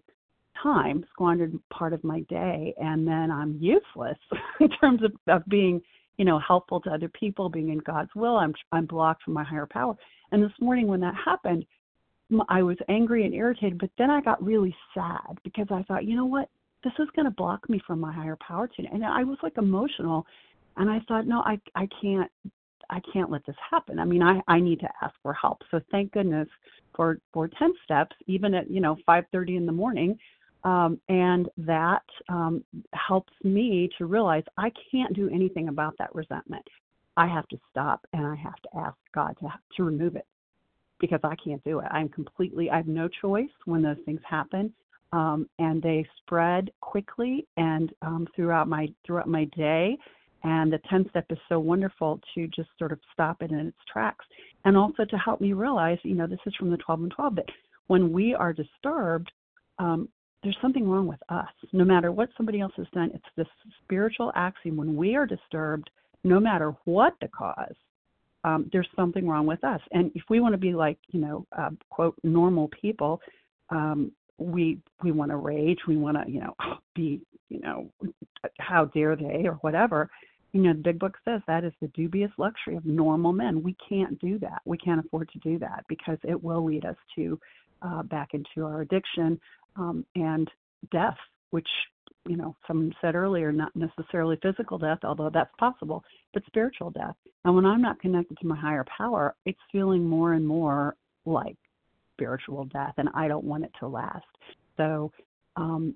time, 0.62 1.06
squandered 1.12 1.58
part 1.72 1.94
of 1.94 2.04
my 2.04 2.22
day, 2.22 2.74
and 2.78 3.08
then 3.08 3.32
I'm 3.32 3.58
useless 3.60 4.18
in 4.60 4.70
terms 4.70 5.02
of, 5.04 5.12
of 5.28 5.46
being 5.48 5.82
you 6.22 6.26
know 6.26 6.38
helpful 6.38 6.80
to 6.80 6.92
other 6.92 7.10
people, 7.10 7.50
being 7.50 7.70
in 7.70 7.80
God's 7.80 8.12
will. 8.14 8.38
I'm 8.38 8.54
I'm 8.72 8.86
blocked 8.86 9.24
from 9.24 9.34
my 9.34 9.44
higher 9.44 9.66
power. 9.66 9.96
And 10.32 10.44
this 10.44 10.52
morning 10.60 10.86
when 10.86 11.00
that 11.00 11.16
happened, 11.16 11.66
I 12.48 12.62
was 12.62 12.78
angry 12.90 13.26
and 13.26 13.34
irritated, 13.34 13.80
but 13.80 13.90
then 13.98 14.12
I 14.12 14.22
got 14.22 14.44
really 14.44 14.76
sad 14.94 15.40
because 15.44 15.66
I 15.72 15.82
thought, 15.82 16.06
you 16.06 16.16
know 16.16 16.28
what, 16.28 16.48
this 16.84 16.94
is 17.00 17.08
going 17.16 17.26
to 17.26 17.32
block 17.32 17.68
me 17.72 17.82
from 17.88 18.00
my 18.00 18.14
higher 18.14 18.38
power 18.48 18.68
today. 18.68 18.90
And 18.94 19.04
I 19.04 19.24
was 19.24 19.40
like 19.42 19.58
emotional, 19.58 20.28
and 20.78 20.92
I 20.92 21.00
thought, 21.08 21.26
no, 21.26 21.40
I 21.40 21.60
I 21.74 21.88
can't 22.00 22.30
I 22.92 23.02
can't 23.12 23.32
let 23.32 23.44
this 23.48 23.56
happen. 23.72 23.98
I 23.98 24.06
mean, 24.06 24.22
I 24.22 24.42
I 24.48 24.60
need 24.60 24.80
to 24.82 24.90
ask 25.02 25.16
for 25.24 25.34
help. 25.34 25.64
So 25.72 25.82
thank 25.90 26.12
goodness 26.12 26.48
for 26.96 27.18
for 27.34 27.48
ten 27.48 27.74
steps, 27.84 28.16
even 28.28 28.54
at 28.54 28.70
you 28.70 28.80
know 28.80 28.96
five 29.08 29.24
thirty 29.32 29.56
in 29.56 29.66
the 29.66 29.72
morning. 29.72 30.20
Um, 30.64 31.00
and 31.10 31.50
that 31.58 32.04
um, 32.30 32.64
helps 32.94 33.34
me 33.44 33.90
to 33.98 34.06
realize 34.06 34.44
I 34.58 34.72
can't 34.92 35.14
do 35.14 35.30
anything 35.30 35.70
about 35.70 35.96
that 35.98 36.14
resentment. 36.14 36.66
I 37.18 37.28
have 37.28 37.48
to 37.50 37.58
stop 37.70 38.06
and 38.14 38.26
I 38.26 38.36
have 38.36 38.56
to 38.56 38.70
ask 38.78 38.98
God 39.14 39.36
to 39.40 39.52
to 39.78 39.84
remove 39.84 40.16
it 40.16 40.26
because 41.00 41.20
I 41.24 41.36
can't 41.44 41.64
do 41.64 41.80
it. 41.80 41.88
I'm 41.92 42.08
completely, 42.08 42.70
I 42.70 42.78
have 42.78 42.88
no 42.88 43.10
choice 43.10 43.50
when 43.66 43.82
those 43.82 43.98
things 44.06 44.22
happen. 44.28 44.72
Um, 45.14 45.50
and 45.60 45.82
they 45.82 46.08
spread 46.20 46.72
quickly 46.80 47.46
and 47.58 47.92
um, 48.02 48.28
throughout 48.34 48.70
my 48.70 48.88
throughout 49.06 49.28
my 49.28 49.44
day. 49.58 49.98
And 50.44 50.72
the 50.72 50.80
10 50.90 51.08
step 51.10 51.26
is 51.30 51.38
so 51.50 51.60
wonderful 51.60 52.22
to 52.34 52.48
just 52.48 52.70
sort 52.80 52.94
of 52.94 53.00
stop 53.12 53.42
it 53.42 53.52
in 53.52 53.60
its 53.60 53.78
tracks, 53.92 54.26
and 54.64 54.78
also 54.78 55.04
to 55.04 55.18
help 55.18 55.42
me 55.42 55.52
realize, 55.54 56.00
you 56.04 56.16
know, 56.16 56.28
this 56.28 56.40
is 56.46 56.56
from 56.56 56.72
the 56.72 56.78
12 56.78 57.02
and 57.02 57.12
12 57.12 57.36
that 57.36 57.46
when 57.88 58.14
we 58.14 58.34
are 58.34 58.54
disturbed, 58.54 59.32
um, 59.80 60.08
there's 60.44 60.58
something 60.62 60.88
wrong 60.88 61.08
with 61.08 61.20
us. 61.30 61.50
No 61.72 61.86
matter 61.86 62.12
what 62.12 62.30
somebody 62.36 62.60
else 62.62 62.74
has 62.78 62.88
done, 62.94 63.12
it's 63.14 63.24
this 63.36 63.48
spiritual 63.84 64.32
axiom: 64.36 64.78
when 64.78 64.96
we 64.96 65.16
are 65.16 65.26
disturbed, 65.26 65.90
no 66.24 66.40
matter 66.40 66.76
what 66.86 67.14
the 67.22 67.28
cause, 67.28 67.76
um, 68.44 68.70
there's 68.72 68.88
something 68.96 69.28
wrong 69.28 69.46
with 69.46 69.64
us. 69.64 69.82
And 69.92 70.12
if 70.16 70.24
we 70.30 70.40
want 70.40 70.54
to 70.54 70.58
be 70.58 70.74
like, 70.74 70.98
you 71.10 71.20
know, 71.20 71.46
uh, 71.58 71.70
quote, 71.90 72.16
normal 72.24 72.70
people, 72.70 73.22
um, 73.70 74.12
we 74.38 74.80
we 75.04 75.12
want 75.12 75.32
to 75.32 75.38
rage, 75.38 75.80
we 75.88 75.98
want 75.98 76.18
to, 76.18 76.32
you 76.32 76.42
know, 76.42 76.56
be, 76.96 77.22
you 77.50 77.60
know, 77.60 77.92
how 78.60 78.86
dare 78.86 79.16
they 79.16 79.46
or 79.46 79.56
whatever. 79.62 80.10
You 80.54 80.62
know, 80.62 80.74
the 80.74 80.80
big 80.80 81.00
book 81.00 81.16
says 81.24 81.42
that 81.48 81.64
is 81.64 81.72
the 81.82 81.88
dubious 81.90 82.32
luxury 82.38 82.76
of 82.76 82.86
normal 82.86 83.32
men. 83.32 83.64
We 83.64 83.76
can't 83.88 84.20
do 84.20 84.38
that. 84.40 84.62
We 84.66 84.78
can't 84.78 85.04
afford 85.06 85.30
to 85.30 85.40
do 85.40 85.58
that 85.60 85.86
because 85.88 86.18
it 86.24 86.42
will 86.44 86.66
lead 86.66 86.84
us 86.84 86.98
to 87.16 87.40
uh, 87.82 88.04
back 88.04 88.34
into 88.34 88.66
our 88.66 88.82
addiction 88.82 89.40
um, 89.76 90.06
and 90.16 90.50
death, 90.92 91.18
which 91.52 91.68
you 92.28 92.38
know, 92.38 92.56
someone 92.68 92.94
said 93.02 93.16
earlier, 93.16 93.52
not 93.52 93.76
necessarily 93.76 94.38
physical 94.42 94.78
death, 94.78 95.00
although 95.04 95.32
that's 95.34 95.54
possible, 95.58 96.04
but 96.34 96.44
spiritual 96.46 96.92
death. 96.92 97.16
And 97.46 97.56
when 97.56 97.66
I'm 97.66 97.82
not 97.82 98.00
connected 98.00 98.38
to 98.40 98.48
my 98.48 98.56
higher 98.56 98.86
power, 98.96 99.36
it's 99.46 99.60
feeling 99.72 100.06
more 100.06 100.34
and 100.34 100.48
more 100.48 100.96
like 101.26 101.58
spiritual 102.14 102.66
death, 102.66 102.94
and 102.98 103.10
I 103.16 103.28
don't 103.28 103.44
want 103.44 103.64
it 103.64 103.72
to 103.80 103.88
last. 103.88 104.26
So, 104.78 105.12
um, 105.56 105.96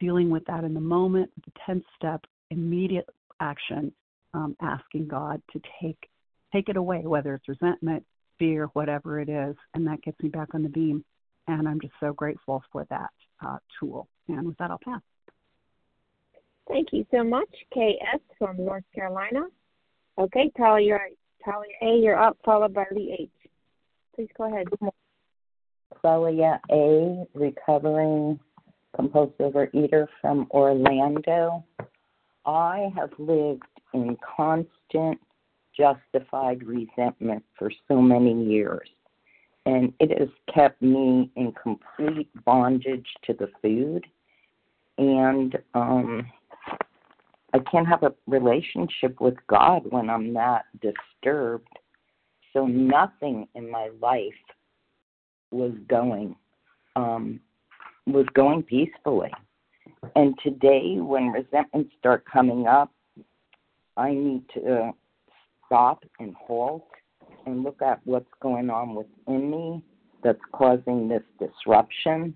dealing 0.00 0.30
with 0.30 0.44
that 0.46 0.64
in 0.64 0.74
the 0.74 0.80
moment, 0.80 1.30
the 1.44 1.52
10th 1.68 1.84
step, 1.96 2.24
immediate 2.50 3.08
action, 3.38 3.92
um, 4.34 4.56
asking 4.60 5.08
God 5.08 5.40
to 5.52 5.60
take 5.80 6.08
take 6.52 6.68
it 6.68 6.76
away, 6.76 7.02
whether 7.04 7.34
it's 7.34 7.48
resentment, 7.48 8.04
fear, 8.36 8.66
whatever 8.72 9.20
it 9.20 9.28
is, 9.28 9.54
and 9.74 9.86
that 9.86 10.02
gets 10.02 10.20
me 10.20 10.28
back 10.28 10.48
on 10.52 10.64
the 10.64 10.68
beam. 10.68 11.04
And 11.50 11.68
I'm 11.68 11.80
just 11.80 11.94
so 11.98 12.12
grateful 12.12 12.62
for 12.72 12.86
that 12.90 13.10
uh, 13.44 13.58
tool. 13.78 14.08
And 14.28 14.46
with 14.46 14.58
that, 14.58 14.70
I'll 14.70 14.78
pass. 14.78 15.00
Thank 16.68 16.88
you 16.92 17.04
so 17.10 17.24
much, 17.24 17.48
KS 17.74 18.20
from 18.38 18.64
North 18.64 18.84
Carolina. 18.94 19.42
Okay, 20.16 20.52
Talia, 20.56 20.86
you're, 20.86 21.08
Talia 21.44 21.72
A, 21.82 21.98
you're 21.98 22.22
up, 22.22 22.38
followed 22.44 22.72
by 22.72 22.84
Lee 22.94 23.16
H. 23.18 23.50
Please 24.14 24.28
go 24.36 24.44
ahead. 24.44 24.68
Clelia 26.02 26.60
A, 26.70 27.26
recovering 27.34 28.38
compulsive 28.94 29.54
overeater 29.54 30.06
from 30.20 30.46
Orlando. 30.52 31.64
I 32.46 32.90
have 32.96 33.10
lived 33.18 33.62
in 33.92 34.16
constant 34.36 35.18
justified 35.76 36.62
resentment 36.62 37.44
for 37.58 37.72
so 37.88 38.00
many 38.00 38.44
years, 38.44 38.88
and 39.70 39.92
it 40.00 40.18
has 40.18 40.28
kept 40.52 40.82
me 40.82 41.30
in 41.36 41.52
complete 41.52 42.28
bondage 42.44 43.06
to 43.24 43.32
the 43.32 43.48
food. 43.62 44.04
And 44.98 45.56
um, 45.74 46.26
I 47.54 47.60
can't 47.60 47.86
have 47.86 48.02
a 48.02 48.12
relationship 48.26 49.20
with 49.20 49.36
God 49.46 49.82
when 49.88 50.10
I'm 50.10 50.34
that 50.34 50.64
disturbed. 50.82 51.68
So 52.52 52.66
nothing 52.66 53.46
in 53.54 53.70
my 53.70 53.90
life 54.02 54.42
was 55.52 55.72
going 55.88 56.34
um, 56.96 57.38
was 58.08 58.26
going 58.34 58.64
peacefully. 58.64 59.30
And 60.16 60.34
today, 60.42 60.96
when 60.96 61.28
resentments 61.28 61.92
start 62.00 62.24
coming 62.30 62.66
up, 62.66 62.90
I 63.96 64.10
need 64.10 64.42
to 64.54 64.90
stop 65.66 66.02
and 66.18 66.34
halt 66.34 66.88
and 67.46 67.62
look 67.62 67.82
at 67.82 68.00
what's 68.04 68.30
going 68.40 68.70
on 68.70 68.94
within 68.94 69.50
me 69.50 69.82
that's 70.22 70.40
causing 70.52 71.08
this 71.08 71.22
disruption 71.38 72.34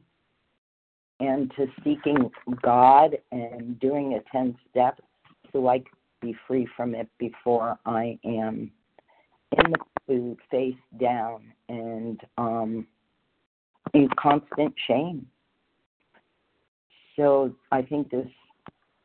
and 1.20 1.52
to 1.56 1.66
seeking 1.82 2.30
God 2.62 3.16
and 3.32 3.78
doing 3.78 4.14
a 4.14 4.36
10 4.36 4.56
step 4.70 5.00
so 5.52 5.68
I 5.68 5.78
can 5.78 5.86
be 6.20 6.36
free 6.46 6.66
from 6.76 6.94
it 6.94 7.08
before 7.18 7.78
I 7.86 8.18
am 8.24 8.70
in 9.52 9.70
the 9.70 9.78
food 10.06 10.38
face 10.50 10.74
down 11.00 11.52
and 11.68 12.20
um, 12.38 12.86
in 13.92 14.08
constant 14.18 14.74
shame. 14.86 15.26
So 17.16 17.54
I 17.70 17.82
think 17.82 18.10
this 18.10 18.26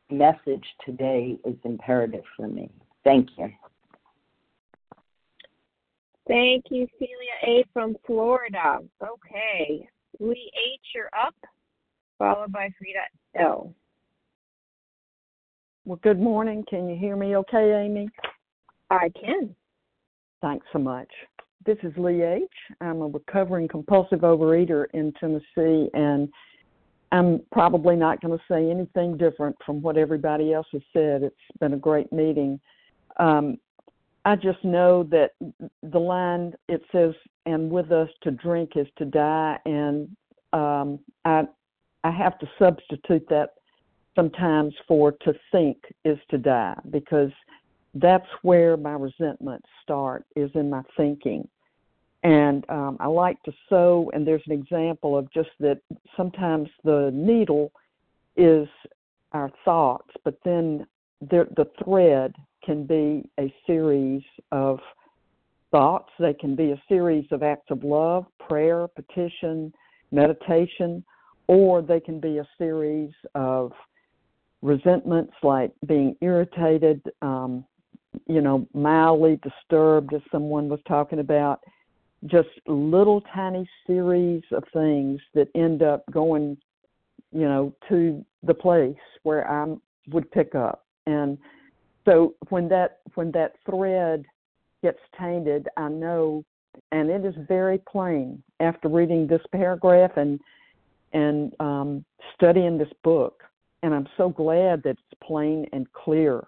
message 0.09 0.65
today 0.83 1.37
is 1.45 1.55
imperative 1.63 2.23
for 2.35 2.47
me. 2.47 2.69
Thank 3.03 3.29
you. 3.37 3.51
Thank 6.29 6.65
you, 6.69 6.87
Celia 6.99 7.59
A. 7.61 7.65
from 7.73 7.97
Florida. 8.05 8.77
Okay. 9.01 9.89
Lee 10.19 10.51
H., 10.73 10.79
you're 10.93 11.09
up 11.19 11.33
followed 12.19 12.51
by 12.51 12.69
Frida 12.77 12.99
L. 13.39 13.73
Well, 15.85 15.99
good 16.03 16.19
morning. 16.19 16.63
Can 16.69 16.87
you 16.87 16.95
hear 16.95 17.15
me 17.15 17.35
okay, 17.37 17.83
Amy? 17.83 18.09
I 18.91 19.09
can. 19.19 19.55
Thanks 20.41 20.67
so 20.71 20.77
much. 20.77 21.07
This 21.65 21.77
is 21.81 21.93
Lee 21.97 22.21
H. 22.21 22.43
I'm 22.79 23.01
a 23.01 23.07
recovering 23.07 23.67
compulsive 23.67 24.19
overeater 24.19 24.85
in 24.93 25.11
Tennessee, 25.19 25.89
and 25.95 26.29
I'm 27.11 27.41
probably 27.51 27.95
not 27.95 28.21
going 28.21 28.37
to 28.37 28.43
say 28.47 28.69
anything 28.69 29.17
different 29.17 29.55
from 29.65 29.81
what 29.81 29.97
everybody 29.97 30.53
else 30.53 30.67
has 30.73 30.83
said. 30.93 31.23
It's 31.23 31.35
been 31.59 31.73
a 31.73 31.77
great 31.77 32.13
meeting. 32.13 32.59
Um, 33.17 33.57
I 34.25 34.35
just 34.35 34.63
know 34.63 35.03
that 35.03 35.31
the 35.81 35.99
line 35.99 36.53
it 36.67 36.81
says, 36.91 37.13
"And 37.45 37.71
with 37.71 37.91
us 37.91 38.09
to 38.21 38.31
drink 38.31 38.71
is 38.75 38.87
to 38.97 39.05
die," 39.05 39.59
and 39.65 40.15
um, 40.53 40.99
I 41.25 41.47
I 42.03 42.11
have 42.11 42.37
to 42.39 42.49
substitute 42.57 43.27
that 43.29 43.53
sometimes 44.15 44.73
for 44.87 45.11
to 45.11 45.33
think 45.51 45.77
is 46.03 46.17
to 46.29 46.37
die 46.37 46.75
because 46.89 47.31
that's 47.95 48.27
where 48.41 48.77
my 48.77 48.93
resentments 48.93 49.67
start 49.83 50.25
is 50.35 50.51
in 50.55 50.69
my 50.69 50.83
thinking. 50.97 51.47
And 52.23 52.69
um, 52.69 52.97
i 52.99 53.07
like 53.07 53.41
to 53.43 53.53
sew 53.69 54.11
and 54.13 54.27
there's 54.27 54.43
an 54.45 54.51
example 54.51 55.17
of 55.17 55.31
just 55.31 55.51
that 55.61 55.79
sometimes 56.17 56.67
the 56.83 57.11
needle 57.13 57.71
is 58.35 58.67
our 59.31 59.49
thoughts 59.63 60.09
but 60.25 60.37
then 60.43 60.85
the, 61.21 61.47
the 61.55 61.65
thread 61.81 62.33
can 62.69 62.85
be 62.85 63.27
a 63.39 63.51
series 63.65 64.21
of 64.51 64.77
thoughts 65.71 66.11
they 66.19 66.35
can 66.35 66.55
be 66.55 66.69
a 66.69 66.83
series 66.87 67.25
of 67.31 67.41
acts 67.41 67.71
of 67.71 67.83
love 67.83 68.27
prayer 68.47 68.87
petition 68.87 69.73
meditation 70.11 71.03
or 71.47 71.81
they 71.81 71.99
can 71.99 72.19
be 72.19 72.37
a 72.37 72.47
series 72.59 73.09
of 73.33 73.71
resentments 74.61 75.33
like 75.41 75.71
being 75.87 76.15
irritated, 76.21 77.01
um, 77.23 77.65
you 78.27 78.39
know, 78.39 78.67
mildly 78.75 79.39
disturbed, 79.41 80.13
as 80.13 80.21
someone 80.31 80.69
was 80.69 80.79
talking 80.87 81.17
about, 81.17 81.59
just 82.27 82.49
little 82.67 83.21
tiny 83.33 83.67
series 83.87 84.43
of 84.51 84.63
things 84.73 85.19
that 85.33 85.47
end 85.55 85.81
up 85.81 86.03
going, 86.11 86.55
you 87.31 87.47
know, 87.47 87.73
to 87.87 88.23
the 88.43 88.53
place 88.53 88.95
where 89.23 89.49
I 89.49 89.73
would 90.11 90.29
pick 90.29 90.53
up. 90.53 90.85
And 91.07 91.35
so 92.09 92.33
when 92.49 92.67
that 92.69 92.99
when 93.15 93.31
that 93.31 93.53
thread 93.69 94.25
gets 94.81 94.99
tainted, 95.19 95.67
I 95.77 95.89
know, 95.89 96.43
and 96.91 97.09
it 97.09 97.23
is 97.23 97.35
very 97.47 97.77
plain 97.77 98.41
after 98.59 98.87
reading 98.87 99.27
this 99.27 99.41
paragraph 99.51 100.11
and 100.17 100.39
and 101.13 101.53
um, 101.59 102.05
studying 102.35 102.77
this 102.77 102.91
book. 103.03 103.43
And 103.83 103.93
I'm 103.93 104.07
so 104.17 104.29
glad 104.29 104.83
that 104.83 104.91
it's 104.91 105.21
plain 105.23 105.65
and 105.71 105.91
clear 105.93 106.47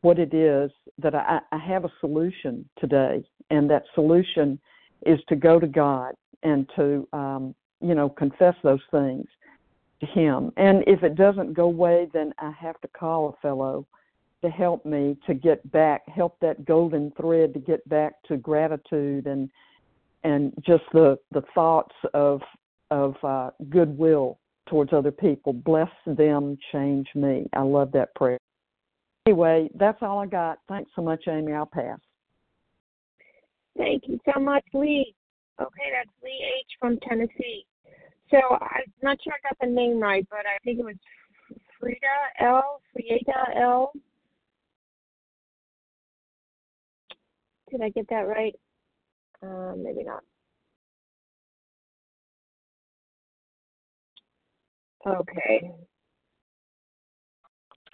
what 0.00 0.18
it 0.18 0.32
is 0.32 0.70
that 0.98 1.14
I, 1.14 1.40
I 1.52 1.58
have 1.58 1.84
a 1.84 1.92
solution 2.00 2.68
today. 2.78 3.24
And 3.50 3.68
that 3.70 3.84
solution 3.94 4.58
is 5.04 5.18
to 5.28 5.36
go 5.36 5.60
to 5.60 5.66
God 5.66 6.14
and 6.42 6.68
to, 6.76 7.06
um, 7.12 7.54
you 7.80 7.94
know, 7.94 8.08
confess 8.08 8.54
those 8.62 8.80
things 8.90 9.26
to 10.00 10.06
Him. 10.06 10.52
And 10.56 10.82
if 10.86 11.02
it 11.02 11.14
doesn't 11.14 11.52
go 11.52 11.64
away, 11.64 12.08
then 12.12 12.32
I 12.38 12.52
have 12.58 12.80
to 12.80 12.88
call 12.88 13.28
a 13.28 13.40
fellow 13.42 13.86
to 14.44 14.50
help 14.50 14.84
me 14.84 15.16
to 15.26 15.34
get 15.34 15.70
back, 15.72 16.02
help 16.08 16.38
that 16.40 16.64
golden 16.64 17.12
thread 17.20 17.54
to 17.54 17.60
get 17.60 17.86
back 17.88 18.22
to 18.28 18.36
gratitude 18.36 19.26
and 19.26 19.50
and 20.22 20.52
just 20.66 20.84
the 20.92 21.18
the 21.32 21.42
thoughts 21.54 21.94
of 22.12 22.40
of 22.90 23.14
uh, 23.24 23.50
goodwill 23.70 24.38
towards 24.68 24.92
other 24.92 25.10
people. 25.10 25.52
Bless 25.52 25.90
them, 26.06 26.56
change 26.72 27.08
me. 27.14 27.48
I 27.54 27.62
love 27.62 27.90
that 27.92 28.14
prayer. 28.14 28.38
Anyway, 29.26 29.70
that's 29.74 29.98
all 30.02 30.18
I 30.18 30.26
got. 30.26 30.58
Thanks 30.68 30.90
so 30.94 31.02
much, 31.02 31.24
Amy. 31.28 31.52
I'll 31.52 31.66
pass. 31.66 31.98
Thank 33.76 34.04
you 34.06 34.20
so 34.32 34.38
much, 34.38 34.64
Lee. 34.74 35.14
Okay, 35.60 35.90
that's 35.92 36.10
Lee 36.22 36.44
H. 36.60 36.66
from 36.78 36.98
Tennessee. 37.08 37.64
So 38.30 38.38
I'm 38.60 38.92
not 39.02 39.18
sure 39.22 39.32
I 39.32 39.48
got 39.48 39.58
the 39.60 39.72
name 39.72 39.98
right, 40.00 40.26
but 40.30 40.40
I 40.40 40.58
think 40.64 40.78
it 40.78 40.84
was 40.84 40.96
Frida 41.80 41.98
L. 42.40 42.80
Frieda 42.92 43.60
L. 43.60 43.92
Did 47.74 47.82
I 47.82 47.88
get 47.88 48.08
that 48.10 48.28
right? 48.28 48.54
Uh, 49.42 49.74
maybe 49.76 50.04
not. 50.04 50.22
Okay. 55.04 55.72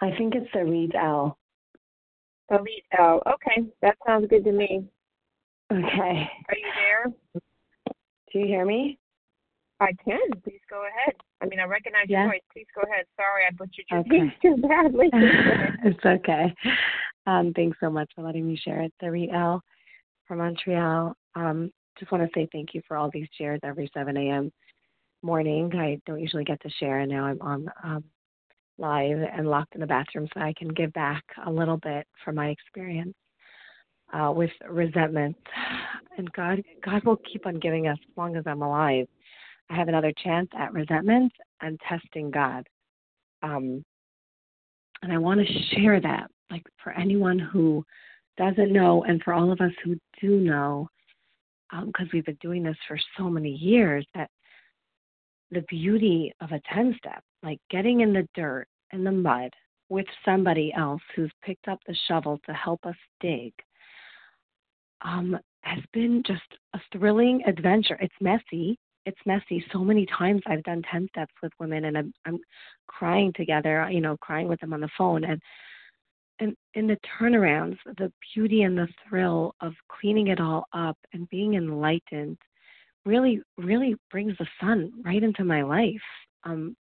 I 0.03 0.11
think 0.19 0.35
it's 0.35 0.53
the 0.53 0.67
Reed 0.67 0.95
L. 0.95 1.39
The 2.51 2.61
Reed 2.61 2.83
L. 2.99 3.23
Okay, 3.27 3.67
that 3.81 3.97
sounds 4.07 4.27
good 4.29 4.45
to 4.45 4.53
me. 4.53 4.85
Okay. 5.73 5.79
Are 5.79 6.57
you 6.59 6.69
there? 6.77 7.07
Do 8.31 8.39
you 8.39 8.45
hear 8.45 8.67
me? 8.67 8.99
I 9.81 9.93
can. 10.05 10.21
Please 10.45 10.61
go 10.69 10.83
ahead. 10.87 11.15
I 11.43 11.47
mean, 11.47 11.61
I 11.61 11.65
recognize 11.65 12.09
your 12.09 12.27
voice. 12.27 12.41
Please 12.53 12.67
go 12.75 12.83
ahead. 12.83 13.07
Sorry, 13.17 13.45
I 13.49 13.53
butchered 13.53 13.87
your 13.91 14.01
Okay. 14.01 14.11
name 14.11 14.33
too 14.43 14.57
badly. 14.57 15.09
it's 15.85 16.05
okay. 16.05 16.55
Um, 17.27 17.53
thanks 17.55 17.79
so 17.81 17.91
much 17.91 18.11
for 18.15 18.23
letting 18.23 18.47
me 18.47 18.57
share 18.63 18.83
it. 18.83 18.93
Three 19.01 19.31
L 19.31 19.63
from 20.27 20.39
Montreal. 20.39 21.15
Um, 21.35 21.71
just 21.99 22.13
want 22.13 22.25
to 22.25 22.31
say 22.35 22.49
thank 22.53 22.75
you 22.75 22.83
for 22.87 22.97
all 22.97 23.11
these 23.13 23.29
shares 23.37 23.61
every 23.63 23.91
7 23.95 24.17
a.m. 24.17 24.53
morning. 25.23 25.71
I 25.75 26.01
don't 26.07 26.21
usually 26.21 26.45
get 26.45 26.61
to 26.63 26.71
share, 26.79 27.01
and 27.01 27.11
now 27.11 27.25
I'm 27.25 27.41
on 27.41 27.71
um, 27.83 28.05
live 28.79 29.19
and 29.19 29.49
locked 29.49 29.75
in 29.75 29.81
the 29.81 29.87
bathroom, 29.87 30.29
so 30.33 30.41
I 30.41 30.55
can 30.57 30.69
give 30.69 30.93
back 30.93 31.25
a 31.47 31.51
little 31.51 31.77
bit 31.79 32.07
from 32.25 32.37
my 32.37 32.49
experience 32.49 33.15
uh, 34.13 34.33
with 34.35 34.51
resentment. 34.69 35.37
And 36.17 36.31
God, 36.33 36.63
God 36.85 37.05
will 37.05 37.19
keep 37.31 37.47
on 37.47 37.59
giving 37.59 37.87
us 37.87 37.99
as 38.01 38.17
long 38.17 38.37
as 38.37 38.45
I'm 38.47 38.63
alive. 38.63 39.07
I 39.71 39.77
have 39.77 39.89
another 39.89 40.13
chance 40.23 40.49
at 40.59 40.73
resentment 40.73 41.33
and 41.61 41.81
testing 41.89 42.31
God. 42.31 42.67
Um, 43.43 43.85
and 45.03 45.13
I 45.13 45.19
want 45.19 45.41
to 45.41 45.63
share 45.75 46.01
that, 46.01 46.31
like 46.51 46.63
for 46.83 46.93
anyone 46.93 47.39
who 47.39 47.85
doesn't 48.37 48.73
know, 48.73 49.05
and 49.05 49.23
for 49.23 49.33
all 49.33 49.53
of 49.53 49.61
us 49.61 49.73
who 49.85 49.97
do 50.21 50.41
know, 50.41 50.89
because 51.87 52.09
we've 52.13 52.25
been 52.25 52.39
doing 52.41 52.63
this 52.63 52.77
for 52.89 52.99
so 53.17 53.31
many 53.31 53.51
years, 53.51 54.05
that 54.15 54.29
the 55.51 55.63
beauty 55.69 56.33
of 56.41 56.53
a 56.53 56.61
10 56.73 56.95
step, 56.99 57.23
like 57.43 57.59
getting 57.71 58.01
in 58.01 58.13
the 58.13 58.27
dirt 58.35 58.67
and 58.93 59.07
the 59.07 59.13
mud 59.13 59.51
with 59.89 60.07
somebody 60.25 60.73
else 60.77 61.03
who's 61.15 61.33
picked 61.43 61.69
up 61.69 61.79
the 61.87 61.97
shovel 62.09 62.39
to 62.47 62.53
help 62.53 62.85
us 62.85 62.97
dig, 63.21 63.53
um, 65.03 65.39
has 65.63 65.83
been 65.93 66.23
just 66.27 66.43
a 66.75 66.81
thrilling 66.93 67.43
adventure. 67.47 67.99
It's 68.01 68.15
messy. 68.21 68.79
It's 69.07 69.19
messy. 69.27 69.65
So 69.73 69.79
many 69.79 70.07
times 70.07 70.43
I've 70.47 70.63
done 70.65 70.83
10 70.91 71.09
steps 71.09 71.33
with 71.43 71.53
women 71.59 71.87
and 71.87 71.97
I'm, 71.97 72.13
I'm 72.27 72.39
crying 72.87 73.33
together, 73.35 73.89
you 73.91 74.01
know, 74.01 74.17
crying 74.19 74.49
with 74.49 74.61
them 74.61 74.73
on 74.73 74.81
the 74.81 74.91
phone. 74.97 75.25
And 75.25 75.41
and 76.41 76.57
in 76.73 76.87
the 76.87 76.97
turnarounds, 77.21 77.77
the 77.99 78.11
beauty 78.35 78.63
and 78.63 78.77
the 78.77 78.89
thrill 79.07 79.55
of 79.61 79.75
cleaning 79.89 80.29
it 80.29 80.41
all 80.41 80.65
up 80.73 80.97
and 81.13 81.29
being 81.29 81.55
enlightened 81.55 82.39
really, 83.05 83.43
really 83.59 83.95
brings 84.11 84.37
the 84.39 84.47
sun 84.61 84.91
right 85.05 85.23
into 85.23 85.45
my 85.45 85.63
life 85.63 86.01
um, 86.45 86.75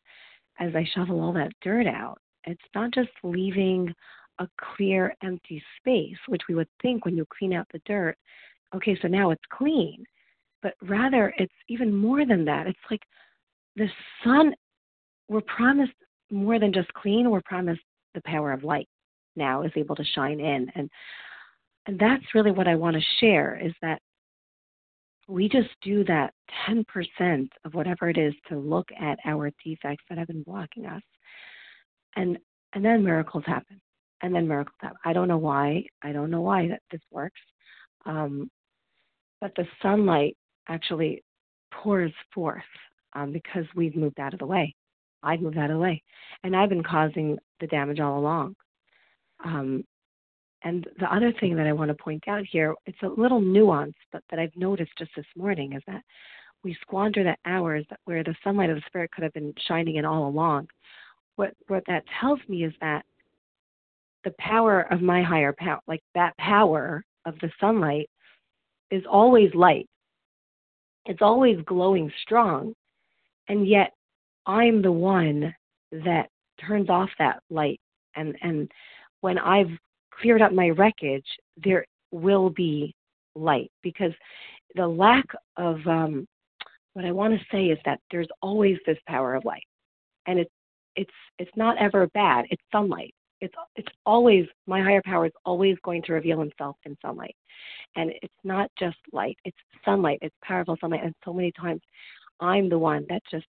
as 0.58 0.74
I 0.74 0.88
shovel 0.94 1.20
all 1.20 1.32
that 1.34 1.52
dirt 1.62 1.86
out. 1.86 2.18
It's 2.44 2.60
not 2.74 2.92
just 2.92 3.10
leaving 3.22 3.94
a 4.38 4.48
clear, 4.74 5.14
empty 5.22 5.62
space, 5.78 6.16
which 6.26 6.42
we 6.48 6.54
would 6.54 6.68
think 6.80 7.04
when 7.04 7.16
you 7.16 7.26
clean 7.38 7.52
out 7.52 7.66
the 7.72 7.82
dirt, 7.84 8.16
okay, 8.74 8.98
so 9.02 9.08
now 9.08 9.30
it's 9.30 9.42
clean. 9.52 10.04
But 10.62 10.74
rather, 10.82 11.32
it's 11.38 11.52
even 11.68 11.94
more 11.94 12.26
than 12.26 12.44
that. 12.44 12.66
It's 12.66 12.78
like 12.90 13.02
the 13.76 13.88
sun, 14.24 14.54
we're 15.28 15.40
promised 15.42 15.92
more 16.30 16.58
than 16.58 16.72
just 16.72 16.92
clean, 16.94 17.30
we're 17.30 17.42
promised 17.42 17.80
the 18.14 18.22
power 18.24 18.52
of 18.52 18.64
light 18.64 18.88
now 19.36 19.62
is 19.62 19.72
able 19.76 19.96
to 19.96 20.04
shine 20.04 20.40
in. 20.40 20.70
And 20.74 20.90
and 21.86 21.98
that's 21.98 22.34
really 22.34 22.50
what 22.50 22.68
I 22.68 22.74
want 22.74 22.96
to 22.96 23.02
share 23.20 23.58
is 23.60 23.72
that 23.80 24.00
we 25.26 25.48
just 25.48 25.70
do 25.82 26.04
that 26.04 26.34
10% 26.68 27.48
of 27.64 27.74
whatever 27.74 28.10
it 28.10 28.18
is 28.18 28.34
to 28.48 28.58
look 28.58 28.88
at 29.00 29.18
our 29.24 29.50
defects 29.64 30.04
that 30.08 30.18
have 30.18 30.26
been 30.26 30.42
blocking 30.42 30.86
us. 30.86 31.02
And 32.16 32.38
and 32.74 32.84
then 32.84 33.02
miracles 33.02 33.44
happen. 33.46 33.80
And 34.22 34.34
then 34.34 34.46
miracles 34.46 34.76
happen. 34.80 34.98
I 35.04 35.12
don't 35.12 35.28
know 35.28 35.38
why 35.38 35.84
i 36.02 36.12
don't 36.12 36.30
know 36.30 36.42
why 36.42 36.68
that 36.68 36.82
this 36.90 37.00
works. 37.10 37.40
Um, 38.06 38.50
but 39.40 39.52
the 39.56 39.66
sunlight 39.82 40.36
actually 40.68 41.22
pours 41.72 42.12
forth 42.34 42.62
um, 43.14 43.32
because 43.32 43.64
we've 43.74 43.96
moved 43.96 44.18
out 44.20 44.32
of 44.32 44.38
the 44.38 44.46
way 44.46 44.74
i've 45.22 45.40
moved 45.40 45.58
out 45.58 45.70
of 45.70 45.76
the 45.76 45.82
way 45.82 46.02
and 46.44 46.56
i've 46.56 46.68
been 46.68 46.82
causing 46.82 47.38
the 47.60 47.66
damage 47.66 48.00
all 48.00 48.18
along 48.18 48.54
um, 49.44 49.84
and 50.62 50.86
the 50.98 51.12
other 51.12 51.32
thing 51.40 51.56
that 51.56 51.66
I 51.66 51.72
want 51.72 51.88
to 51.88 52.02
point 52.02 52.24
out 52.28 52.44
here, 52.50 52.74
it's 52.84 53.02
a 53.02 53.08
little 53.08 53.40
nuance, 53.40 53.94
but 54.12 54.22
that 54.30 54.38
I've 54.38 54.54
noticed 54.56 54.92
just 54.98 55.10
this 55.16 55.26
morning 55.36 55.72
is 55.72 55.82
that 55.86 56.02
we 56.62 56.76
squander 56.82 57.24
the 57.24 57.36
hours 57.50 57.86
that 57.88 58.00
where 58.04 58.22
the 58.22 58.34
sunlight 58.44 58.68
of 58.68 58.76
the 58.76 58.82
spirit 58.86 59.10
could 59.12 59.24
have 59.24 59.32
been 59.32 59.54
shining 59.66 59.96
in 59.96 60.04
all 60.04 60.28
along. 60.28 60.68
What 61.36 61.54
what 61.68 61.82
that 61.86 62.04
tells 62.20 62.40
me 62.48 62.64
is 62.64 62.74
that 62.82 63.04
the 64.24 64.34
power 64.38 64.82
of 64.92 65.00
my 65.00 65.22
higher 65.22 65.54
power, 65.58 65.80
like 65.88 66.02
that 66.14 66.36
power 66.36 67.02
of 67.24 67.38
the 67.40 67.50
sunlight, 67.58 68.10
is 68.90 69.02
always 69.10 69.54
light. 69.54 69.88
It's 71.06 71.22
always 71.22 71.58
glowing 71.66 72.12
strong, 72.22 72.74
and 73.48 73.66
yet 73.66 73.92
I'm 74.46 74.82
the 74.82 74.92
one 74.92 75.54
that 75.92 76.28
turns 76.66 76.90
off 76.90 77.10
that 77.18 77.42
light 77.50 77.80
and 78.16 78.36
and 78.42 78.70
when 79.20 79.38
I've 79.38 79.70
cleared 80.10 80.42
up 80.42 80.52
my 80.52 80.68
wreckage, 80.70 81.26
there 81.62 81.84
will 82.10 82.50
be 82.50 82.94
light 83.34 83.70
because 83.82 84.12
the 84.74 84.86
lack 84.86 85.24
of 85.56 85.78
um, 85.86 86.26
what 86.94 87.04
I 87.04 87.12
want 87.12 87.34
to 87.34 87.46
say 87.50 87.66
is 87.66 87.78
that 87.84 88.00
there's 88.10 88.28
always 88.42 88.78
this 88.86 88.98
power 89.06 89.34
of 89.34 89.44
light, 89.44 89.66
and 90.26 90.38
it's 90.38 90.50
it's 90.96 91.10
it's 91.38 91.56
not 91.56 91.78
ever 91.78 92.08
bad. 92.14 92.46
It's 92.50 92.62
sunlight. 92.72 93.14
It's 93.40 93.54
it's 93.76 93.88
always 94.04 94.46
my 94.66 94.82
higher 94.82 95.02
power 95.04 95.26
is 95.26 95.32
always 95.44 95.76
going 95.82 96.02
to 96.02 96.12
reveal 96.12 96.38
himself 96.38 96.76
in 96.84 96.96
sunlight, 97.02 97.36
and 97.96 98.10
it's 98.22 98.34
not 98.44 98.70
just 98.78 98.98
light. 99.12 99.38
It's 99.44 99.56
sunlight. 99.84 100.18
It's 100.22 100.34
powerful 100.42 100.76
sunlight, 100.80 101.04
and 101.04 101.14
so 101.24 101.32
many 101.32 101.52
times 101.52 101.80
I'm 102.40 102.68
the 102.68 102.78
one 102.78 103.06
that 103.08 103.22
just 103.30 103.46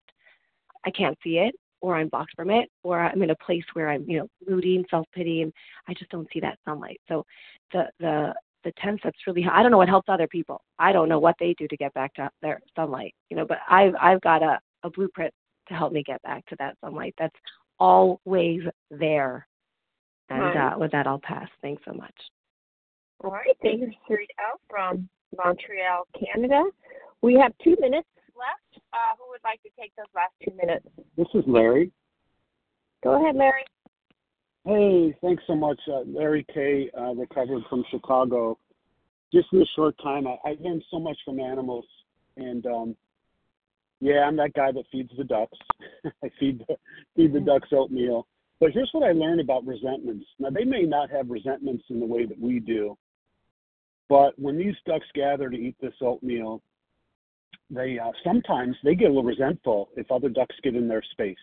I 0.86 0.92
can't 0.92 1.18
see 1.24 1.38
it 1.38 1.56
or 1.82 1.96
I'm 1.96 2.10
blocked 2.10 2.34
from 2.36 2.50
it, 2.52 2.70
or 2.84 3.00
I'm 3.00 3.22
in 3.22 3.32
a 3.32 3.36
place 3.38 3.64
where 3.74 3.89
I'm, 3.89 4.06
you 4.08 4.20
know, 4.20 4.28
and 4.48 4.86
self 4.89 5.08
pity, 5.14 5.42
and 5.42 5.52
I 5.88 5.94
just 5.94 6.12
don't 6.12 6.28
see 6.32 6.39
that 6.39 6.60
sunlight. 6.64 7.02
So, 7.08 7.26
the 7.74 7.86
the 8.00 8.34
the 8.64 8.72
ten 8.82 8.98
steps 9.00 9.18
really. 9.28 9.46
I 9.52 9.62
don't 9.64 9.72
know 9.72 9.78
what 9.78 9.89
helps 9.89 10.08
other 10.08 10.28
people. 10.28 10.62
I 10.80 10.92
don't 10.92 11.10
know 11.10 11.20
what 11.20 11.36
they 11.39 11.56
do 11.58 11.68
to 11.68 11.78
get 11.78 11.94
back 11.94 12.14
to 12.16 12.30
their 12.42 12.62
sunlight, 12.76 13.14
you 13.30 13.38
know. 13.38 13.46
But 13.46 13.60
I've 13.70 13.94
I've 14.00 14.22
got 14.22 14.44
a 14.44 14.60
a 14.84 14.89
blueprint 14.89 15.34
to 15.68 15.74
help 15.74 15.92
me 15.92 16.04
get 16.04 16.22
back 16.22 16.46
to 16.48 16.56
that 16.60 16.78
sunlight. 16.82 17.16
That's 17.18 17.36
always 17.80 18.62
there. 18.92 19.48
And 20.30 20.42
Right. 20.42 20.74
uh, 20.74 20.78
with 20.78 20.92
that, 20.92 21.08
I'll 21.08 21.20
pass. 21.20 21.50
Thanks 21.62 21.84
so 21.86 21.94
much. 21.94 22.14
All 23.24 23.32
right, 23.32 23.56
thank 23.62 23.82
you, 23.82 23.92
Sarita 24.10 24.58
from 24.70 25.08
Montreal, 25.38 26.08
Canada. 26.18 26.64
We 27.22 27.36
have 27.36 27.54
two 27.64 27.76
minutes 27.80 28.08
left. 28.36 28.84
Uh, 28.94 29.16
who 29.20 29.30
would 29.30 29.44
like 29.44 29.62
to 29.64 29.70
take 29.80 29.94
those 29.96 30.08
last 30.16 30.34
two 30.44 30.56
minutes? 30.56 30.86
This 31.18 31.28
is 31.36 31.44
Larry. 31.48 31.92
Go 33.04 33.22
ahead, 33.22 33.36
Larry. 33.36 33.64
Hey, 34.66 35.16
thanks 35.22 35.44
so 35.48 35.56
much, 35.56 35.80
uh, 35.88 36.02
Larry 36.06 36.46
K. 36.54 36.90
Uh, 36.98 37.14
recovered 37.16 37.64
from 37.70 37.84
Chicago. 37.90 38.58
Just 39.34 39.48
in 39.54 39.62
a 39.62 39.66
short 39.76 39.96
time, 40.04 40.28
I, 40.28 40.38
I 40.46 40.58
learned 40.60 40.84
so 40.92 41.00
much 41.00 41.18
from 41.26 41.40
animals, 41.40 41.86
and 42.38 42.66
um, 42.66 42.96
yeah, 44.00 44.22
I'm 44.22 44.36
that 44.38 44.54
guy 44.54 44.72
that 44.72 44.84
feeds 44.92 45.12
the 45.18 45.24
ducks. 45.24 45.58
I 46.24 46.30
feed 46.40 46.64
the, 46.68 46.76
feed 47.16 47.34
the 47.34 47.40
ducks 47.40 47.70
oatmeal. 47.72 48.28
But 48.62 48.72
here's 48.72 48.91
what 48.93 49.03
I 49.03 49.12
learned 49.12 49.41
about 49.41 49.66
resentments. 49.66 50.26
Now, 50.38 50.51
they 50.51 50.64
may 50.64 50.84
not 50.84 51.09
have 51.09 51.32
resentments 51.32 51.84
in 51.89 51.99
the 51.99 52.05
way 52.05 52.28
that 52.28 52.39
we 52.39 52.59
do, 52.59 52.95
but 54.07 54.38
when 54.38 54.55
these 54.57 54.76
ducks 54.86 55.07
gather 55.16 55.49
to 55.49 55.57
eat 55.57 55.76
this 55.82 55.95
oatmeal, 55.99 56.62
they 57.72 57.97
uh, 57.97 58.12
sometimes 58.24 58.76
they 58.84 58.93
get 58.93 59.05
a 59.05 59.07
little 59.07 59.24
resentful 59.24 59.89
if 59.97 60.12
other 60.12 60.30
ducks 60.30 60.55
get 60.62 60.76
in 60.76 60.88
their 60.88 61.01
space 61.12 61.38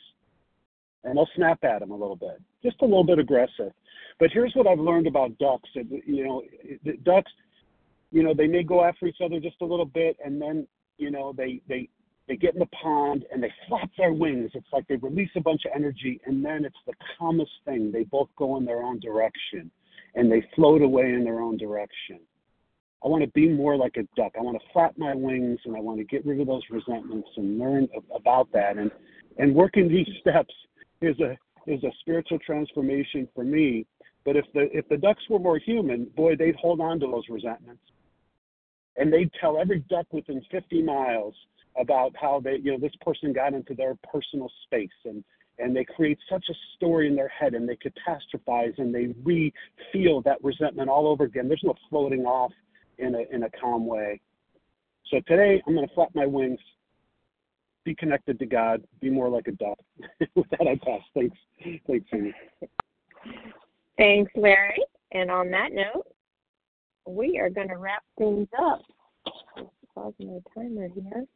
and 1.02 1.16
they'll 1.16 1.28
snap 1.34 1.64
at 1.64 1.80
them 1.80 1.90
a 1.90 1.96
little 1.96 2.16
bit, 2.16 2.40
just 2.62 2.76
a 2.82 2.84
little 2.84 3.04
bit 3.04 3.18
aggressive. 3.18 3.72
But 4.20 4.30
here's 4.32 4.52
what 4.54 4.66
I've 4.66 4.78
learned 4.78 5.06
about 5.06 5.36
ducks. 5.38 5.68
You 5.74 6.24
know, 6.24 6.42
ducks, 7.04 7.32
you 8.12 8.22
know, 8.22 8.34
they 8.34 8.46
may 8.46 8.62
go 8.62 8.84
after 8.84 9.06
each 9.06 9.20
other 9.24 9.40
just 9.40 9.56
a 9.60 9.64
little 9.64 9.86
bit, 9.86 10.16
and 10.24 10.40
then 10.40 10.68
you 10.98 11.10
know 11.10 11.32
they 11.36 11.62
they 11.68 11.88
they 12.28 12.36
get 12.36 12.54
in 12.54 12.60
the 12.60 12.66
pond 12.66 13.24
and 13.32 13.42
they 13.42 13.52
flap 13.66 13.90
their 13.96 14.12
wings. 14.12 14.50
It's 14.54 14.66
like 14.72 14.86
they 14.86 14.96
release 14.96 15.30
a 15.34 15.40
bunch 15.40 15.62
of 15.64 15.72
energy, 15.74 16.20
and 16.26 16.44
then 16.44 16.64
it's 16.64 16.76
the 16.86 16.92
calmest 17.18 17.50
thing. 17.64 17.90
They 17.90 18.04
both 18.04 18.28
go 18.36 18.56
in 18.58 18.64
their 18.64 18.82
own 18.82 19.00
direction, 19.00 19.70
and 20.14 20.30
they 20.30 20.46
float 20.54 20.82
away 20.82 21.14
in 21.14 21.24
their 21.24 21.40
own 21.40 21.56
direction. 21.56 22.20
I 23.04 23.08
want 23.08 23.22
to 23.22 23.30
be 23.30 23.48
more 23.48 23.76
like 23.76 23.96
a 23.96 24.02
duck. 24.16 24.32
I 24.38 24.42
want 24.42 24.60
to 24.60 24.72
flap 24.72 24.94
my 24.98 25.14
wings, 25.14 25.58
and 25.64 25.76
I 25.76 25.80
want 25.80 25.98
to 25.98 26.04
get 26.04 26.26
rid 26.26 26.40
of 26.40 26.46
those 26.46 26.62
resentments 26.70 27.28
and 27.36 27.58
learn 27.58 27.88
about 28.14 28.52
that. 28.52 28.76
And 28.76 28.90
and 29.38 29.54
working 29.54 29.88
these 29.88 30.08
steps 30.20 30.54
is 31.00 31.18
a 31.20 31.36
is 31.66 31.82
a 31.84 31.90
spiritual 32.00 32.38
transformation 32.44 33.28
for 33.34 33.44
me. 33.44 33.86
But 34.24 34.36
if 34.36 34.44
the 34.52 34.68
if 34.76 34.86
the 34.88 34.96
ducks 34.96 35.22
were 35.30 35.38
more 35.38 35.58
human, 35.58 36.06
boy, 36.16 36.36
they'd 36.36 36.56
hold 36.56 36.80
on 36.80 37.00
to 37.00 37.06
those 37.06 37.24
resentments, 37.30 37.82
and 38.96 39.12
they'd 39.12 39.30
tell 39.40 39.58
every 39.58 39.80
duck 39.88 40.06
within 40.12 40.42
50 40.50 40.82
miles 40.82 41.34
about 41.78 42.12
how 42.20 42.40
they 42.40 42.56
you 42.56 42.72
know 42.72 42.78
this 42.78 42.94
person 43.00 43.32
got 43.32 43.54
into 43.54 43.74
their 43.74 43.94
personal 44.12 44.50
space 44.64 44.88
and 45.04 45.24
and 45.58 45.74
they 45.74 45.84
create 45.84 46.18
such 46.30 46.44
a 46.48 46.54
story 46.76 47.08
in 47.08 47.16
their 47.16 47.28
head 47.28 47.54
and 47.54 47.68
they 47.68 47.76
catastrophize 47.76 48.78
and 48.78 48.94
they 48.94 49.08
re-feel 49.24 50.22
that 50.22 50.38
resentment 50.42 50.88
all 50.88 51.08
over 51.08 51.24
again. 51.24 51.48
There's 51.48 51.64
no 51.64 51.74
floating 51.90 52.24
off 52.24 52.52
in 52.98 53.14
a 53.14 53.34
in 53.34 53.42
a 53.42 53.50
calm 53.60 53.86
way. 53.86 54.20
So 55.10 55.20
today 55.26 55.60
I'm 55.66 55.74
going 55.74 55.88
to 55.88 55.94
flap 55.94 56.10
my 56.14 56.26
wings, 56.26 56.60
be 57.84 57.94
connected 57.94 58.38
to 58.38 58.46
God, 58.46 58.82
be 59.00 59.10
more 59.10 59.28
like 59.28 59.48
a 59.48 59.52
dove. 59.52 59.78
With 60.34 60.48
that, 60.50 60.68
I 60.68 60.78
pass. 60.84 61.00
Thanks, 61.14 61.36
thanks, 61.86 62.06
Amy. 62.12 62.34
Thanks, 63.96 64.30
Larry. 64.36 64.82
And 65.12 65.30
on 65.30 65.50
that 65.50 65.72
note, 65.72 66.06
we 67.06 67.38
are 67.38 67.48
going 67.48 67.68
to 67.68 67.78
wrap 67.78 68.04
things 68.18 68.48
up. 68.60 68.82
Pause 69.94 70.14
my 70.20 70.38
timer 70.54 70.88
here. 70.88 71.26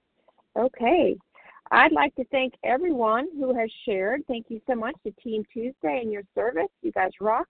Okay. 0.56 1.16
I'd 1.70 1.92
like 1.92 2.14
to 2.16 2.24
thank 2.26 2.52
everyone 2.64 3.28
who 3.38 3.54
has 3.54 3.70
shared. 3.86 4.26
Thank 4.26 4.50
you 4.50 4.60
so 4.66 4.74
much 4.74 4.96
to 5.04 5.12
Team 5.22 5.44
Tuesday 5.52 6.00
and 6.02 6.12
your 6.12 6.24
service. 6.34 6.68
You 6.82 6.90
guys 6.92 7.12
rock. 7.20 7.46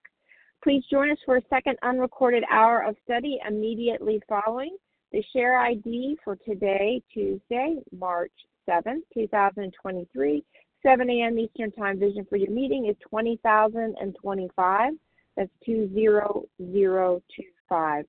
Please 0.62 0.84
join 0.88 1.10
us 1.10 1.18
for 1.24 1.38
a 1.38 1.42
second 1.50 1.76
unrecorded 1.82 2.44
hour 2.50 2.84
of 2.84 2.94
study 3.04 3.40
immediately 3.48 4.22
following. 4.28 4.76
The 5.10 5.24
share 5.32 5.58
ID 5.58 6.18
for 6.24 6.36
today, 6.36 7.02
Tuesday, 7.12 7.78
March 7.90 8.30
7th, 8.68 9.02
2023, 9.12 10.44
7 10.84 11.10
a.m. 11.10 11.36
Eastern 11.38 11.72
Time 11.72 11.98
Vision 11.98 12.24
for 12.28 12.36
You 12.36 12.48
meeting 12.48 12.86
is 12.86 12.94
20,025. 13.10 14.92
That's 15.36 15.50
20025. 15.66 18.06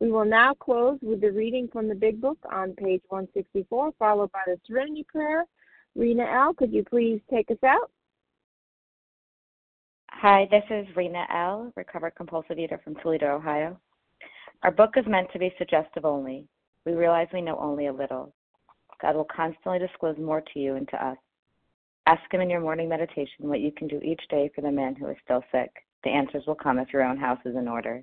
We 0.00 0.10
will 0.10 0.24
now 0.24 0.54
close 0.54 0.98
with 1.02 1.20
the 1.20 1.30
reading 1.30 1.68
from 1.72 1.88
the 1.88 1.94
Big 1.94 2.20
Book 2.20 2.38
on 2.50 2.74
page 2.74 3.02
164, 3.08 3.92
followed 3.98 4.32
by 4.32 4.40
the 4.46 4.58
Serenity 4.66 5.04
Prayer. 5.08 5.44
Rena 5.94 6.24
L., 6.24 6.52
could 6.52 6.72
you 6.72 6.84
please 6.84 7.20
take 7.30 7.50
us 7.50 7.62
out? 7.64 7.90
Hi, 10.10 10.48
this 10.50 10.64
is 10.70 10.86
Rena 10.96 11.26
L., 11.32 11.72
recovered 11.76 12.16
compulsive 12.16 12.58
eater 12.58 12.80
from 12.82 12.96
Toledo, 12.96 13.36
Ohio. 13.36 13.78
Our 14.62 14.72
book 14.72 14.94
is 14.96 15.04
meant 15.06 15.30
to 15.32 15.38
be 15.38 15.54
suggestive 15.58 16.04
only. 16.04 16.46
We 16.84 16.92
realize 16.92 17.28
we 17.32 17.40
know 17.40 17.58
only 17.58 17.86
a 17.86 17.92
little. 17.92 18.32
God 19.00 19.14
will 19.14 19.26
constantly 19.34 19.78
disclose 19.78 20.18
more 20.18 20.40
to 20.40 20.58
you 20.58 20.76
and 20.76 20.88
to 20.88 21.06
us. 21.06 21.18
Ask 22.06 22.22
Him 22.32 22.40
in 22.40 22.50
your 22.50 22.60
morning 22.60 22.88
meditation 22.88 23.48
what 23.48 23.60
you 23.60 23.70
can 23.72 23.88
do 23.88 24.00
each 24.00 24.22
day 24.28 24.50
for 24.54 24.60
the 24.60 24.70
man 24.70 24.94
who 24.94 25.08
is 25.08 25.16
still 25.24 25.44
sick. 25.52 25.70
The 26.02 26.10
answers 26.10 26.44
will 26.46 26.54
come 26.54 26.78
if 26.78 26.92
your 26.92 27.04
own 27.04 27.16
house 27.16 27.40
is 27.44 27.56
in 27.56 27.68
order. 27.68 28.02